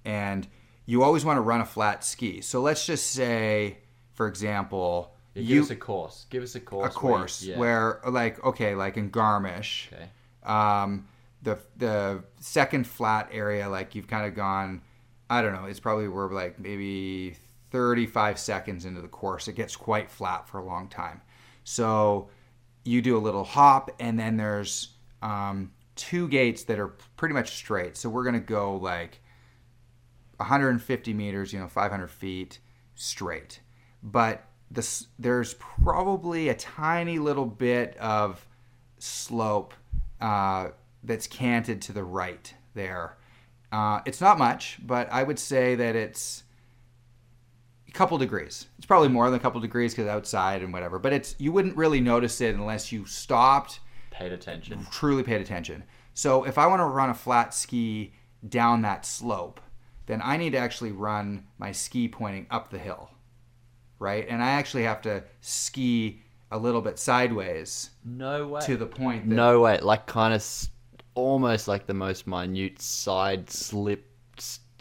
and 0.06 0.48
you 0.86 1.04
always 1.04 1.26
want 1.26 1.38
to 1.38 1.42
run 1.42 1.60
a 1.62 1.66
flat 1.66 2.04
ski 2.06 2.40
so 2.42 2.62
let's 2.62 2.86
just 2.86 3.08
say 3.12 3.78
for 4.14 4.28
example 4.28 5.14
Yeah, 5.34 5.42
give 5.42 5.50
you 5.52 5.62
us 5.64 5.70
a 5.72 5.76
course. 5.76 6.26
Give 6.30 6.42
us 6.44 6.56
a 6.56 6.60
course. 6.62 6.96
a 6.96 6.98
course. 6.98 7.18
course 7.20 7.44
yeah. 7.44 7.58
where 7.60 8.00
like 8.08 8.42
okay 8.46 8.76
like 8.76 8.96
in 8.98 9.10
garmisch 9.12 9.92
Okay. 9.92 10.10
um, 10.44 11.08
the 11.44 11.60
the 11.78 12.24
second 12.40 12.88
flat 12.88 13.30
area 13.34 13.68
like 13.70 13.94
you've 13.94 14.08
kind 14.08 14.26
of 14.26 14.36
gone 14.36 14.82
i 15.30 15.42
don't 15.42 15.54
know 15.54 15.66
it's 15.66 15.82
probably 15.82 16.08
we're 16.08 16.32
like 16.34 16.58
maybe 16.60 17.36
35 17.76 18.40
seconds 18.40 18.86
into 18.86 19.02
the 19.02 19.08
course 19.10 19.50
it 19.50 19.56
gets 19.56 19.76
quite 19.76 20.10
flat 20.10 20.48
for 20.48 20.60
a 20.60 20.64
long 20.64 20.88
time. 20.88 21.22
So 21.66 22.30
you 22.86 23.02
do 23.02 23.18
a 23.18 23.20
little 23.20 23.44
hop 23.44 23.92
and 24.00 24.18
then 24.18 24.38
there's 24.38 24.94
um, 25.22 25.74
two 25.98 26.30
gates 26.30 26.64
that 26.64 26.80
are 26.80 26.88
pretty 27.18 27.34
much 27.34 27.58
straight. 27.58 27.98
So 27.98 28.08
we're 28.08 28.24
going 28.24 28.36
to 28.36 28.40
go 28.40 28.78
like 28.78 29.20
150 30.38 31.14
meters 31.14 31.52
you 31.52 31.60
know 31.60 31.68
500 31.68 32.10
feet 32.10 32.60
straight. 32.96 33.60
But 34.02 34.46
this 34.72 35.08
there's 35.20 35.54
probably 35.56 36.48
a 36.48 36.56
tiny 36.56 37.20
little 37.20 37.46
bit 37.46 37.98
of 37.98 38.48
slope 39.00 39.74
uh, 40.22 40.70
that's 41.04 41.28
canted 41.28 41.82
to 41.82 41.92
the 41.92 42.06
right 42.06 42.54
there. 42.74 43.18
Uh, 43.70 44.00
it's 44.06 44.22
not 44.22 44.38
much, 44.38 44.78
but 44.82 45.12
I 45.12 45.24
would 45.24 45.40
say 45.40 45.76
that 45.76 45.98
it's 45.98 46.45
couple 47.96 48.18
degrees. 48.18 48.68
It's 48.78 48.86
probably 48.86 49.10
more 49.10 49.30
than 49.30 49.40
a 49.40 49.42
couple 49.42 49.60
degrees 49.62 49.94
because 49.94 50.08
outside 50.08 50.62
and 50.62 50.72
whatever. 50.74 51.00
But 51.00 51.14
it's 51.14 51.36
you 51.40 51.52
wouldn't 51.52 51.76
really 51.78 52.00
notice 52.02 52.42
it 52.42 52.56
unless 52.56 52.92
you 52.92 53.06
stopped, 53.06 53.80
Paid 54.12 54.32
attention. 54.32 54.86
truly 54.92 55.24
paid 55.24 55.42
attention. 55.42 55.84
So 56.14 56.44
if 56.46 56.58
I 56.58 56.68
want 56.68 56.80
to 56.82 56.86
run 56.86 57.10
a 57.10 57.14
flat 57.14 57.54
ski 57.54 58.14
down 58.48 58.82
that 58.84 59.06
slope, 59.06 59.60
then 60.06 60.22
I 60.24 60.38
need 60.38 60.52
to 60.52 60.58
actually 60.58 60.92
run 60.92 61.46
my 61.58 61.72
ski 61.72 62.08
pointing 62.08 62.46
up 62.52 62.70
the 62.70 62.78
hill, 62.78 63.10
right? 64.00 64.26
And 64.30 64.42
I 64.44 64.52
actually 64.52 64.84
have 64.84 65.02
to 65.02 65.24
ski 65.42 66.22
a 66.52 66.58
little 66.58 66.82
bit 66.82 67.00
sideways 67.00 67.90
No 68.06 68.48
way. 68.48 68.62
to 68.62 68.78
the 68.78 68.86
point 68.86 69.28
that 69.28 69.36
No 69.36 69.62
way. 69.62 69.80
Like 69.80 70.06
kind 70.06 70.34
of 70.34 70.40
s- 70.40 70.70
almost 71.16 71.68
like 71.68 71.88
the 71.88 71.94
most 71.94 72.28
minute 72.28 72.80
side 72.82 73.50
slip. 73.50 74.06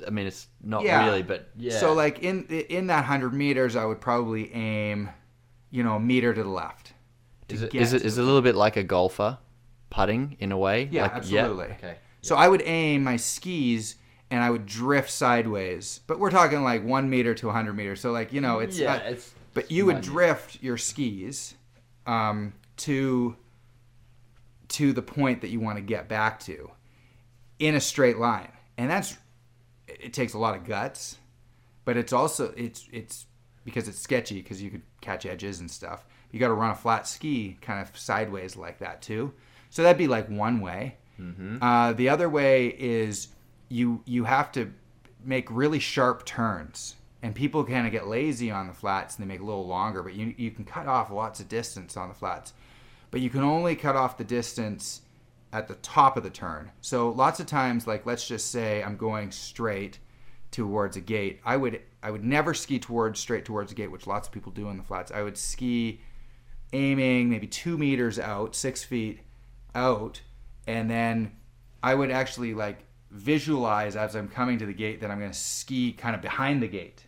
I 0.07 0.11
mean, 0.11 0.26
it's 0.26 0.48
not 0.62 0.83
Yeah. 0.83 1.07
really, 1.07 1.22
but 1.22 1.48
yeah. 1.57 1.78
So 1.78 1.92
like 1.92 2.20
in 2.20 2.44
in 2.46 2.88
that 2.88 3.04
hundred 3.04 3.33
meters, 3.35 3.76
I 3.76 3.85
would 3.85 4.00
probably 4.00 4.52
aim, 4.54 5.11
you 5.70 5.83
know, 5.83 5.96
a 5.96 6.00
meter 6.00 6.35
to 6.35 6.42
the 6.42 6.48
left. 6.48 6.92
to 7.48 7.54
is 7.54 7.62
it 7.62 7.74
is 7.74 7.92
it 7.92 8.02
is 8.02 8.18
it 8.18 8.22
a 8.22 8.24
little 8.24 8.42
bit 8.42 8.54
like 8.54 8.76
a 8.76 8.83
golfer 8.83 9.38
putting 9.90 10.37
in 10.40 10.52
a 10.52 10.59
way? 10.59 10.88
Yeah, 10.90 11.02
like, 11.02 11.12
absolutely. 11.14 11.66
Okay. 11.66 11.96
So 12.22 12.37
I 12.37 12.48
would 12.48 12.62
aim 12.64 13.04
my 13.04 13.16
skis 13.16 13.96
and 14.30 14.42
I 14.42 14.50
would 14.50 14.66
drift 14.66 15.11
sideways, 15.11 16.00
but 16.07 16.18
we're 16.18 16.30
talking 16.30 16.62
like 16.64 16.85
one 16.85 17.09
meter 17.09 17.35
to 17.35 17.50
hundred 17.50 17.74
meters. 17.74 18.00
So 18.00 18.11
like 18.11 18.33
you 18.33 18.40
know, 18.40 18.59
it's 18.59 18.78
yeah, 18.78 18.94
not, 18.94 19.07
it's 19.07 19.33
but 19.52 19.70
you 19.70 19.87
would 19.87 20.00
drift 20.00 20.62
your 20.62 20.76
skis 20.76 21.54
um, 22.07 22.54
to 22.78 23.37
to 24.68 24.92
the 24.92 25.02
point 25.02 25.42
that 25.42 25.48
you 25.48 25.61
want 25.61 25.76
to 25.76 25.83
get 25.83 26.09
back 26.09 26.40
to 26.40 26.70
in 27.59 27.74
a 27.74 27.80
straight 27.80 28.18
line, 28.18 28.50
and 28.76 28.90
that's 28.90 29.16
it 30.00 30.12
takes 30.12 30.35
a 30.35 30.38
lot 30.38 30.57
of 30.57 30.64
guts, 30.64 31.18
but 31.85 31.96
it's 31.96 32.12
also 32.12 32.52
it's 32.57 32.88
it's 32.92 33.26
because 33.64 33.88
it's 33.88 33.98
sketchy 33.98 34.42
because 34.42 34.62
you 34.62 34.71
could 34.71 34.83
catch 35.00 35.27
edges 35.27 35.60
and 35.60 35.71
stuff. 35.71 36.06
You 36.31 36.40
got 36.40 36.48
to 36.48 36.54
run 36.54 36.71
a 36.71 36.75
flat 36.75 37.06
ski 37.06 37.56
kind 37.60 37.81
of 37.81 37.96
sideways 37.96 38.56
like 38.56 38.79
that 38.79 39.02
too. 39.02 39.33
So 39.71 39.83
that'd 39.83 39.98
be 39.98 40.08
like 40.08 40.29
one 40.29 40.60
way. 40.60 40.96
Uh, 41.62 41.92
the 41.92 42.08
other 42.08 42.29
way 42.29 42.68
is 42.68 43.29
you 43.68 44.02
you 44.04 44.25
have 44.25 44.52
to 44.52 44.73
make 45.25 45.48
really 45.50 45.79
sharp 45.79 46.27
turns, 46.27 46.96
and 47.23 47.35
people 47.35 47.64
kind 47.64 47.87
of 47.87 47.92
get 47.92 48.06
lazy 48.06 48.50
on 48.50 48.66
the 48.66 48.75
flats 48.75 49.16
and 49.16 49.25
they 49.25 49.33
make 49.33 49.40
a 49.40 49.44
little 49.44 49.66
longer. 49.66 50.02
But 50.02 50.14
you 50.14 50.35
you 50.37 50.50
can 50.50 50.64
cut 50.64 50.87
off 50.87 51.10
lots 51.10 51.40
of 51.40 51.48
distance 51.48 51.96
on 51.96 52.08
the 52.08 52.14
flats, 52.14 52.52
but 53.10 53.21
you 53.21 53.31
can 53.31 53.42
only 53.42 53.77
cut 53.77 53.96
off 53.96 54.16
the 54.18 54.25
distance 54.25 55.02
at 55.55 55.69
the 55.69 55.75
top 55.77 56.17
of 56.17 56.25
the 56.25 56.31
turn. 56.31 56.73
So 56.81 57.11
lots 57.11 57.38
of 57.38 57.46
times, 57.46 57.87
like 57.87 58.05
let's 58.05 58.27
just 58.27 58.50
say 58.50 58.83
I'm 58.83 58.96
going 58.96 59.31
straight 59.31 60.00
towards 60.50 60.96
a 60.96 61.00
gate. 61.00 61.40
I 61.44 61.57
would 61.57 61.81
I 62.02 62.11
would 62.11 62.25
never 62.25 62.52
ski 62.52 62.81
towards 62.81 63.21
straight 63.21 63.44
towards 63.44 63.71
a 63.71 63.75
gate, 63.75 63.90
which 63.90 64.09
lots 64.09 64.27
of 64.27 64.35
people 64.35 64.50
do 64.50 64.69
in 64.69 64.77
the 64.77 64.83
flats. 64.83 65.13
I 65.13 65.23
would 65.23 65.38
ski 65.38 66.00
aiming 66.73 67.31
maybe 67.31 67.46
two 67.46 67.79
meters 67.79 68.19
out, 68.19 68.57
six 68.57 68.83
feet 68.83 69.21
out, 69.77 70.21
and 70.67 70.90
then 70.90 71.37
I 71.85 71.94
would 71.94 72.11
actually 72.11 72.52
like 72.52 72.85
visualize 73.13 73.94
as 73.94 74.17
I'm 74.17 74.29
coming 74.29 74.59
to 74.59 74.67
the 74.67 74.75
gate 74.75 75.00
that 75.02 75.11
I'm 75.11 75.21
going 75.21 75.31
to 75.31 75.38
ski 75.38 75.92
kind 75.92 76.17
of 76.17 76.21
behind 76.21 76.65
the 76.65 76.69
gate. 76.69 77.05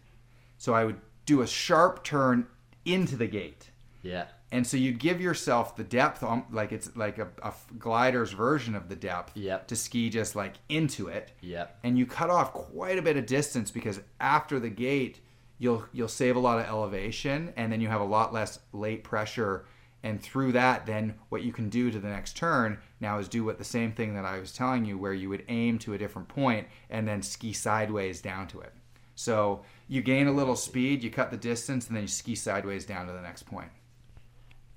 So 0.57 0.73
I 0.73 0.85
would 0.85 1.01
do 1.27 1.43
a 1.43 1.47
sharp 1.49 2.05
turn 2.05 2.47
into 2.85 3.17
the 3.17 3.27
gate. 3.27 3.71
Yeah. 4.03 4.27
And 4.53 4.65
so 4.67 4.77
you'd 4.77 5.01
give 5.01 5.21
yourself 5.21 5.77
the 5.77 5.83
depth, 5.85 6.23
like 6.53 6.71
it's 6.71 6.95
like 6.97 7.19
a, 7.19 7.29
a 7.43 7.53
glider's 7.79 8.31
version 8.33 8.75
of 8.77 8.89
the 8.89 8.95
depth, 8.97 9.37
Yep. 9.37 9.67
to 9.69 9.77
ski 9.77 10.09
just 10.09 10.37
like 10.37 10.55
into 10.69 11.09
it. 11.09 11.33
Yep. 11.41 11.79
And 11.83 11.99
you 11.99 12.07
cut 12.07 12.31
off 12.31 12.53
quite 12.53 12.97
a 12.99 13.03
bit 13.03 13.17
of 13.17 13.27
distance 13.27 13.71
because 13.73 14.01
after 14.21 14.61
the 14.61 14.71
gate, 14.71 15.21
you'll 15.59 15.85
you'll 15.93 16.07
save 16.09 16.37
a 16.37 16.39
lot 16.41 16.61
of 16.61 16.67
elevation, 16.67 17.53
and 17.57 17.73
then 17.73 17.81
you 17.81 17.89
have 17.89 18.01
a 18.01 18.05
lot 18.05 18.33
less 18.33 18.61
late 18.73 19.03
pressure. 19.03 19.65
And 20.03 20.23
through 20.23 20.53
that, 20.53 20.87
then 20.87 21.15
what 21.31 21.43
you 21.43 21.53
can 21.53 21.69
do 21.69 21.91
to 21.91 21.99
the 21.99 22.09
next 22.09 22.37
turn 22.37 22.79
now 23.01 23.19
is 23.19 23.27
do 23.29 23.43
what 23.43 23.59
the 23.59 23.65
same 23.65 23.91
thing 23.91 24.15
that 24.15 24.25
I 24.25 24.39
was 24.39 24.53
telling 24.53 24.85
you, 24.85 24.97
where 24.97 25.15
you 25.15 25.29
would 25.29 25.43
aim 25.49 25.79
to 25.81 25.95
a 25.95 25.99
different 25.99 26.29
point 26.29 26.69
and 26.91 27.09
then 27.09 27.23
ski 27.23 27.53
sideways 27.53 28.21
down 28.21 28.47
to 28.49 28.61
it. 28.61 28.73
So 29.17 29.63
you 29.89 30.03
gain 30.03 30.29
a 30.29 30.33
little 30.33 30.55
speed, 30.55 31.03
you 31.03 31.11
cut 31.11 31.33
the 31.33 31.37
distance, 31.37 31.89
and 31.89 31.97
then 31.97 32.05
you 32.05 32.09
ski 32.09 32.37
sideways 32.37 32.85
down 32.87 33.07
to 33.09 33.13
the 33.13 33.21
next 33.23 33.45
point. 33.45 33.71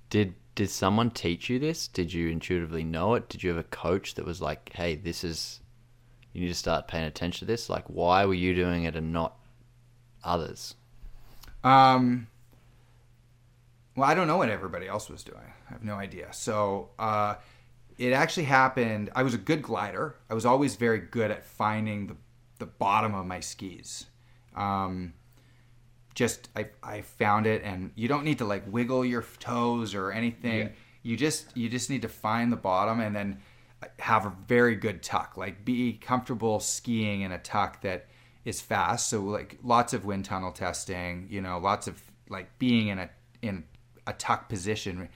Did 0.09 0.35
did 0.55 0.69
someone 0.69 1.11
teach 1.11 1.49
you 1.49 1.59
this? 1.59 1.87
Did 1.87 2.11
you 2.11 2.27
intuitively 2.27 2.83
know 2.83 3.13
it? 3.13 3.29
Did 3.29 3.43
you 3.43 3.49
have 3.49 3.59
a 3.59 3.63
coach 3.63 4.15
that 4.15 4.25
was 4.25 4.41
like, 4.41 4.71
"Hey, 4.73 4.95
this 4.95 5.23
is 5.23 5.61
you 6.33 6.41
need 6.41 6.47
to 6.47 6.55
start 6.55 6.87
paying 6.87 7.05
attention 7.05 7.47
to 7.47 7.51
this"? 7.51 7.69
Like, 7.69 7.85
why 7.85 8.25
were 8.25 8.33
you 8.33 8.53
doing 8.53 8.83
it 8.83 8.95
and 8.95 9.13
not 9.13 9.37
others? 10.23 10.75
Um, 11.63 12.27
well, 13.95 14.09
I 14.09 14.13
don't 14.13 14.27
know 14.27 14.37
what 14.37 14.49
everybody 14.49 14.87
else 14.87 15.09
was 15.09 15.23
doing. 15.23 15.53
I 15.69 15.73
have 15.73 15.83
no 15.83 15.95
idea. 15.95 16.31
So 16.31 16.89
uh, 16.97 17.35
it 17.97 18.13
actually 18.13 18.45
happened. 18.45 19.09
I 19.15 19.23
was 19.23 19.33
a 19.33 19.37
good 19.37 19.61
glider. 19.61 20.15
I 20.29 20.33
was 20.33 20.45
always 20.45 20.75
very 20.75 20.99
good 20.99 21.31
at 21.31 21.45
finding 21.45 22.07
the, 22.07 22.15
the 22.59 22.65
bottom 22.65 23.13
of 23.13 23.25
my 23.25 23.41
skis. 23.41 24.05
Um, 24.55 25.13
just 26.15 26.49
I, 26.55 26.67
I 26.83 27.01
found 27.01 27.47
it, 27.47 27.63
and 27.63 27.91
you 27.95 28.07
don't 28.07 28.23
need 28.23 28.39
to 28.39 28.45
like 28.45 28.63
wiggle 28.67 29.05
your 29.05 29.23
toes 29.39 29.93
or 29.95 30.11
anything. 30.11 30.59
Yeah. 30.59 30.69
You 31.03 31.17
just 31.17 31.55
you 31.55 31.69
just 31.69 31.89
need 31.89 32.01
to 32.01 32.09
find 32.09 32.51
the 32.51 32.57
bottom 32.57 32.99
and 32.99 33.15
then 33.15 33.39
uh, 33.81 33.87
have 33.99 34.25
a 34.25 34.33
very 34.47 34.75
good 34.75 35.01
tuck. 35.01 35.37
Like 35.37 35.63
be 35.63 35.93
comfortable 35.93 36.59
skiing 36.59 37.21
in 37.21 37.31
a 37.31 37.39
tuck 37.39 37.81
that 37.81 38.07
is 38.45 38.61
fast. 38.61 39.09
So 39.09 39.21
like 39.21 39.57
lots 39.63 39.93
of 39.93 40.05
wind 40.05 40.25
tunnel 40.25 40.51
testing. 40.51 41.27
You 41.29 41.41
know, 41.41 41.57
lots 41.59 41.87
of 41.87 42.01
like 42.29 42.57
being 42.59 42.87
in 42.87 42.99
a 42.99 43.09
in 43.41 43.63
a 44.05 44.13
tuck 44.13 44.49
position, 44.49 45.09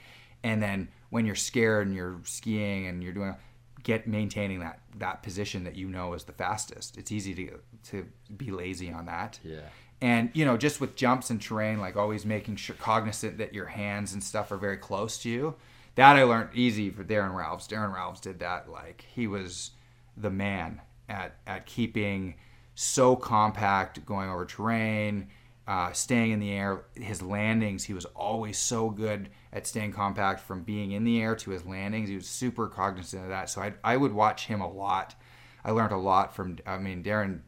and 0.43 0.61
then 0.61 0.87
when 1.09 1.25
you're 1.25 1.35
scared 1.35 1.87
and 1.87 1.95
you're 1.95 2.19
skiing 2.23 2.87
and 2.87 3.03
you're 3.03 3.13
doing 3.13 3.35
get 3.83 4.07
maintaining 4.07 4.61
that 4.61 4.79
that 4.97 5.21
position 5.21 5.65
that 5.65 5.75
you 5.75 5.89
know 5.89 6.13
is 6.13 6.23
the 6.23 6.31
fastest. 6.31 6.97
It's 6.97 7.11
easy 7.11 7.35
to 7.35 7.59
to 7.91 8.07
be 8.35 8.51
lazy 8.51 8.91
on 8.91 9.05
that 9.05 9.39
Yeah. 9.43 9.59
And 10.03 10.31
you 10.33 10.43
know 10.43 10.57
just 10.57 10.81
with 10.81 10.97
jumps 10.97 11.29
and 11.29 11.41
terrain 11.41 11.79
like 11.79 11.95
always 11.95 12.25
making 12.25 12.57
sure 12.57 12.75
cognizant 12.75 13.37
that 13.37 13.53
your 13.53 13.67
hands 13.67 14.11
and 14.11 14.21
stuff 14.21 14.51
are 14.51 14.57
very 14.57 14.75
close 14.75 15.17
to 15.19 15.29
you. 15.29 15.55
That 15.95 16.17
i 16.17 16.23
learned 16.23 16.49
easy 16.53 16.89
for 16.89 17.05
Darren 17.05 17.31
Rahlves. 17.31 17.69
Darren 17.69 17.93
ralphs 17.93 18.19
did 18.19 18.39
that 18.39 18.69
like 18.69 19.05
he 19.15 19.27
was 19.27 19.71
the 20.17 20.29
man 20.29 20.81
at 21.07 21.37
at 21.47 21.65
keeping 21.65 22.35
so 22.75 23.15
compact 23.15 24.05
going 24.05 24.29
over 24.29 24.45
terrain 24.45 25.29
uh, 25.65 25.93
staying 25.93 26.31
in 26.31 26.41
the 26.41 26.51
air. 26.51 26.83
His 26.95 27.21
landings 27.21 27.85
he 27.85 27.93
was 27.93 28.03
always 28.03 28.59
so 28.59 28.89
good 28.89 29.29
at 29.53 29.65
staying 29.65 29.93
compact 29.93 30.41
from 30.41 30.63
being 30.63 30.91
in 30.91 31.05
the 31.05 31.21
air 31.21 31.33
to 31.37 31.51
his 31.51 31.65
landings. 31.65 32.09
He 32.09 32.15
was 32.15 32.27
super 32.27 32.67
cognizant 32.67 33.23
of 33.23 33.29
that. 33.29 33.49
So 33.49 33.61
i, 33.61 33.71
I 33.85 33.95
would 33.95 34.11
watch 34.11 34.47
him 34.47 34.59
a 34.59 34.69
lot. 34.69 35.15
I 35.63 35.71
learned 35.71 35.93
a 35.93 35.97
lot 35.97 36.35
from 36.35 36.57
i 36.67 36.77
mean 36.77 37.01
darren 37.05 37.39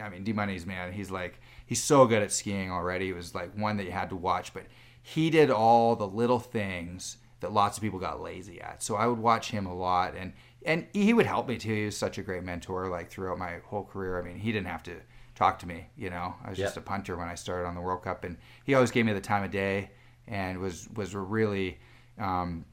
I 0.00 0.08
mean, 0.08 0.24
D 0.24 0.32
Money's 0.32 0.66
man. 0.66 0.92
He's 0.92 1.10
like 1.10 1.40
he's 1.72 1.82
so 1.82 2.04
good 2.04 2.22
at 2.22 2.30
skiing 2.30 2.70
already. 2.70 3.08
It 3.08 3.16
was 3.16 3.34
like 3.34 3.56
one 3.56 3.78
that 3.78 3.84
you 3.84 3.92
had 3.92 4.10
to 4.10 4.16
watch, 4.16 4.52
but 4.52 4.64
he 5.00 5.30
did 5.30 5.50
all 5.50 5.96
the 5.96 6.06
little 6.06 6.38
things 6.38 7.16
that 7.40 7.50
lots 7.50 7.78
of 7.78 7.82
people 7.82 7.98
got 7.98 8.20
lazy 8.20 8.60
at. 8.60 8.82
So 8.82 8.94
I 8.94 9.06
would 9.06 9.18
watch 9.18 9.50
him 9.50 9.64
a 9.64 9.74
lot, 9.74 10.14
and 10.14 10.34
and 10.66 10.86
he 10.92 11.14
would 11.14 11.24
help 11.24 11.48
me 11.48 11.56
too. 11.56 11.74
He 11.74 11.84
was 11.86 11.96
such 11.96 12.18
a 12.18 12.22
great 12.22 12.44
mentor. 12.44 12.88
Like 12.88 13.08
throughout 13.08 13.38
my 13.38 13.60
whole 13.64 13.84
career, 13.84 14.20
I 14.20 14.22
mean, 14.22 14.36
he 14.36 14.52
didn't 14.52 14.66
have 14.66 14.82
to 14.82 14.96
talk 15.34 15.58
to 15.60 15.66
me. 15.66 15.88
You 15.96 16.10
know, 16.10 16.34
I 16.44 16.50
was 16.50 16.58
just 16.58 16.76
a 16.76 16.82
punter 16.82 17.16
when 17.16 17.28
I 17.28 17.36
started 17.36 17.66
on 17.66 17.74
the 17.74 17.80
World 17.80 18.02
Cup, 18.02 18.24
and 18.24 18.36
he 18.64 18.74
always 18.74 18.90
gave 18.90 19.06
me 19.06 19.14
the 19.14 19.20
time 19.22 19.42
of 19.42 19.50
day, 19.50 19.92
and 20.26 20.58
was 20.58 20.90
was 20.94 21.14
a 21.14 21.20
really 21.20 21.78
um, 22.18 22.66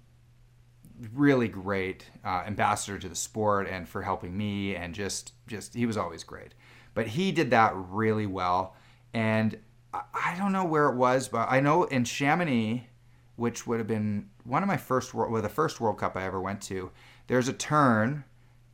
really 1.14 1.48
great 1.48 2.06
uh, 2.26 2.44
ambassador 2.46 3.00
to 3.00 3.08
the 3.08 3.16
sport 3.16 3.66
and 3.70 3.88
for 3.88 4.02
helping 4.02 4.38
me 4.38 4.76
and 4.76 4.94
just 4.94 5.32
just 5.48 5.74
he 5.74 5.86
was 5.86 5.96
always 5.96 6.26
great 6.26 6.54
but 6.94 7.08
he 7.08 7.32
did 7.32 7.52
that 7.52 7.72
really 7.76 8.26
well 8.26 8.76
and 9.14 9.58
I, 9.94 10.36
don't 10.38 10.52
know 10.52 10.66
where 10.66 10.88
it 10.88 10.96
was 10.96 11.28
but 11.28 11.48
i 11.50 11.60
know 11.60 11.84
in 11.86 12.04
chamonix 12.04 12.88
which 13.36 13.66
would 13.66 13.80
have 13.80 13.88
been 13.88 14.30
one 14.44 14.64
of 14.64 14.68
my 14.68 14.78
first 14.78 15.14
world 15.14 15.32
well 15.32 15.42
the 15.42 15.50
first 15.50 15.82
world 15.82 15.98
cup 15.98 16.16
i 16.16 16.24
ever 16.24 16.40
went 16.40 16.62
to 16.64 16.92
there's 17.28 17.48
a 17.48 17.54
turn 17.54 18.24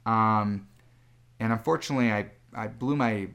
um, 0.05 0.67
and 1.39 1.51
unfortunately 1.53 2.11
i 2.11 2.27
i 2.53 2.67
blew 2.67 2.95
my 2.95 3.27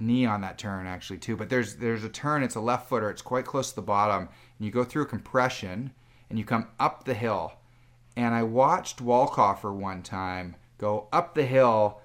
knee 0.00 0.26
on 0.26 0.40
that 0.40 0.58
turn 0.58 0.86
actually 0.86 1.18
too. 1.18 1.36
But 1.36 1.48
there's 1.48 1.76
there's 1.76 2.04
a 2.04 2.08
turn 2.08 2.42
it's 2.42 2.54
a 2.54 2.60
left 2.60 2.88
footer 2.88 3.10
it's 3.10 3.22
quite 3.22 3.44
close 3.44 3.70
to 3.70 3.76
the 3.76 3.82
bottom 3.82 4.28
and 4.58 4.66
you 4.66 4.70
go 4.70 4.84
through 4.84 5.02
a 5.02 5.06
compression 5.06 5.92
and 6.30 6.38
you 6.38 6.44
come 6.44 6.68
up 6.80 7.04
the 7.04 7.14
hill. 7.14 7.52
And 8.16 8.34
I 8.34 8.42
watched 8.42 9.04
Walchhofer 9.04 9.72
one 9.72 10.02
time 10.02 10.56
go 10.78 11.08
up 11.12 11.34
the 11.34 11.44
hill, 11.44 12.00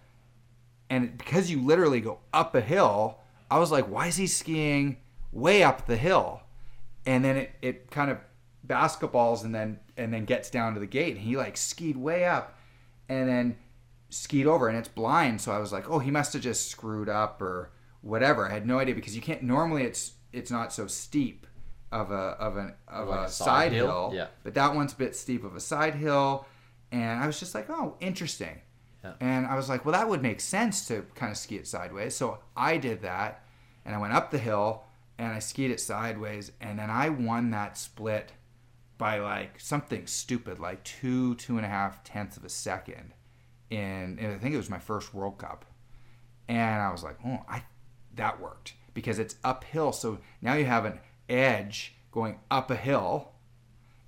and 0.89 1.17
because 1.17 1.49
you 1.49 1.61
literally 1.61 1.99
go 1.99 2.19
up 2.33 2.55
a 2.55 2.61
hill, 2.61 3.19
I 3.49 3.59
was 3.59 3.71
like, 3.71 3.85
why 3.85 4.07
is 4.07 4.17
he 4.17 4.27
skiing 4.27 4.97
way 5.31 5.63
up 5.63 5.85
the 5.85 5.97
hill? 5.97 6.41
And 7.05 7.23
then 7.23 7.37
it, 7.37 7.51
it 7.61 7.91
kind 7.91 8.11
of 8.11 8.17
basketballs 8.65 9.43
and 9.43 9.55
then 9.55 9.79
and 9.95 10.13
then 10.13 10.25
gets 10.25 10.49
down 10.49 10.73
to 10.73 10.79
the 10.79 10.87
gate. 10.87 11.15
And 11.15 11.23
he 11.23 11.37
like 11.37 11.57
skied 11.57 11.97
way 11.97 12.25
up 12.25 12.57
and 13.07 13.27
then 13.27 13.57
skied 14.09 14.47
over 14.47 14.67
and 14.67 14.77
it's 14.77 14.87
blind. 14.87 15.41
So 15.41 15.51
I 15.51 15.59
was 15.59 15.71
like, 15.71 15.89
oh, 15.89 15.99
he 15.99 16.11
must 16.11 16.33
have 16.33 16.41
just 16.41 16.69
screwed 16.69 17.09
up 17.09 17.41
or 17.41 17.71
whatever. 18.01 18.47
I 18.49 18.53
had 18.53 18.67
no 18.67 18.79
idea 18.79 18.95
because 18.95 19.15
you 19.15 19.21
can't 19.21 19.43
normally 19.43 19.83
it's 19.83 20.13
it's 20.33 20.51
not 20.51 20.73
so 20.73 20.87
steep 20.87 21.47
of 21.91 22.11
a 22.11 22.35
of 22.39 22.57
an 22.57 22.73
of 22.87 23.07
Like 23.07 23.19
a, 23.19 23.23
a 23.23 23.29
side 23.29 23.45
side 23.45 23.71
hill? 23.71 23.87
hill. 23.87 24.11
Yeah. 24.13 24.27
But 24.43 24.53
that 24.55 24.75
one's 24.75 24.93
a 24.93 24.97
bit 24.97 25.15
steep 25.15 25.43
of 25.43 25.55
a 25.55 25.59
side 25.61 25.95
hill. 25.95 26.45
And 26.91 27.21
I 27.21 27.27
was 27.27 27.39
just 27.39 27.53
like, 27.53 27.69
oh, 27.69 27.95
interesting. 27.99 28.61
And 29.19 29.45
I 29.45 29.55
was 29.55 29.69
like, 29.69 29.85
well, 29.85 29.93
that 29.93 30.09
would 30.09 30.21
make 30.21 30.39
sense 30.39 30.87
to 30.87 31.05
kind 31.15 31.31
of 31.31 31.37
ski 31.37 31.55
it 31.55 31.67
sideways. 31.67 32.15
So 32.15 32.39
I 32.55 32.77
did 32.77 33.01
that. 33.01 33.43
And 33.85 33.95
I 33.95 33.99
went 33.99 34.13
up 34.13 34.31
the 34.31 34.37
hill 34.37 34.83
and 35.17 35.33
I 35.33 35.39
skied 35.39 35.71
it 35.71 35.79
sideways. 35.79 36.51
And 36.61 36.79
then 36.79 36.89
I 36.89 37.09
won 37.09 37.51
that 37.51 37.77
split 37.77 38.33
by 38.97 39.19
like 39.19 39.59
something 39.59 40.07
stupid, 40.07 40.59
like 40.59 40.83
two, 40.83 41.35
two 41.35 41.57
and 41.57 41.65
a 41.65 41.69
half 41.69 42.03
tenths 42.03 42.37
of 42.37 42.45
a 42.45 42.49
second. 42.49 43.13
In, 43.69 44.17
and 44.19 44.33
I 44.33 44.37
think 44.37 44.53
it 44.53 44.57
was 44.57 44.69
my 44.69 44.79
first 44.79 45.13
World 45.13 45.37
Cup. 45.37 45.65
And 46.47 46.81
I 46.81 46.91
was 46.91 47.03
like, 47.03 47.17
oh, 47.25 47.39
I, 47.49 47.63
that 48.15 48.39
worked 48.39 48.73
because 48.93 49.19
it's 49.19 49.35
uphill. 49.43 49.91
So 49.91 50.19
now 50.41 50.53
you 50.55 50.65
have 50.65 50.85
an 50.85 50.99
edge 51.29 51.95
going 52.11 52.39
up 52.49 52.71
a 52.71 52.75
hill 52.75 53.31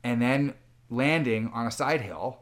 and 0.04 0.22
then 0.22 0.56
landing 0.90 1.52
on 1.54 1.68
a 1.68 1.72
side 1.72 2.02
hill 2.02 2.40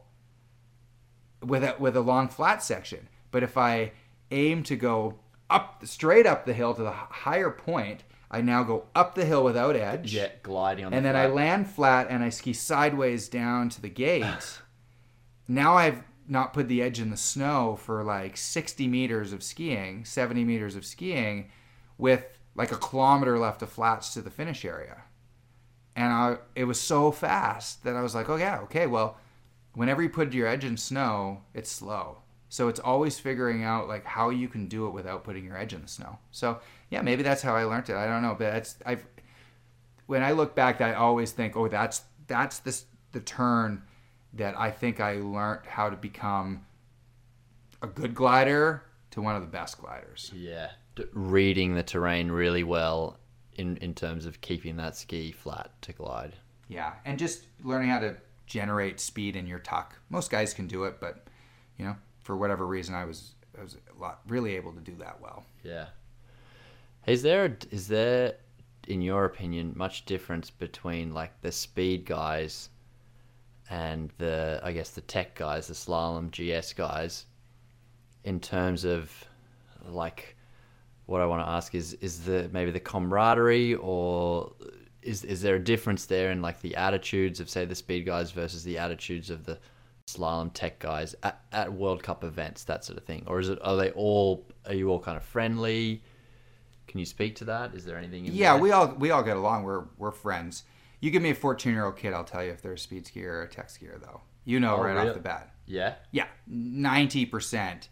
with 1.42 1.64
a, 1.64 1.76
with 1.78 1.96
a 1.96 2.00
long 2.00 2.28
flat 2.28 2.62
section. 2.62 3.08
But 3.30 3.42
if 3.42 3.56
I 3.56 3.92
aim 4.30 4.62
to 4.64 4.76
go 4.76 5.18
up 5.50 5.82
straight 5.84 6.26
up 6.26 6.44
the 6.44 6.52
hill 6.52 6.74
to 6.74 6.82
the 6.82 6.90
higher 6.90 7.50
point, 7.50 8.04
I 8.30 8.40
now 8.42 8.62
go 8.62 8.84
up 8.94 9.14
the 9.14 9.24
hill 9.24 9.42
without 9.42 9.76
edge. 9.76 10.14
Yeah, 10.14 10.28
gliding 10.42 10.86
on. 10.86 10.92
And 10.92 11.04
the 11.04 11.12
then 11.12 11.16
I 11.16 11.26
land 11.26 11.70
flat 11.70 12.08
and 12.10 12.22
I 12.22 12.28
ski 12.28 12.52
sideways 12.52 13.28
down 13.28 13.68
to 13.70 13.80
the 13.80 13.88
gate. 13.88 14.60
now 15.48 15.76
I've 15.76 16.02
not 16.28 16.52
put 16.52 16.68
the 16.68 16.82
edge 16.82 17.00
in 17.00 17.10
the 17.10 17.16
snow 17.16 17.78
for 17.82 18.04
like 18.04 18.36
60 18.36 18.86
meters 18.86 19.32
of 19.32 19.42
skiing, 19.42 20.04
70 20.04 20.44
meters 20.44 20.76
of 20.76 20.84
skiing, 20.84 21.50
with 21.96 22.26
like 22.54 22.70
a 22.70 22.76
kilometer 22.76 23.38
left 23.38 23.62
of 23.62 23.70
flats 23.70 24.12
to 24.12 24.20
the 24.20 24.30
finish 24.30 24.64
area. 24.64 25.04
And 25.96 26.12
I, 26.12 26.36
it 26.54 26.64
was 26.64 26.80
so 26.80 27.10
fast 27.10 27.82
that 27.84 27.96
I 27.96 28.02
was 28.02 28.14
like, 28.14 28.28
oh 28.28 28.36
yeah, 28.36 28.60
okay, 28.64 28.86
well, 28.86 29.16
whenever 29.78 30.02
you 30.02 30.08
put 30.08 30.32
your 30.32 30.48
edge 30.48 30.64
in 30.64 30.76
snow, 30.76 31.40
it's 31.54 31.70
slow. 31.70 32.18
So 32.48 32.66
it's 32.66 32.80
always 32.80 33.20
figuring 33.20 33.62
out 33.62 33.86
like 33.86 34.04
how 34.04 34.30
you 34.30 34.48
can 34.48 34.66
do 34.66 34.88
it 34.88 34.90
without 34.90 35.22
putting 35.22 35.44
your 35.44 35.56
edge 35.56 35.72
in 35.72 35.82
the 35.82 35.88
snow. 35.88 36.18
So 36.32 36.58
yeah, 36.90 37.00
maybe 37.00 37.22
that's 37.22 37.42
how 37.42 37.54
I 37.54 37.62
learned 37.62 37.88
it. 37.88 37.94
I 37.94 38.06
don't 38.06 38.22
know, 38.22 38.34
but 38.36 38.56
it's 38.56 38.76
I've 38.84 39.06
when 40.06 40.24
I 40.24 40.32
look 40.32 40.56
back, 40.56 40.80
I 40.80 40.94
always 40.94 41.30
think, 41.30 41.56
oh, 41.56 41.68
that's 41.68 42.02
that's 42.26 42.58
this 42.58 42.86
the 43.12 43.20
turn 43.20 43.82
that 44.32 44.58
I 44.58 44.72
think 44.72 44.98
I 44.98 45.20
learned 45.20 45.66
how 45.66 45.90
to 45.90 45.96
become 45.96 46.66
a 47.80 47.86
good 47.86 48.16
glider 48.16 48.82
to 49.12 49.22
one 49.22 49.36
of 49.36 49.42
the 49.42 49.48
best 49.48 49.80
gliders. 49.80 50.32
Yeah, 50.34 50.70
reading 51.12 51.74
the 51.74 51.84
terrain 51.84 52.32
really 52.32 52.64
well 52.64 53.20
in 53.52 53.76
in 53.76 53.94
terms 53.94 54.26
of 54.26 54.40
keeping 54.40 54.76
that 54.78 54.96
ski 54.96 55.30
flat 55.30 55.70
to 55.82 55.92
glide. 55.92 56.34
Yeah, 56.66 56.94
and 57.04 57.16
just 57.16 57.44
learning 57.62 57.90
how 57.90 58.00
to 58.00 58.16
generate 58.48 58.98
speed 58.98 59.36
in 59.36 59.46
your 59.46 59.58
tuck. 59.58 59.94
Most 60.08 60.30
guys 60.30 60.54
can 60.54 60.66
do 60.66 60.84
it, 60.84 60.98
but 61.00 61.26
you 61.76 61.84
know, 61.84 61.96
for 62.22 62.36
whatever 62.36 62.66
reason, 62.66 62.94
I 62.94 63.04
was 63.04 63.32
I 63.58 63.62
was 63.62 63.76
a 63.76 64.00
lot 64.00 64.20
really 64.26 64.56
able 64.56 64.72
to 64.72 64.80
do 64.80 64.94
that 64.96 65.20
well. 65.20 65.44
Yeah. 65.62 65.86
Is 67.06 67.22
there 67.22 67.56
is 67.70 67.88
there, 67.88 68.34
in 68.88 69.02
your 69.02 69.24
opinion, 69.24 69.72
much 69.76 70.04
difference 70.04 70.50
between 70.50 71.12
like 71.14 71.40
the 71.42 71.52
speed 71.52 72.04
guys 72.04 72.70
and 73.70 74.10
the 74.18 74.60
I 74.62 74.72
guess 74.72 74.90
the 74.90 75.02
tech 75.02 75.34
guys, 75.34 75.68
the 75.68 75.74
slalom 75.74 76.30
GS 76.30 76.72
guys, 76.72 77.26
in 78.24 78.40
terms 78.40 78.84
of 78.84 79.12
like 79.86 80.36
what 81.06 81.20
I 81.20 81.26
want 81.26 81.44
to 81.44 81.50
ask 81.50 81.74
is 81.74 81.94
is 81.94 82.24
the 82.24 82.48
maybe 82.52 82.70
the 82.70 82.80
camaraderie 82.80 83.74
or 83.74 84.52
is 85.02 85.24
is 85.24 85.42
there 85.42 85.54
a 85.56 85.62
difference 85.64 86.06
there 86.06 86.30
in 86.30 86.42
like 86.42 86.60
the 86.60 86.74
attitudes 86.76 87.40
of 87.40 87.48
say 87.48 87.64
the 87.64 87.74
speed 87.74 88.04
guys 88.06 88.30
versus 88.32 88.64
the 88.64 88.78
attitudes 88.78 89.30
of 89.30 89.44
the 89.44 89.58
slalom 90.06 90.50
tech 90.52 90.78
guys 90.78 91.14
at, 91.22 91.40
at 91.52 91.72
World 91.72 92.02
Cup 92.02 92.24
events, 92.24 92.64
that 92.64 92.84
sort 92.84 92.98
of 92.98 93.04
thing, 93.04 93.22
or 93.26 93.38
is 93.40 93.48
it 93.48 93.58
are 93.62 93.76
they 93.76 93.90
all 93.92 94.46
are 94.66 94.74
you 94.74 94.88
all 94.90 94.98
kind 95.00 95.16
of 95.16 95.22
friendly? 95.22 96.02
Can 96.86 96.98
you 97.00 97.06
speak 97.06 97.36
to 97.36 97.44
that? 97.44 97.74
Is 97.74 97.84
there 97.84 97.98
anything? 97.98 98.26
In 98.26 98.32
yeah, 98.34 98.54
there? 98.54 98.62
we 98.62 98.70
all 98.72 98.88
we 98.98 99.10
all 99.10 99.22
get 99.22 99.36
along. 99.36 99.64
We're 99.64 99.84
we're 99.98 100.10
friends. 100.10 100.64
You 101.00 101.10
give 101.12 101.22
me 101.22 101.30
a 101.30 101.34
14 101.34 101.72
year 101.72 101.84
old 101.84 101.96
kid, 101.96 102.12
I'll 102.12 102.24
tell 102.24 102.42
you 102.42 102.50
if 102.50 102.60
they're 102.62 102.72
a 102.72 102.78
speed 102.78 103.04
skier 103.04 103.26
or 103.26 103.42
a 103.42 103.48
tech 103.48 103.68
skier, 103.68 104.00
though. 104.00 104.22
You 104.44 104.58
know 104.58 104.76
Oh, 104.76 104.82
right 104.82 104.94
really? 104.94 105.08
off 105.10 105.14
the 105.14 105.20
bat. 105.20 105.52
yeah. 105.66 105.94
Yeah, 106.10 106.26
90% 106.50 107.88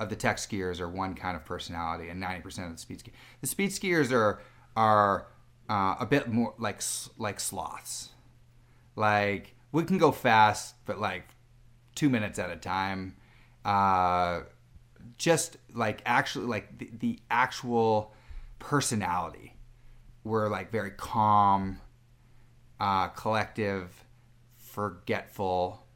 of 0.00 0.08
the 0.08 0.16
tech 0.16 0.36
skiers 0.36 0.80
are 0.80 0.88
one 0.88 1.14
kind 1.14 1.36
of 1.36 1.44
personality, 1.44 2.08
and 2.08 2.22
90% 2.22 2.66
of 2.66 2.72
the 2.72 2.78
speed 2.78 3.00
skiers. 3.00 3.12
The 3.40 3.46
speed 3.48 3.70
skiers 3.70 4.12
are 4.12 4.40
are 4.76 5.26
uh, 5.68 5.96
a 6.00 6.06
bit 6.06 6.28
more 6.28 6.54
like 6.58 6.82
like 7.18 7.40
sloths. 7.40 8.10
Like 8.96 9.54
we 9.72 9.84
can 9.84 9.98
go 9.98 10.12
fast, 10.12 10.74
but 10.86 11.00
like 11.00 11.28
two 11.94 12.08
minutes 12.08 12.38
at 12.38 12.50
a 12.50 12.56
time. 12.56 13.16
Uh, 13.64 14.42
just 15.16 15.56
like 15.74 16.02
actually 16.06 16.46
like 16.46 16.78
the, 16.78 16.90
the 16.98 17.18
actual 17.30 18.14
personality. 18.58 19.56
We're 20.24 20.48
like 20.48 20.70
very 20.70 20.90
calm, 20.90 21.80
uh, 22.80 23.08
collective, 23.08 24.04
forgetful 24.56 25.86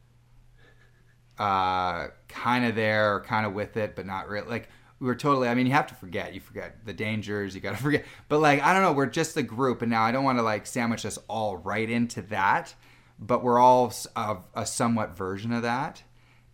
uh, 1.38 2.08
kind 2.28 2.64
of 2.64 2.74
there, 2.74 3.20
kind 3.26 3.46
of 3.46 3.52
with 3.52 3.76
it, 3.76 3.96
but 3.96 4.06
not 4.06 4.28
really. 4.28 4.48
Like 4.48 4.68
we 5.02 5.08
were 5.08 5.16
totally. 5.16 5.48
I 5.48 5.54
mean, 5.56 5.66
you 5.66 5.72
have 5.72 5.88
to 5.88 5.94
forget. 5.94 6.32
You 6.32 6.38
forget 6.38 6.86
the 6.86 6.92
dangers. 6.92 7.56
You 7.56 7.60
got 7.60 7.76
to 7.76 7.82
forget. 7.82 8.04
But 8.28 8.38
like 8.38 8.62
I 8.62 8.72
don't 8.72 8.82
know. 8.82 8.92
We're 8.92 9.06
just 9.06 9.36
a 9.36 9.42
group, 9.42 9.82
and 9.82 9.90
now 9.90 10.04
I 10.04 10.12
don't 10.12 10.22
want 10.22 10.38
to 10.38 10.42
like 10.42 10.64
sandwich 10.64 11.04
us 11.04 11.18
all 11.26 11.56
right 11.56 11.90
into 11.90 12.22
that. 12.22 12.72
But 13.18 13.42
we're 13.42 13.58
all 13.58 13.92
of 14.14 14.46
a 14.54 14.64
somewhat 14.64 15.16
version 15.16 15.52
of 15.52 15.62
that. 15.62 16.02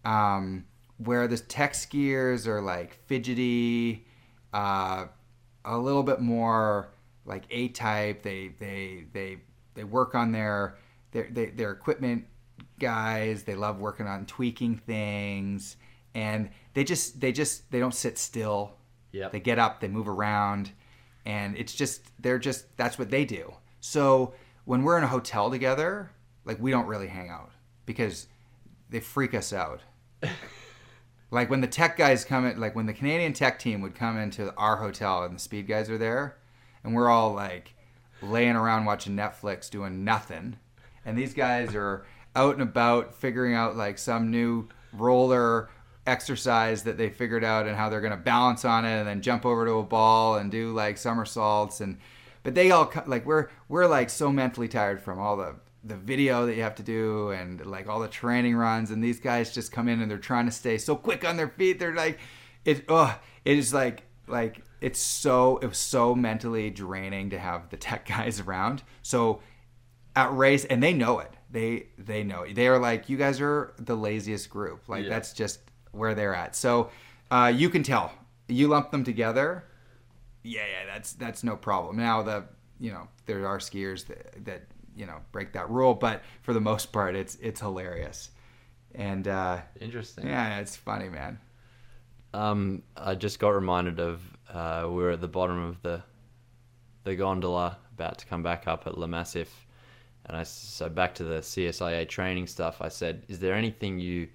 Um, 0.05 0.65
where 0.97 1.29
the 1.29 1.37
tech 1.37 1.75
skiers 1.75 2.47
are 2.47 2.63
like 2.63 2.99
fidgety, 3.07 4.07
uh, 4.55 5.07
a 5.65 5.77
little 5.79 6.03
bit 6.03 6.21
more 6.21 6.89
like 7.27 7.45
A 7.51 7.69
type. 7.69 8.23
They 8.23 8.53
they 8.59 9.05
they 9.13 9.39
they 9.75 9.85
work 9.85 10.15
on 10.15 10.33
their 10.33 10.79
their, 11.11 11.29
their 11.31 11.73
equipment 11.73 12.25
guys. 12.79 13.43
They 13.43 13.55
love 13.55 13.79
working 13.79 14.07
on 14.07 14.25
tweaking 14.25 14.77
things, 14.79 15.77
and 16.19 16.51
they 16.75 16.83
just 16.83 17.21
they 17.21 17.31
just 17.31 17.71
they 17.71 17.79
don't 17.79 17.95
sit 17.95 18.19
still. 18.19 18.73
Yeah. 19.13 19.29
They 19.29 19.39
get 19.39 19.59
up, 19.59 19.81
they 19.81 19.87
move 19.87 20.09
around, 20.09 20.73
and 21.25 21.57
it's 21.57 21.73
just 21.73 22.03
they're 22.21 22.41
just 22.41 22.77
that's 22.77 22.99
what 22.99 23.11
they 23.11 23.25
do. 23.25 23.55
So 23.81 24.35
when 24.65 24.83
we're 24.83 24.99
in 24.99 25.05
a 25.05 25.09
hotel 25.09 25.49
together, 25.49 26.11
like 26.45 26.59
we 26.61 26.73
don't 26.73 26.87
really 26.87 27.07
hang 27.07 27.31
out 27.31 27.53
because 27.87 28.27
they 28.91 28.99
freak 28.99 29.33
us 29.33 29.53
out. 29.53 29.81
like 31.31 31.49
when 31.51 31.61
the 31.61 31.69
tech 31.69 31.97
guys 31.97 32.25
come 32.25 32.45
in, 32.47 32.59
like 32.59 32.75
when 32.75 32.87
the 32.87 32.93
Canadian 32.93 33.33
tech 33.33 33.61
team 33.61 33.81
would 33.83 33.95
come 33.95 34.19
into 34.19 34.53
our 34.57 34.77
hotel 34.77 35.23
and 35.23 35.37
the 35.37 35.41
speed 35.41 35.69
guys 35.69 35.89
are 35.89 35.99
there, 35.99 36.37
and 36.83 36.95
we're 36.95 37.09
all 37.09 37.33
like 37.33 37.75
laying 38.23 38.57
around 38.57 38.87
watching 38.87 39.15
Netflix 39.15 39.71
doing 39.71 40.05
nothing, 40.05 40.59
and 41.05 41.17
these 41.17 41.33
guys 41.33 41.77
are 41.77 42.05
out 42.35 42.55
and 42.55 42.63
about 42.63 43.15
figuring 43.15 43.55
out 43.55 43.77
like 43.77 43.99
some 43.99 44.33
new 44.33 44.69
roller 44.93 45.71
exercise 46.09 46.83
that 46.85 46.97
they 46.97 47.11
figured 47.11 47.45
out 47.45 47.67
and 47.67 47.77
how 47.77 47.89
they're 47.89 48.01
going 48.01 48.11
to 48.11 48.17
balance 48.17 48.65
on 48.65 48.85
it 48.85 48.99
and 48.99 49.07
then 49.07 49.21
jump 49.23 49.45
over 49.47 49.65
to 49.67 49.73
a 49.75 49.83
ball 49.83 50.37
and 50.37 50.51
do 50.51 50.73
like 50.73 50.97
somersaults 50.99 51.81
and 51.81 51.99
but 52.43 52.55
they 52.55 52.71
all 52.71 52.91
like 53.07 53.27
we're 53.27 53.49
we're 53.69 53.87
like 53.87 54.11
so 54.11 54.33
mentally 54.33 54.69
tired 54.69 55.01
from 55.01 55.19
all 55.19 55.37
the 55.37 55.55
the 55.85 55.97
video 55.97 56.47
that 56.47 56.57
you 56.57 56.63
have 56.63 56.75
to 56.75 56.83
do 56.83 57.31
and 57.31 57.65
like 57.65 57.89
all 57.89 58.01
the 58.01 58.09
training 58.09 58.57
runs 58.57 58.91
and 58.91 59.03
these 59.03 59.21
guys 59.21 59.55
just 59.55 59.71
come 59.71 59.89
in 59.89 60.01
and 60.01 60.11
they're 60.11 60.19
trying 60.19 60.47
to 60.47 60.51
stay 60.53 60.77
so 60.79 60.97
quick 60.97 61.25
on 61.29 61.37
their 61.37 61.49
feet 61.49 61.79
they're 61.79 61.95
like 61.95 62.19
it 62.65 62.85
oh 62.89 63.17
it 63.45 63.57
is 63.57 63.73
like 63.73 64.03
like 64.27 64.63
it's 64.81 65.01
so 65.01 65.59
it 65.59 65.67
was 65.67 65.79
so 65.79 66.15
mentally 66.15 66.71
draining 66.71 67.31
to 67.31 67.39
have 67.39 67.69
the 67.71 67.77
tech 67.77 68.07
guys 68.17 68.41
around 68.41 68.83
so 69.03 69.41
at 70.17 70.33
race 70.35 70.65
and 70.65 70.83
they 70.83 70.93
know 70.93 71.19
it 71.21 71.33
they 71.51 71.87
they 71.97 72.23
know 72.25 72.43
it. 72.43 72.55
they 72.55 72.67
are 72.67 72.79
like 72.79 73.09
you 73.09 73.17
guys 73.17 73.41
are 73.41 73.73
the 73.79 73.95
laziest 73.97 74.51
group 74.51 74.89
like 74.89 75.05
Yeah. 75.05 75.11
that's 75.11 75.33
just 75.33 75.61
where 75.99 76.15
they're 76.15 76.35
at. 76.35 76.57
So 76.57 76.91
uh, 77.31 77.53
you 77.55 77.69
can 77.69 77.83
tell. 77.83 78.13
You 78.49 78.69
lump 78.69 78.91
them 78.91 79.05
together 79.05 79.65
yeah 80.43 80.63
yeah 80.63 80.93
that's 80.93 81.13
that's 81.15 81.45
no 81.45 81.57
problem. 81.57 81.97
Now 81.97 82.23
the 82.23 82.45
you 82.81 82.91
know 82.93 83.09
there 83.27 83.47
are 83.47 83.59
skiers 83.59 84.07
that, 84.07 84.45
that 84.45 84.63
you 84.97 85.07
know 85.07 85.19
break 85.33 85.53
that 85.53 85.69
rule 85.71 85.95
but 85.95 86.23
for 86.43 86.53
the 86.53 86.61
most 86.61 86.93
part 86.93 87.15
it's 87.15 87.37
it's 87.37 87.61
hilarious. 87.61 88.31
And 88.95 89.29
uh 89.29 89.59
Interesting. 89.81 90.27
yeah 90.27 90.59
it's 90.59 90.77
funny 90.77 91.09
man. 91.09 91.39
Um, 92.35 92.83
I 92.95 93.15
just 93.15 93.39
got 93.39 93.51
reminded 93.51 94.01
of 94.01 94.21
uh, 94.53 94.85
we 94.87 94.97
were 94.97 95.13
at 95.13 95.21
the 95.21 95.29
bottom 95.29 95.63
of 95.63 95.81
the 95.83 96.03
the 97.05 97.17
gondola 97.17 97.79
about 97.95 98.19
to 98.19 98.27
come 98.27 98.43
back 98.43 98.69
up 98.69 98.87
at 98.87 98.99
Le 98.99 99.09
Massif, 99.09 99.67
and 100.27 100.37
I 100.37 100.43
so 100.43 100.91
back 100.91 101.15
to 101.17 101.25
the 101.25 101.39
CSIA 101.39 102.07
training 102.07 102.47
stuff. 102.47 102.83
I 102.83 102.89
said, 102.89 103.25
"Is 103.29 103.39
there 103.39 103.55
anything 103.55 103.99
you 103.99 104.29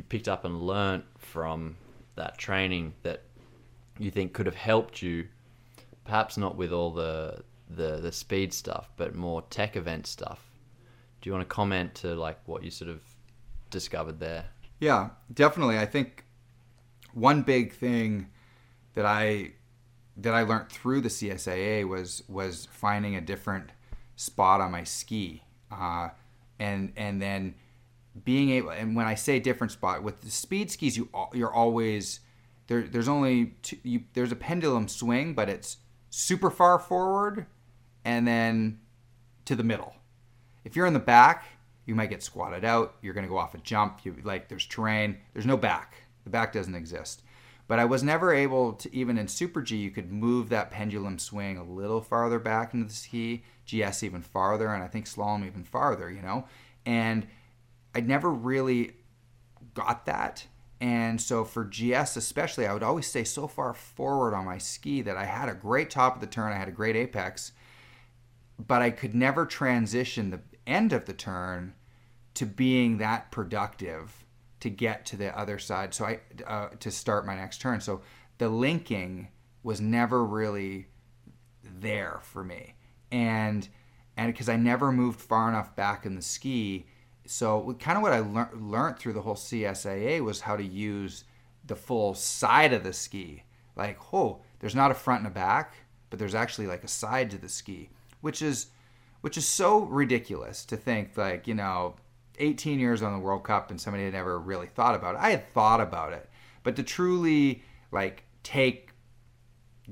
you 0.00 0.04
picked 0.04 0.28
up 0.28 0.46
and 0.46 0.62
learnt 0.62 1.04
from 1.18 1.76
that 2.16 2.38
training 2.38 2.94
that 3.02 3.22
you 3.98 4.10
think 4.10 4.32
could 4.32 4.46
have 4.46 4.54
helped 4.54 5.02
you? 5.02 5.28
Perhaps 6.04 6.38
not 6.38 6.56
with 6.56 6.72
all 6.72 6.90
the 6.90 7.42
the 7.68 7.98
the 8.00 8.10
speed 8.10 8.54
stuff, 8.54 8.90
but 8.96 9.14
more 9.14 9.42
tech 9.50 9.76
event 9.76 10.06
stuff. 10.06 10.40
Do 11.20 11.28
you 11.28 11.34
want 11.34 11.46
to 11.46 11.54
comment 11.54 11.94
to 11.96 12.14
like 12.14 12.38
what 12.46 12.64
you 12.64 12.70
sort 12.70 12.90
of 12.90 13.00
discovered 13.68 14.18
there? 14.20 14.46
Yeah, 14.78 15.10
definitely. 15.34 15.78
I 15.78 15.84
think 15.84 16.24
one 17.12 17.42
big 17.42 17.74
thing 17.74 18.28
that 18.94 19.04
I 19.04 19.52
that 20.16 20.32
I 20.32 20.44
learned 20.44 20.70
through 20.70 21.02
the 21.02 21.10
CSIA 21.10 21.86
was 21.86 22.22
was 22.26 22.68
finding 22.72 23.16
a 23.16 23.20
different 23.20 23.68
spot 24.16 24.62
on 24.62 24.72
my 24.72 24.84
ski, 24.84 25.42
uh, 25.70 26.08
and 26.58 26.94
and 26.96 27.20
then 27.20 27.54
being 28.24 28.50
able. 28.50 28.70
And 28.70 28.96
when 28.96 29.06
I 29.06 29.14
say 29.14 29.38
different 29.38 29.72
spot 29.72 30.02
with 30.02 30.20
the 30.20 30.30
speed 30.30 30.70
skis, 30.70 30.96
you 30.96 31.08
you're 31.32 31.52
always 31.52 32.20
there. 32.66 32.82
There's 32.82 33.08
only 33.08 33.54
two, 33.62 33.78
you, 33.82 34.02
there's 34.14 34.32
a 34.32 34.36
pendulum 34.36 34.88
swing, 34.88 35.34
but 35.34 35.48
it's 35.48 35.78
super 36.10 36.50
far 36.50 36.78
forward, 36.78 37.46
and 38.04 38.26
then 38.26 38.80
to 39.44 39.56
the 39.56 39.64
middle. 39.64 39.94
If 40.64 40.76
you're 40.76 40.86
in 40.86 40.92
the 40.92 40.98
back, 40.98 41.44
you 41.86 41.94
might 41.94 42.10
get 42.10 42.22
squatted 42.22 42.64
out. 42.64 42.96
You're 43.00 43.14
going 43.14 43.26
to 43.26 43.30
go 43.30 43.38
off 43.38 43.54
a 43.54 43.58
jump. 43.58 44.00
You 44.04 44.16
like 44.22 44.48
there's 44.48 44.66
terrain. 44.66 45.18
There's 45.32 45.46
no 45.46 45.56
back. 45.56 45.94
The 46.24 46.30
back 46.30 46.52
doesn't 46.52 46.74
exist. 46.74 47.22
But 47.66 47.78
I 47.78 47.84
was 47.84 48.02
never 48.02 48.34
able 48.34 48.72
to 48.74 48.94
even 48.94 49.16
in 49.16 49.28
Super 49.28 49.62
G 49.62 49.76
you 49.76 49.90
could 49.90 50.10
move 50.10 50.48
that 50.48 50.72
pendulum 50.72 51.18
swing 51.18 51.56
a 51.56 51.64
little 51.64 52.00
farther 52.00 52.40
back 52.40 52.74
into 52.74 52.86
the 52.86 52.92
ski, 52.92 53.44
GS 53.64 54.02
even 54.02 54.22
farther, 54.22 54.74
and 54.74 54.82
I 54.82 54.88
think 54.88 55.06
slalom 55.06 55.46
even 55.46 55.64
farther. 55.64 56.10
You 56.10 56.20
know, 56.20 56.46
and 56.84 57.26
I 57.94 58.00
never 58.00 58.30
really 58.30 58.92
got 59.74 60.06
that. 60.06 60.46
And 60.80 61.20
so 61.20 61.44
for 61.44 61.64
GS 61.64 62.16
especially, 62.16 62.66
I 62.66 62.72
would 62.72 62.82
always 62.82 63.06
stay 63.06 63.24
so 63.24 63.46
far 63.46 63.74
forward 63.74 64.34
on 64.34 64.46
my 64.46 64.58
ski 64.58 65.02
that 65.02 65.16
I 65.16 65.26
had 65.26 65.48
a 65.48 65.54
great 65.54 65.90
top 65.90 66.14
of 66.14 66.20
the 66.20 66.26
turn, 66.26 66.52
I 66.52 66.56
had 66.56 66.68
a 66.68 66.72
great 66.72 66.96
apex, 66.96 67.52
but 68.58 68.80
I 68.80 68.90
could 68.90 69.14
never 69.14 69.44
transition 69.44 70.30
the 70.30 70.40
end 70.66 70.92
of 70.92 71.04
the 71.04 71.12
turn 71.12 71.74
to 72.34 72.46
being 72.46 72.98
that 72.98 73.30
productive 73.30 74.24
to 74.60 74.70
get 74.70 75.04
to 75.06 75.16
the 75.16 75.36
other 75.36 75.58
side. 75.58 75.92
So 75.92 76.04
I 76.04 76.20
uh, 76.46 76.68
to 76.78 76.90
start 76.90 77.26
my 77.26 77.34
next 77.34 77.60
turn. 77.60 77.80
So 77.80 78.02
the 78.38 78.48
linking 78.48 79.28
was 79.62 79.80
never 79.80 80.24
really 80.24 80.86
there 81.62 82.20
for 82.22 82.44
me, 82.44 82.74
and 83.10 83.68
and 84.16 84.32
because 84.32 84.48
I 84.48 84.56
never 84.56 84.92
moved 84.92 85.20
far 85.20 85.48
enough 85.48 85.74
back 85.76 86.06
in 86.06 86.14
the 86.14 86.22
ski. 86.22 86.86
So 87.30 87.76
kind 87.78 87.96
of 87.96 88.02
what 88.02 88.12
I 88.12 88.18
lear- 88.18 88.50
learned 88.54 88.98
through 88.98 89.12
the 89.12 89.22
whole 89.22 89.36
CSIA 89.36 90.20
was 90.20 90.40
how 90.40 90.56
to 90.56 90.64
use 90.64 91.22
the 91.64 91.76
full 91.76 92.12
side 92.12 92.72
of 92.72 92.82
the 92.82 92.92
ski. 92.92 93.44
Like, 93.76 93.98
oh, 94.12 94.40
there's 94.58 94.74
not 94.74 94.90
a 94.90 94.94
front 94.94 95.20
and 95.20 95.28
a 95.28 95.30
back, 95.30 95.74
but 96.10 96.18
there's 96.18 96.34
actually 96.34 96.66
like 96.66 96.82
a 96.82 96.88
side 96.88 97.30
to 97.30 97.38
the 97.38 97.48
ski, 97.48 97.90
which 98.20 98.42
is 98.42 98.66
which 99.20 99.36
is 99.36 99.46
so 99.46 99.82
ridiculous 99.82 100.64
to 100.64 100.76
think 100.76 101.16
like 101.16 101.46
you 101.46 101.54
know 101.54 101.94
18 102.40 102.80
years 102.80 103.00
on 103.00 103.12
the 103.12 103.20
World 103.20 103.44
Cup 103.44 103.70
and 103.70 103.80
somebody 103.80 104.04
had 104.06 104.14
never 104.14 104.36
really 104.36 104.66
thought 104.66 104.96
about 104.96 105.14
it. 105.14 105.18
I 105.20 105.30
had 105.30 105.52
thought 105.52 105.80
about 105.80 106.12
it, 106.12 106.28
but 106.64 106.74
to 106.74 106.82
truly 106.82 107.62
like 107.92 108.24
take 108.42 108.89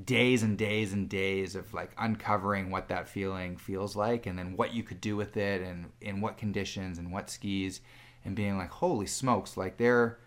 days 0.04 0.42
and 0.42 0.56
days 0.58 0.92
and 0.92 1.08
days 1.08 1.54
of 1.54 1.72
like 1.74 1.90
uncovering 1.98 2.70
what 2.70 2.88
that 2.88 3.08
feeling 3.08 3.56
feels 3.56 3.96
like 3.96 4.26
and 4.26 4.38
then 4.38 4.56
what 4.56 4.72
you 4.72 4.82
could 4.82 5.00
do 5.00 5.16
with 5.16 5.36
it 5.36 5.60
and 5.62 5.86
in 6.00 6.20
what 6.20 6.36
conditions 6.36 6.98
and 6.98 7.10
what 7.10 7.30
skis 7.30 7.80
and 8.24 8.36
being 8.36 8.56
like 8.56 8.70
holy 8.70 9.06
smokes 9.06 9.56
like 9.56 9.76
there 9.76 10.18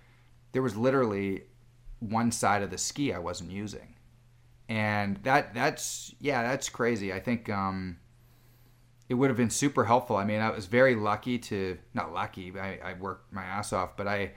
there 0.51 0.61
was 0.61 0.75
literally 0.75 1.43
one 2.01 2.31
side 2.31 2.61
of 2.61 2.71
the 2.71 2.77
ski 2.77 3.13
I 3.13 3.19
wasn't 3.19 3.51
using. 3.51 3.95
And 4.67 5.17
that 5.23 5.53
that's 5.53 6.13
yeah 6.19 6.43
that's 6.43 6.69
crazy. 6.69 7.13
I 7.13 7.19
think 7.19 7.49
um 7.49 7.97
it 9.09 9.15
would 9.15 9.29
have 9.29 9.37
been 9.37 9.49
super 9.49 9.85
helpful. 9.85 10.17
I 10.17 10.25
mean 10.25 10.41
I 10.41 10.49
was 10.49 10.65
very 10.65 10.95
lucky 10.95 11.37
to 11.39 11.77
not 11.93 12.13
lucky 12.13 12.53
I, 12.59 12.79
I 12.83 12.93
worked 12.93 13.31
my 13.31 13.43
ass 13.43 13.73
off 13.73 13.95
but 13.95 14.07
I 14.07 14.31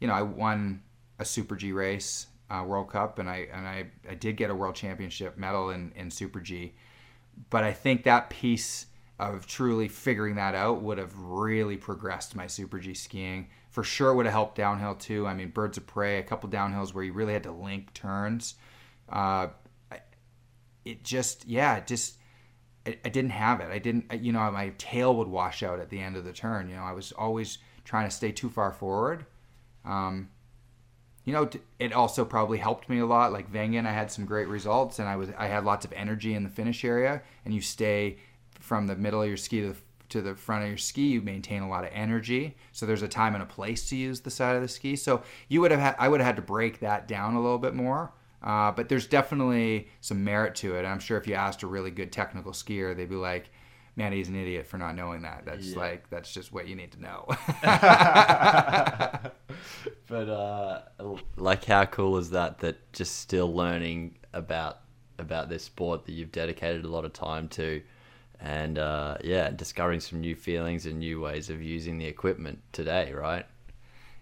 you 0.00 0.08
know 0.08 0.14
I 0.14 0.22
won 0.22 0.82
a 1.18 1.24
super 1.24 1.56
G 1.56 1.72
race 1.72 2.26
uh, 2.50 2.64
World 2.64 2.90
Cup, 2.90 3.18
and 3.18 3.30
I 3.30 3.48
and 3.52 3.66
I, 3.66 3.86
I 4.08 4.14
did 4.14 4.36
get 4.36 4.50
a 4.50 4.54
World 4.54 4.74
Championship 4.74 5.38
medal 5.38 5.70
in, 5.70 5.92
in 5.94 6.10
Super 6.10 6.40
G. 6.40 6.74
But 7.48 7.64
I 7.64 7.72
think 7.72 8.04
that 8.04 8.28
piece 8.28 8.86
of 9.18 9.46
truly 9.46 9.88
figuring 9.88 10.34
that 10.34 10.54
out 10.54 10.82
would 10.82 10.98
have 10.98 11.14
really 11.16 11.76
progressed 11.76 12.34
my 12.34 12.46
Super 12.46 12.78
G 12.78 12.94
skiing. 12.94 13.48
For 13.70 13.84
sure, 13.84 14.12
would 14.14 14.26
have 14.26 14.32
helped 14.32 14.56
downhill 14.56 14.96
too. 14.96 15.26
I 15.26 15.34
mean, 15.34 15.50
Birds 15.50 15.78
of 15.78 15.86
Prey, 15.86 16.18
a 16.18 16.22
couple 16.22 16.50
downhills 16.50 16.92
where 16.92 17.04
you 17.04 17.12
really 17.12 17.32
had 17.32 17.44
to 17.44 17.52
link 17.52 17.94
turns. 17.94 18.56
Uh, 19.08 19.48
it 20.84 21.04
just, 21.04 21.46
yeah, 21.46 21.76
it 21.76 21.86
just. 21.86 22.16
I, 22.86 22.98
I 23.04 23.10
didn't 23.10 23.32
have 23.32 23.60
it. 23.60 23.68
I 23.70 23.78
didn't, 23.78 24.06
you 24.22 24.32
know, 24.32 24.50
my 24.50 24.72
tail 24.78 25.14
would 25.16 25.28
wash 25.28 25.62
out 25.62 25.80
at 25.80 25.90
the 25.90 26.00
end 26.00 26.16
of 26.16 26.24
the 26.24 26.32
turn. 26.32 26.70
You 26.70 26.76
know, 26.76 26.82
I 26.82 26.92
was 26.92 27.12
always 27.12 27.58
trying 27.84 28.08
to 28.08 28.10
stay 28.10 28.32
too 28.32 28.48
far 28.48 28.72
forward. 28.72 29.26
Um, 29.84 30.30
you 31.30 31.36
know, 31.36 31.48
it 31.78 31.92
also 31.92 32.24
probably 32.24 32.58
helped 32.58 32.88
me 32.88 32.98
a 32.98 33.06
lot. 33.06 33.32
Like 33.32 33.52
Wengen, 33.52 33.86
I 33.86 33.92
had 33.92 34.10
some 34.10 34.24
great 34.24 34.48
results, 34.48 34.98
and 34.98 35.08
I 35.08 35.14
was 35.14 35.28
I 35.38 35.46
had 35.46 35.64
lots 35.64 35.84
of 35.84 35.92
energy 35.92 36.34
in 36.34 36.42
the 36.42 36.50
finish 36.50 36.84
area. 36.84 37.22
And 37.44 37.54
you 37.54 37.60
stay 37.60 38.18
from 38.58 38.88
the 38.88 38.96
middle 38.96 39.22
of 39.22 39.28
your 39.28 39.36
ski 39.36 39.60
to 39.60 39.68
the, 39.68 39.76
to 40.08 40.22
the 40.22 40.34
front 40.34 40.64
of 40.64 40.68
your 40.68 40.76
ski, 40.76 41.06
you 41.06 41.22
maintain 41.22 41.62
a 41.62 41.68
lot 41.68 41.84
of 41.84 41.90
energy. 41.92 42.56
So 42.72 42.84
there's 42.84 43.02
a 43.02 43.08
time 43.08 43.34
and 43.34 43.44
a 43.44 43.46
place 43.46 43.88
to 43.90 43.96
use 43.96 44.20
the 44.20 44.30
side 44.30 44.56
of 44.56 44.62
the 44.62 44.66
ski. 44.66 44.96
So 44.96 45.22
you 45.46 45.60
would 45.60 45.70
have 45.70 45.78
had 45.78 45.94
I 46.00 46.08
would 46.08 46.18
have 46.18 46.26
had 46.26 46.36
to 46.36 46.42
break 46.42 46.80
that 46.80 47.06
down 47.06 47.34
a 47.34 47.40
little 47.40 47.58
bit 47.58 47.74
more. 47.74 48.12
Uh, 48.42 48.72
but 48.72 48.88
there's 48.88 49.06
definitely 49.06 49.88
some 50.00 50.24
merit 50.24 50.56
to 50.56 50.74
it. 50.74 50.84
I'm 50.84 50.98
sure 50.98 51.16
if 51.16 51.28
you 51.28 51.34
asked 51.34 51.62
a 51.62 51.68
really 51.68 51.92
good 51.92 52.10
technical 52.10 52.50
skier, 52.50 52.96
they'd 52.96 53.08
be 53.08 53.14
like, 53.14 53.50
man, 53.96 54.12
he's 54.12 54.28
an 54.28 54.36
idiot 54.36 54.66
for 54.66 54.78
not 54.78 54.94
knowing 54.94 55.22
that. 55.22 55.44
That's 55.44 55.68
yeah. 55.68 55.78
like 55.78 56.08
that's 56.10 56.32
just 56.32 56.52
what 56.52 56.68
you 56.68 56.76
need 56.76 56.92
to 56.92 57.00
know. 57.00 57.26
but 60.08 60.28
uh, 60.28 60.82
like, 61.36 61.64
how 61.64 61.84
cool 61.86 62.18
is 62.18 62.30
that? 62.30 62.58
That 62.60 62.92
just 62.92 63.16
still 63.16 63.52
learning 63.52 64.16
about 64.32 64.80
about 65.18 65.48
this 65.48 65.64
sport 65.64 66.06
that 66.06 66.12
you've 66.12 66.32
dedicated 66.32 66.84
a 66.84 66.88
lot 66.88 67.04
of 67.04 67.12
time 67.12 67.48
to, 67.48 67.82
and 68.40 68.78
uh, 68.78 69.18
yeah, 69.22 69.50
discovering 69.50 70.00
some 70.00 70.20
new 70.20 70.34
feelings 70.34 70.86
and 70.86 70.98
new 70.98 71.20
ways 71.20 71.50
of 71.50 71.62
using 71.62 71.98
the 71.98 72.06
equipment 72.06 72.60
today, 72.72 73.12
right? 73.12 73.46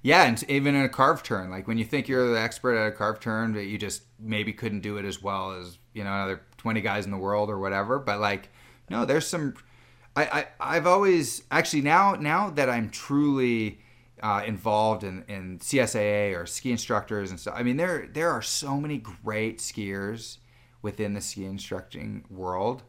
Yeah, 0.02 0.24
and 0.24 0.42
even 0.48 0.74
in 0.74 0.84
a 0.84 0.88
carve 0.88 1.22
turn, 1.22 1.50
like 1.50 1.66
when 1.66 1.76
you 1.76 1.84
think 1.84 2.06
you're 2.08 2.32
the 2.32 2.40
expert 2.40 2.76
at 2.76 2.88
a 2.88 2.92
carve 2.92 3.18
turn, 3.20 3.52
but 3.52 3.66
you 3.66 3.78
just 3.78 4.02
maybe 4.18 4.52
couldn't 4.52 4.80
do 4.80 4.96
it 4.96 5.04
as 5.04 5.22
well 5.22 5.52
as 5.52 5.78
you 5.92 6.04
know 6.04 6.12
another 6.12 6.40
20 6.58 6.80
guys 6.80 7.04
in 7.04 7.10
the 7.10 7.18
world 7.18 7.50
or 7.50 7.58
whatever. 7.58 7.98
But 7.98 8.20
like 8.20 8.50
no, 8.90 9.04
there's 9.04 9.26
some. 9.26 9.54
I, 10.16 10.46
I 10.58 10.74
have 10.74 10.86
always 10.86 11.44
actually 11.50 11.82
now 11.82 12.14
now 12.14 12.50
that 12.50 12.68
I'm 12.68 12.90
truly 12.90 13.78
uh, 14.20 14.42
involved 14.44 15.04
in, 15.04 15.24
in 15.28 15.58
CSIA 15.58 16.36
or 16.36 16.46
ski 16.46 16.72
instructors 16.72 17.30
and 17.30 17.38
stuff. 17.38 17.54
I 17.56 17.62
mean, 17.62 17.76
there 17.76 18.08
there 18.12 18.30
are 18.30 18.42
so 18.42 18.80
many 18.80 18.98
great 18.98 19.58
skiers 19.58 20.38
within 20.82 21.14
the 21.14 21.20
ski 21.20 21.44
instructing 21.44 22.24
world 22.30 22.82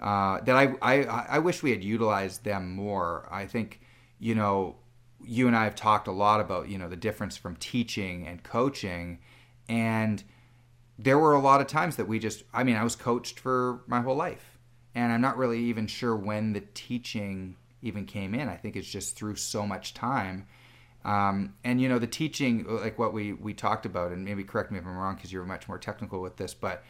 uh, 0.00 0.40
that 0.42 0.56
I, 0.56 0.74
I 0.82 1.04
I 1.04 1.38
wish 1.38 1.62
we 1.62 1.70
had 1.70 1.82
utilized 1.82 2.44
them 2.44 2.74
more. 2.74 3.28
I 3.30 3.46
think 3.46 3.80
you 4.18 4.34
know 4.34 4.76
you 5.24 5.46
and 5.46 5.56
I 5.56 5.64
have 5.64 5.74
talked 5.74 6.06
a 6.06 6.12
lot 6.12 6.40
about 6.40 6.68
you 6.68 6.78
know 6.78 6.88
the 6.88 6.96
difference 6.96 7.36
from 7.36 7.56
teaching 7.56 8.26
and 8.26 8.42
coaching, 8.42 9.18
and 9.68 10.22
there 10.98 11.18
were 11.18 11.34
a 11.34 11.40
lot 11.40 11.60
of 11.60 11.66
times 11.66 11.96
that 11.96 12.06
we 12.06 12.18
just 12.18 12.44
I 12.54 12.62
mean 12.62 12.76
I 12.76 12.84
was 12.84 12.96
coached 12.96 13.40
for 13.40 13.82
my 13.86 14.00
whole 14.00 14.16
life 14.16 14.55
and 14.96 15.12
I'm 15.12 15.20
not 15.20 15.36
really 15.36 15.60
even 15.64 15.86
sure 15.86 16.16
when 16.16 16.54
the 16.54 16.62
teaching 16.72 17.54
even 17.82 18.06
came 18.06 18.34
in. 18.34 18.48
I 18.48 18.56
think 18.56 18.76
it's 18.76 18.88
just 18.88 19.14
through 19.14 19.36
so 19.36 19.66
much 19.66 19.92
time. 19.92 20.46
Um, 21.04 21.54
and 21.62 21.80
you 21.80 21.88
know 21.88 22.00
the 22.00 22.06
teaching, 22.08 22.64
like 22.66 22.98
what 22.98 23.12
we 23.12 23.34
we 23.34 23.54
talked 23.54 23.86
about, 23.86 24.10
and 24.10 24.24
maybe 24.24 24.42
correct 24.42 24.72
me 24.72 24.78
if 24.78 24.86
I'm 24.86 24.96
wrong 24.96 25.14
because 25.14 25.30
you're 25.30 25.44
much 25.44 25.68
more 25.68 25.78
technical 25.78 26.20
with 26.20 26.36
this, 26.36 26.54
but 26.54 26.82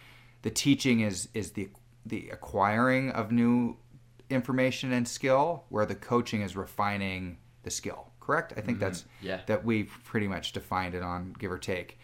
the 0.42 0.50
teaching 0.50 1.00
is 1.00 1.28
is 1.34 1.50
the 1.50 1.68
the 2.06 2.30
acquiring 2.30 3.10
of 3.10 3.32
new 3.32 3.76
information 4.30 4.92
and 4.92 5.06
skill, 5.06 5.64
where 5.68 5.84
the 5.84 5.96
coaching 5.96 6.40
is 6.40 6.56
refining 6.56 7.36
the 7.64 7.70
skill. 7.70 8.12
Correct? 8.20 8.52
I 8.56 8.60
think 8.60 8.78
mm-hmm. 8.78 8.86
that's 8.86 9.04
yeah. 9.20 9.40
that 9.46 9.64
we've 9.64 9.92
pretty 10.04 10.28
much 10.28 10.52
defined 10.52 10.94
it 10.94 11.02
on 11.02 11.34
give 11.38 11.50
or 11.50 11.58
take. 11.58 11.98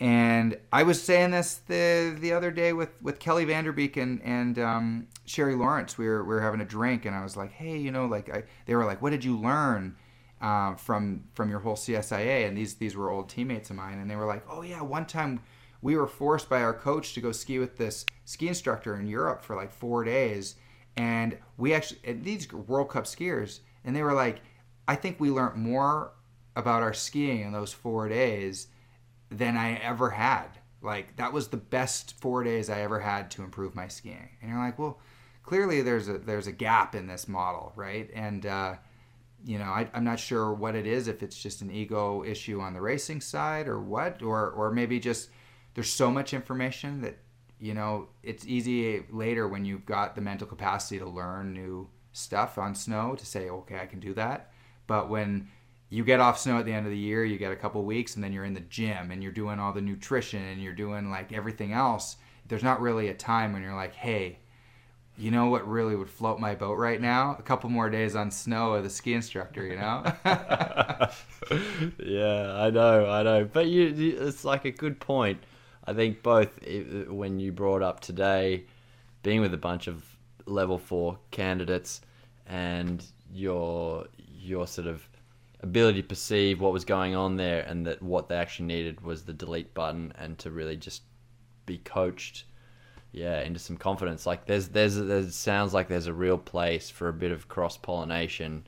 And 0.00 0.56
I 0.72 0.84
was 0.84 1.02
saying 1.02 1.32
this 1.32 1.56
the 1.66 2.16
the 2.18 2.32
other 2.32 2.52
day 2.52 2.72
with, 2.72 2.90
with 3.02 3.18
Kelly 3.18 3.44
Vanderbeek 3.44 3.96
and 3.96 4.22
and 4.22 4.58
um, 4.58 5.08
Sherry 5.24 5.56
Lawrence. 5.56 5.98
We 5.98 6.06
were 6.06 6.22
we 6.22 6.34
were 6.34 6.40
having 6.40 6.60
a 6.60 6.64
drink, 6.64 7.04
and 7.04 7.16
I 7.16 7.22
was 7.22 7.36
like, 7.36 7.50
hey, 7.50 7.76
you 7.76 7.90
know, 7.90 8.06
like 8.06 8.32
I, 8.32 8.44
they 8.66 8.76
were 8.76 8.84
like, 8.84 9.02
what 9.02 9.10
did 9.10 9.24
you 9.24 9.36
learn 9.36 9.96
uh, 10.40 10.76
from 10.76 11.24
from 11.34 11.50
your 11.50 11.58
whole 11.58 11.74
CSIA? 11.74 12.46
And 12.46 12.56
these 12.56 12.74
these 12.74 12.94
were 12.94 13.10
old 13.10 13.28
teammates 13.28 13.70
of 13.70 13.76
mine, 13.76 13.98
and 13.98 14.08
they 14.08 14.14
were 14.14 14.26
like, 14.26 14.44
oh 14.48 14.62
yeah, 14.62 14.82
one 14.82 15.04
time 15.04 15.40
we 15.82 15.96
were 15.96 16.06
forced 16.06 16.48
by 16.48 16.62
our 16.62 16.74
coach 16.74 17.14
to 17.14 17.20
go 17.20 17.32
ski 17.32 17.58
with 17.58 17.76
this 17.76 18.06
ski 18.24 18.46
instructor 18.46 18.94
in 19.00 19.08
Europe 19.08 19.42
for 19.42 19.56
like 19.56 19.72
four 19.72 20.04
days, 20.04 20.54
and 20.96 21.36
we 21.56 21.74
actually 21.74 21.98
and 22.04 22.22
these 22.22 22.52
World 22.52 22.90
Cup 22.90 23.04
skiers, 23.04 23.60
and 23.84 23.96
they 23.96 24.02
were 24.04 24.14
like, 24.14 24.42
I 24.86 24.94
think 24.94 25.18
we 25.18 25.30
learned 25.30 25.56
more 25.56 26.12
about 26.54 26.82
our 26.82 26.94
skiing 26.94 27.40
in 27.40 27.50
those 27.50 27.72
four 27.72 28.08
days 28.08 28.68
than 29.30 29.56
I 29.56 29.74
ever 29.76 30.10
had. 30.10 30.48
Like 30.80 31.16
that 31.16 31.32
was 31.32 31.48
the 31.48 31.56
best 31.56 32.20
four 32.20 32.44
days 32.44 32.70
I 32.70 32.80
ever 32.82 33.00
had 33.00 33.30
to 33.32 33.42
improve 33.42 33.74
my 33.74 33.88
skiing. 33.88 34.30
And 34.40 34.50
you're 34.50 34.60
like, 34.60 34.78
well, 34.78 35.00
clearly 35.42 35.82
there's 35.82 36.08
a 36.08 36.18
there's 36.18 36.46
a 36.46 36.52
gap 36.52 36.94
in 36.94 37.06
this 37.06 37.26
model, 37.26 37.72
right? 37.74 38.08
And 38.14 38.46
uh, 38.46 38.74
you 39.44 39.58
know, 39.58 39.64
I, 39.64 39.88
am 39.94 40.04
not 40.04 40.20
sure 40.20 40.52
what 40.52 40.74
it 40.74 40.86
is. 40.86 41.08
If 41.08 41.22
it's 41.22 41.40
just 41.40 41.62
an 41.62 41.70
ego 41.70 42.24
issue 42.24 42.60
on 42.60 42.74
the 42.74 42.80
racing 42.80 43.20
side, 43.20 43.66
or 43.68 43.80
what, 43.80 44.22
or 44.22 44.50
or 44.50 44.70
maybe 44.70 45.00
just 45.00 45.30
there's 45.74 45.90
so 45.90 46.10
much 46.10 46.34
information 46.34 47.00
that 47.02 47.18
you 47.60 47.74
know 47.74 48.08
it's 48.22 48.46
easy 48.46 49.04
later 49.10 49.48
when 49.48 49.64
you've 49.64 49.86
got 49.86 50.14
the 50.14 50.20
mental 50.20 50.46
capacity 50.46 50.98
to 50.98 51.08
learn 51.08 51.52
new 51.52 51.88
stuff 52.12 52.58
on 52.58 52.74
snow 52.74 53.14
to 53.14 53.26
say, 53.26 53.48
okay, 53.48 53.78
I 53.78 53.86
can 53.86 54.00
do 54.00 54.14
that. 54.14 54.52
But 54.86 55.08
when 55.08 55.48
you 55.90 56.04
get 56.04 56.20
off 56.20 56.38
snow 56.38 56.58
at 56.58 56.66
the 56.66 56.72
end 56.72 56.86
of 56.86 56.92
the 56.92 56.98
year, 56.98 57.24
you 57.24 57.38
get 57.38 57.52
a 57.52 57.56
couple 57.56 57.82
weeks, 57.84 58.14
and 58.14 58.22
then 58.22 58.32
you're 58.32 58.44
in 58.44 58.54
the 58.54 58.60
gym 58.60 59.10
and 59.10 59.22
you're 59.22 59.32
doing 59.32 59.58
all 59.58 59.72
the 59.72 59.80
nutrition 59.80 60.42
and 60.42 60.62
you're 60.62 60.74
doing 60.74 61.10
like 61.10 61.32
everything 61.32 61.72
else. 61.72 62.16
There's 62.46 62.62
not 62.62 62.80
really 62.80 63.08
a 63.08 63.14
time 63.14 63.52
when 63.52 63.62
you're 63.62 63.74
like, 63.74 63.94
hey, 63.94 64.38
you 65.16 65.30
know 65.30 65.46
what 65.46 65.66
really 65.66 65.96
would 65.96 66.10
float 66.10 66.38
my 66.38 66.54
boat 66.54 66.78
right 66.78 67.00
now? 67.00 67.36
A 67.38 67.42
couple 67.42 67.70
more 67.70 67.90
days 67.90 68.14
on 68.14 68.30
snow 68.30 68.72
with 68.72 68.86
a 68.86 68.90
ski 68.90 69.14
instructor, 69.14 69.66
you 69.66 69.76
know? 69.76 70.04
yeah, 71.98 72.54
I 72.54 72.70
know, 72.70 73.10
I 73.10 73.22
know. 73.22 73.44
But 73.50 73.66
you, 73.66 74.16
it's 74.20 74.44
like 74.44 74.64
a 74.64 74.70
good 74.70 75.00
point. 75.00 75.42
I 75.84 75.94
think 75.94 76.22
both 76.22 76.50
when 77.08 77.40
you 77.40 77.50
brought 77.50 77.82
up 77.82 78.00
today, 78.00 78.64
being 79.22 79.40
with 79.40 79.54
a 79.54 79.58
bunch 79.58 79.88
of 79.88 80.04
level 80.46 80.78
four 80.78 81.18
candidates 81.30 82.00
and 82.46 83.04
your 83.32 84.06
your 84.38 84.66
sort 84.66 84.86
of 84.86 85.07
ability 85.60 86.02
to 86.02 86.08
perceive 86.08 86.60
what 86.60 86.72
was 86.72 86.84
going 86.84 87.16
on 87.16 87.36
there 87.36 87.62
and 87.62 87.86
that 87.86 88.02
what 88.02 88.28
they 88.28 88.36
actually 88.36 88.66
needed 88.66 89.00
was 89.00 89.24
the 89.24 89.32
delete 89.32 89.74
button 89.74 90.12
and 90.16 90.38
to 90.38 90.50
really 90.50 90.76
just 90.76 91.02
be 91.66 91.78
coached 91.78 92.44
yeah 93.12 93.40
into 93.40 93.58
some 93.58 93.76
confidence. 93.76 94.26
Like 94.26 94.46
there's 94.46 94.68
there's 94.68 94.96
there 94.96 95.28
sounds 95.30 95.74
like 95.74 95.88
there's 95.88 96.06
a 96.06 96.12
real 96.12 96.38
place 96.38 96.90
for 96.90 97.08
a 97.08 97.12
bit 97.12 97.32
of 97.32 97.48
cross 97.48 97.76
pollination 97.76 98.66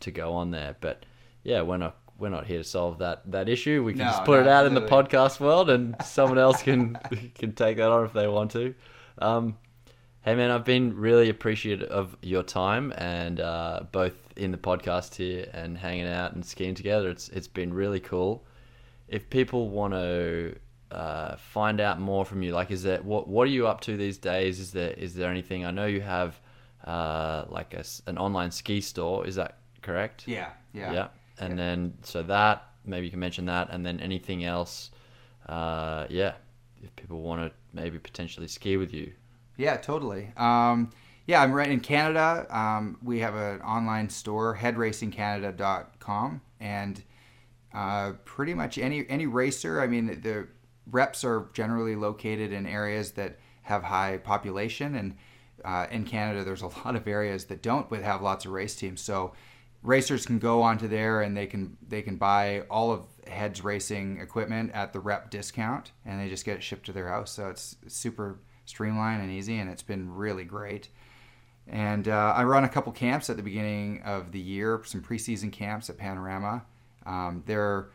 to 0.00 0.10
go 0.10 0.32
on 0.34 0.50
there. 0.50 0.76
But 0.80 1.04
yeah 1.42 1.62
we're 1.62 1.76
not 1.76 1.98
we're 2.18 2.30
not 2.30 2.46
here 2.46 2.58
to 2.58 2.64
solve 2.64 2.98
that 2.98 3.30
that 3.30 3.48
issue. 3.48 3.82
We 3.82 3.92
can 3.92 4.06
no, 4.06 4.12
just 4.12 4.24
put 4.24 4.36
no, 4.36 4.40
it 4.40 4.48
out 4.48 4.64
absolutely. 4.66 4.82
in 4.82 4.88
the 4.88 5.08
podcast 5.08 5.40
world 5.40 5.70
and 5.70 5.96
someone 6.04 6.38
else 6.38 6.62
can 6.62 6.94
can 7.34 7.52
take 7.52 7.76
that 7.76 7.90
on 7.90 8.04
if 8.04 8.12
they 8.12 8.28
want 8.28 8.52
to. 8.52 8.74
Um, 9.18 9.58
Hey 10.24 10.34
man, 10.36 10.50
I've 10.50 10.64
been 10.64 10.96
really 10.96 11.28
appreciative 11.28 11.86
of 11.90 12.16
your 12.22 12.42
time 12.42 12.94
and 12.96 13.40
uh, 13.40 13.80
both 13.92 14.14
in 14.36 14.52
the 14.52 14.56
podcast 14.56 15.16
here 15.16 15.50
and 15.52 15.76
hanging 15.76 16.06
out 16.06 16.32
and 16.32 16.42
skiing 16.42 16.74
together. 16.74 17.10
It's 17.10 17.28
it's 17.28 17.46
been 17.46 17.74
really 17.74 18.00
cool. 18.00 18.42
If 19.06 19.28
people 19.28 19.68
want 19.68 19.92
to 19.92 20.56
uh, 20.90 21.36
find 21.36 21.78
out 21.78 22.00
more 22.00 22.24
from 22.24 22.42
you, 22.42 22.52
like, 22.52 22.70
is 22.70 22.82
there 22.82 23.02
what 23.02 23.28
what 23.28 23.42
are 23.42 23.50
you 23.50 23.66
up 23.66 23.82
to 23.82 23.98
these 23.98 24.16
days? 24.16 24.60
Is 24.60 24.72
there 24.72 24.92
is 24.92 25.12
there 25.12 25.30
anything? 25.30 25.66
I 25.66 25.70
know 25.70 25.84
you 25.84 26.00
have 26.00 26.40
uh, 26.86 27.44
like 27.50 27.74
a 27.74 27.84
an 28.06 28.16
online 28.16 28.50
ski 28.50 28.80
store. 28.80 29.26
Is 29.26 29.34
that 29.34 29.58
correct? 29.82 30.26
Yeah, 30.26 30.52
yeah, 30.72 30.90
Yeah. 30.90 31.08
And 31.38 31.58
then 31.58 31.98
so 32.00 32.22
that 32.22 32.66
maybe 32.86 33.04
you 33.04 33.10
can 33.10 33.20
mention 33.20 33.44
that, 33.44 33.68
and 33.70 33.84
then 33.84 34.00
anything 34.00 34.46
else. 34.46 34.90
Uh, 35.46 36.06
yeah, 36.08 36.32
if 36.82 36.96
people 36.96 37.20
want 37.20 37.42
to 37.42 37.52
maybe 37.74 37.98
potentially 37.98 38.48
ski 38.48 38.78
with 38.78 38.94
you. 38.94 39.12
Yeah, 39.56 39.76
totally. 39.76 40.32
Um, 40.36 40.90
yeah, 41.26 41.42
I'm 41.42 41.52
right 41.52 41.70
in 41.70 41.80
Canada. 41.80 42.46
Um, 42.50 42.98
we 43.02 43.20
have 43.20 43.34
an 43.34 43.62
online 43.62 44.10
store, 44.10 44.56
headracingcanada.com, 44.56 46.40
and 46.60 47.02
uh, 47.72 48.12
pretty 48.24 48.54
much 48.54 48.78
any 48.78 49.08
any 49.08 49.26
racer. 49.26 49.80
I 49.80 49.86
mean, 49.86 50.20
the 50.22 50.48
reps 50.90 51.24
are 51.24 51.48
generally 51.54 51.96
located 51.96 52.52
in 52.52 52.66
areas 52.66 53.12
that 53.12 53.38
have 53.62 53.84
high 53.84 54.18
population, 54.18 54.94
and 54.96 55.16
uh, 55.64 55.86
in 55.90 56.04
Canada, 56.04 56.44
there's 56.44 56.62
a 56.62 56.66
lot 56.84 56.94
of 56.94 57.08
areas 57.08 57.46
that 57.46 57.62
don't 57.62 57.88
but 57.88 58.02
have 58.02 58.20
lots 58.20 58.44
of 58.44 58.52
race 58.52 58.76
teams. 58.76 59.00
So 59.00 59.32
racers 59.82 60.26
can 60.26 60.38
go 60.38 60.62
onto 60.62 60.88
there 60.88 61.22
and 61.22 61.36
they 61.36 61.46
can 61.46 61.76
they 61.86 62.02
can 62.02 62.16
buy 62.16 62.62
all 62.70 62.90
of 62.90 63.02
Heads 63.26 63.64
racing 63.64 64.18
equipment 64.20 64.72
at 64.74 64.92
the 64.92 65.00
rep 65.00 65.30
discount, 65.30 65.92
and 66.04 66.20
they 66.20 66.28
just 66.28 66.44
get 66.44 66.58
it 66.58 66.62
shipped 66.62 66.84
to 66.86 66.92
their 66.92 67.08
house. 67.08 67.32
So 67.32 67.48
it's 67.48 67.76
super 67.88 68.40
streamlined 68.64 69.22
and 69.22 69.30
easy, 69.30 69.58
and 69.58 69.70
it's 69.70 69.82
been 69.82 70.14
really 70.14 70.44
great. 70.44 70.88
And 71.66 72.08
uh, 72.08 72.34
I 72.36 72.44
run 72.44 72.64
a 72.64 72.68
couple 72.68 72.92
camps 72.92 73.30
at 73.30 73.36
the 73.36 73.42
beginning 73.42 74.02
of 74.04 74.32
the 74.32 74.40
year, 74.40 74.80
some 74.84 75.02
preseason 75.02 75.50
camps 75.50 75.88
at 75.88 75.96
Panorama. 75.96 76.64
Um, 77.06 77.42
they're 77.46 77.88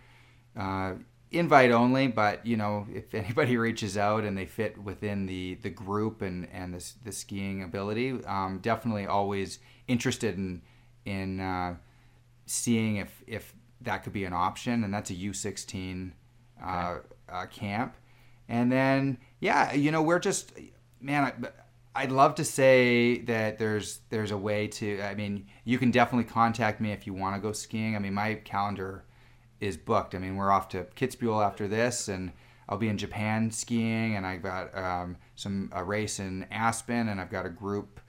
uh, 0.58 0.94
invite 1.32 1.72
only, 1.72 2.08
but 2.08 2.46
you 2.46 2.58
know, 2.58 2.88
if 2.94 3.14
anybody 3.14 3.58
reaches 3.58 3.98
out 3.98 4.24
and 4.24 4.38
they 4.38 4.46
fit 4.46 4.78
within 4.82 5.26
the, 5.26 5.56
the 5.56 5.70
group 5.70 6.22
and, 6.22 6.48
and 6.52 6.74
the, 6.74 6.92
the 7.04 7.12
skiing 7.12 7.64
ability, 7.64 8.24
um, 8.26 8.60
definitely 8.62 9.06
always 9.06 9.60
interested 9.88 10.36
in 10.38 10.62
in 11.06 11.40
uh, 11.40 11.76
seeing 12.46 12.98
if 12.98 13.24
if 13.26 13.54
that 13.82 14.04
could 14.04 14.14
be 14.14 14.26
an 14.26 14.34
option. 14.34 14.84
And 14.84 14.94
that's 14.94 15.10
a 15.10 15.16
U16 15.16 16.12
uh, 16.64 16.98
uh, 17.30 17.46
camp. 17.46 17.96
And 18.50 18.70
then 18.70 19.20
yeah, 19.40 19.74
you 19.74 19.92
know, 19.92 20.02
we're 20.02 20.20
just 20.20 20.52
man. 21.00 21.24
I, 21.24 21.50
I'd 21.96 22.12
love 22.12 22.36
to 22.36 22.46
say 22.46 23.20
that 23.22 23.58
there's 23.58 24.00
there's 24.10 24.32
a 24.32 24.38
way 24.38 24.68
to. 24.68 25.02
I 25.02 25.16
mean, 25.16 25.48
you 25.64 25.78
can 25.78 25.92
definitely 25.92 26.30
contact 26.30 26.82
me 26.82 26.92
if 26.92 27.08
you 27.08 27.14
want 27.14 27.36
to 27.36 27.42
go 27.42 27.52
skiing. 27.52 27.96
I 27.96 28.00
mean, 28.00 28.14
my 28.14 28.36
calendar 28.36 29.06
is 29.60 29.78
booked. 29.78 30.16
I 30.16 30.20
mean, 30.20 30.36
we're 30.36 30.52
off 30.52 30.70
to 30.70 30.86
Kitzbühel 30.96 31.46
after 31.46 31.68
this, 31.68 32.08
and 32.08 32.32
I'll 32.68 32.78
be 32.78 32.90
in 32.90 32.98
Japan 32.98 33.52
skiing, 33.52 34.16
and 34.16 34.26
I've 34.26 34.44
got 34.44 34.78
um, 34.78 35.18
some 35.36 35.72
a 35.74 35.84
race 35.84 36.20
in 36.20 36.46
Aspen, 36.52 37.10
and 37.10 37.20
I've 37.20 37.32
got 37.32 37.46
a 37.46 37.50
group 37.50 38.00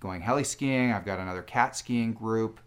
going 0.00 0.20
heli 0.20 0.44
skiing. 0.44 0.92
I've 0.92 1.04
got 1.04 1.18
another 1.18 1.42
cat 1.42 1.76
skiing 1.76 2.12
group 2.12 2.60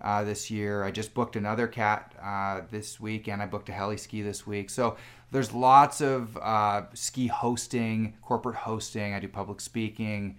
uh, 0.00 0.24
this 0.24 0.50
year. 0.50 0.84
I 0.84 0.90
just 0.90 1.14
booked 1.14 1.36
another 1.36 1.66
cat 1.66 2.14
uh, 2.22 2.62
this 2.70 3.00
week, 3.00 3.28
and 3.28 3.42
I 3.42 3.46
booked 3.46 3.68
a 3.68 3.72
heli 3.72 3.96
ski 3.96 4.22
this 4.22 4.46
week. 4.46 4.70
So 4.70 4.96
there's 5.32 5.52
lots 5.52 6.00
of 6.00 6.36
uh, 6.38 6.82
ski 6.94 7.26
hosting, 7.26 8.14
corporate 8.22 8.56
hosting. 8.56 9.14
I 9.14 9.20
do 9.20 9.28
public 9.28 9.60
speaking. 9.60 10.38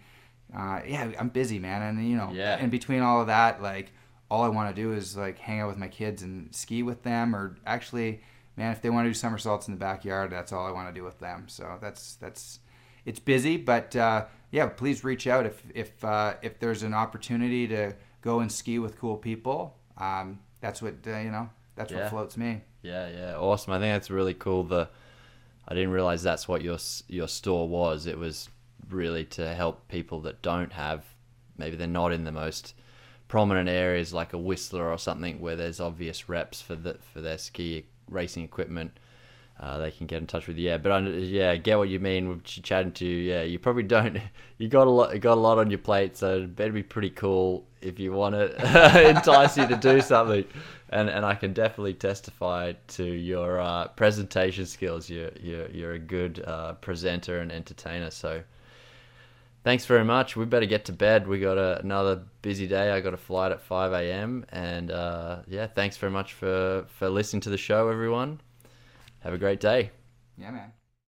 Uh, 0.56 0.80
yeah, 0.88 1.12
I'm 1.20 1.30
busy, 1.30 1.60
man, 1.60 1.82
and 1.82 2.10
you 2.10 2.16
know, 2.16 2.32
Yeah. 2.32 2.58
in 2.60 2.70
between 2.70 3.02
all 3.02 3.20
of 3.22 3.28
that, 3.28 3.62
like 3.62 3.92
all 4.32 4.44
I 4.44 4.48
want 4.50 4.74
to 4.76 4.82
do 4.82 4.94
is 4.94 5.16
like 5.18 5.38
hang 5.40 5.60
out 5.62 5.68
with 5.70 5.78
my 5.78 5.88
kids 5.90 6.22
and 6.24 6.54
ski 6.56 6.84
with 6.84 7.04
them, 7.04 7.36
or 7.36 7.58
actually, 7.66 8.22
man, 8.56 8.72
if 8.72 8.82
they 8.82 8.90
want 8.90 9.06
to 9.06 9.10
do 9.10 9.14
somersaults 9.14 9.68
in 9.68 9.74
the 9.74 9.80
backyard, 9.80 10.32
that's 10.32 10.52
all 10.54 10.66
I 10.66 10.72
want 10.72 10.88
to 10.88 10.94
do 10.98 11.04
with 11.04 11.20
them. 11.20 11.46
So 11.48 11.78
that's 11.82 12.16
that's 12.16 12.60
it's 13.06 13.20
busy, 13.20 13.58
but 13.58 13.96
uh, 13.96 14.26
yeah, 14.52 14.68
please 14.68 15.04
reach 15.04 15.28
out 15.28 15.46
if 15.46 15.62
if 15.76 16.04
uh, 16.04 16.36
if 16.42 16.60
there's 16.60 16.84
an 16.84 16.94
opportunity 16.94 17.68
to 17.68 17.94
go 18.22 18.40
and 18.40 18.50
ski 18.52 18.80
with 18.80 18.98
cool 18.98 19.18
people. 19.18 19.76
Um, 19.98 20.40
that's 20.62 20.82
what 20.82 20.96
uh, 21.06 21.18
you 21.18 21.32
know. 21.32 21.50
That's 21.76 21.92
Yeah. 21.92 22.04
what 22.04 22.10
floats 22.10 22.38
me. 22.38 22.62
Yeah, 22.82 23.10
yeah, 23.10 23.36
awesome. 23.38 23.74
I 23.74 23.80
think 23.80 23.94
that's 23.94 24.10
really 24.10 24.34
cool. 24.34 24.64
The 24.64 24.90
I 25.68 25.74
didn't 25.74 25.92
realize 25.92 26.24
that's 26.24 26.48
what 26.48 26.62
your 26.62 26.78
your 27.08 27.28
store 27.28 27.68
was. 27.68 28.08
It 28.08 28.18
was 28.18 28.50
really 28.90 29.26
to 29.26 29.54
help 29.54 29.88
people 29.90 30.22
that 30.22 30.42
don't 30.42 30.72
have 30.74 31.04
maybe 31.58 31.76
they're 31.76 31.88
not 31.88 32.14
in 32.14 32.24
the 32.24 32.32
most 32.32 32.74
prominent 33.28 33.68
areas 33.68 34.14
like 34.14 34.32
a 34.34 34.38
Whistler 34.38 34.90
or 34.90 34.98
something 34.98 35.40
where 35.42 35.56
there's 35.56 35.80
obvious 35.80 36.30
reps 36.30 36.62
for 36.62 36.76
the 36.76 36.96
for 37.14 37.22
their 37.22 37.38
ski 37.38 37.86
racing 38.10 38.44
equipment. 38.44 39.00
Uh, 39.60 39.80
they 39.80 39.90
can 39.90 40.06
get 40.06 40.18
in 40.18 40.28
touch 40.28 40.48
with 40.48 40.58
you. 40.58 40.70
Yeah, 40.70 40.78
but 40.78 40.92
I, 40.92 41.00
yeah, 41.00 41.52
I 41.52 41.58
get 41.58 41.80
what 41.80 41.90
you 41.90 42.00
mean. 42.00 42.30
With 42.30 42.44
chatting 42.44 42.92
to 42.94 43.06
you, 43.06 43.18
yeah, 43.18 43.42
you 43.42 43.58
probably 43.60 43.84
don't. 43.84 44.20
You 44.60 44.68
got 44.68 44.88
a 44.88 44.90
lot. 44.90 45.14
You 45.14 45.20
got 45.20 45.38
a 45.38 45.40
lot 45.40 45.60
on 45.60 45.70
your 45.70 45.78
plate, 45.78 46.18
so 46.18 46.38
it 46.38 46.56
better 46.56 46.72
be 46.72 46.82
pretty 46.82 47.12
cool 47.12 47.68
if 47.80 48.00
you 48.00 48.12
want 48.12 48.34
to 48.34 49.08
entice 49.10 49.56
you 49.56 49.68
to 49.68 49.76
do 49.76 50.02
something. 50.14 50.46
And 50.90 51.10
and 51.10 51.24
I 51.24 51.36
can 51.36 51.54
definitely 51.54 51.94
testify 51.94 52.74
to 52.88 53.04
your 53.04 53.62
uh, 53.62 53.90
presentation 53.90 54.66
skills. 54.66 55.12
You're 55.12 55.30
you're 55.40 55.70
you're 55.70 55.94
a 55.94 56.00
good 56.00 56.44
uh, 56.44 56.74
presenter 56.74 57.40
and 57.40 57.52
entertainer. 57.52 58.10
So 58.10 58.42
thanks 59.64 59.86
very 59.86 60.06
much. 60.06 60.36
We 60.36 60.46
better 60.46 60.66
get 60.66 60.86
to 60.86 60.92
bed. 60.92 61.28
We 61.28 61.40
got 61.40 61.60
a, 61.60 61.80
another 61.80 62.24
busy 62.42 62.66
day. 62.66 62.90
I 62.90 63.00
got 63.00 63.14
a 63.14 63.18
flight 63.18 63.52
at 63.52 63.62
five 63.62 63.94
a.m. 63.94 64.44
And 64.50 64.90
uh, 64.90 65.42
yeah, 65.46 65.68
thanks 65.68 65.98
very 65.98 66.12
much 66.12 66.34
for 66.34 66.86
for 66.88 67.10
listening 67.10 67.42
to 67.42 67.52
the 67.52 67.58
show, 67.60 67.90
everyone. 67.90 68.40
Have 69.20 69.34
a 69.34 69.38
great 69.38 69.60
day. 69.60 69.92
Yeah, 70.38 70.52
man. 70.52 70.72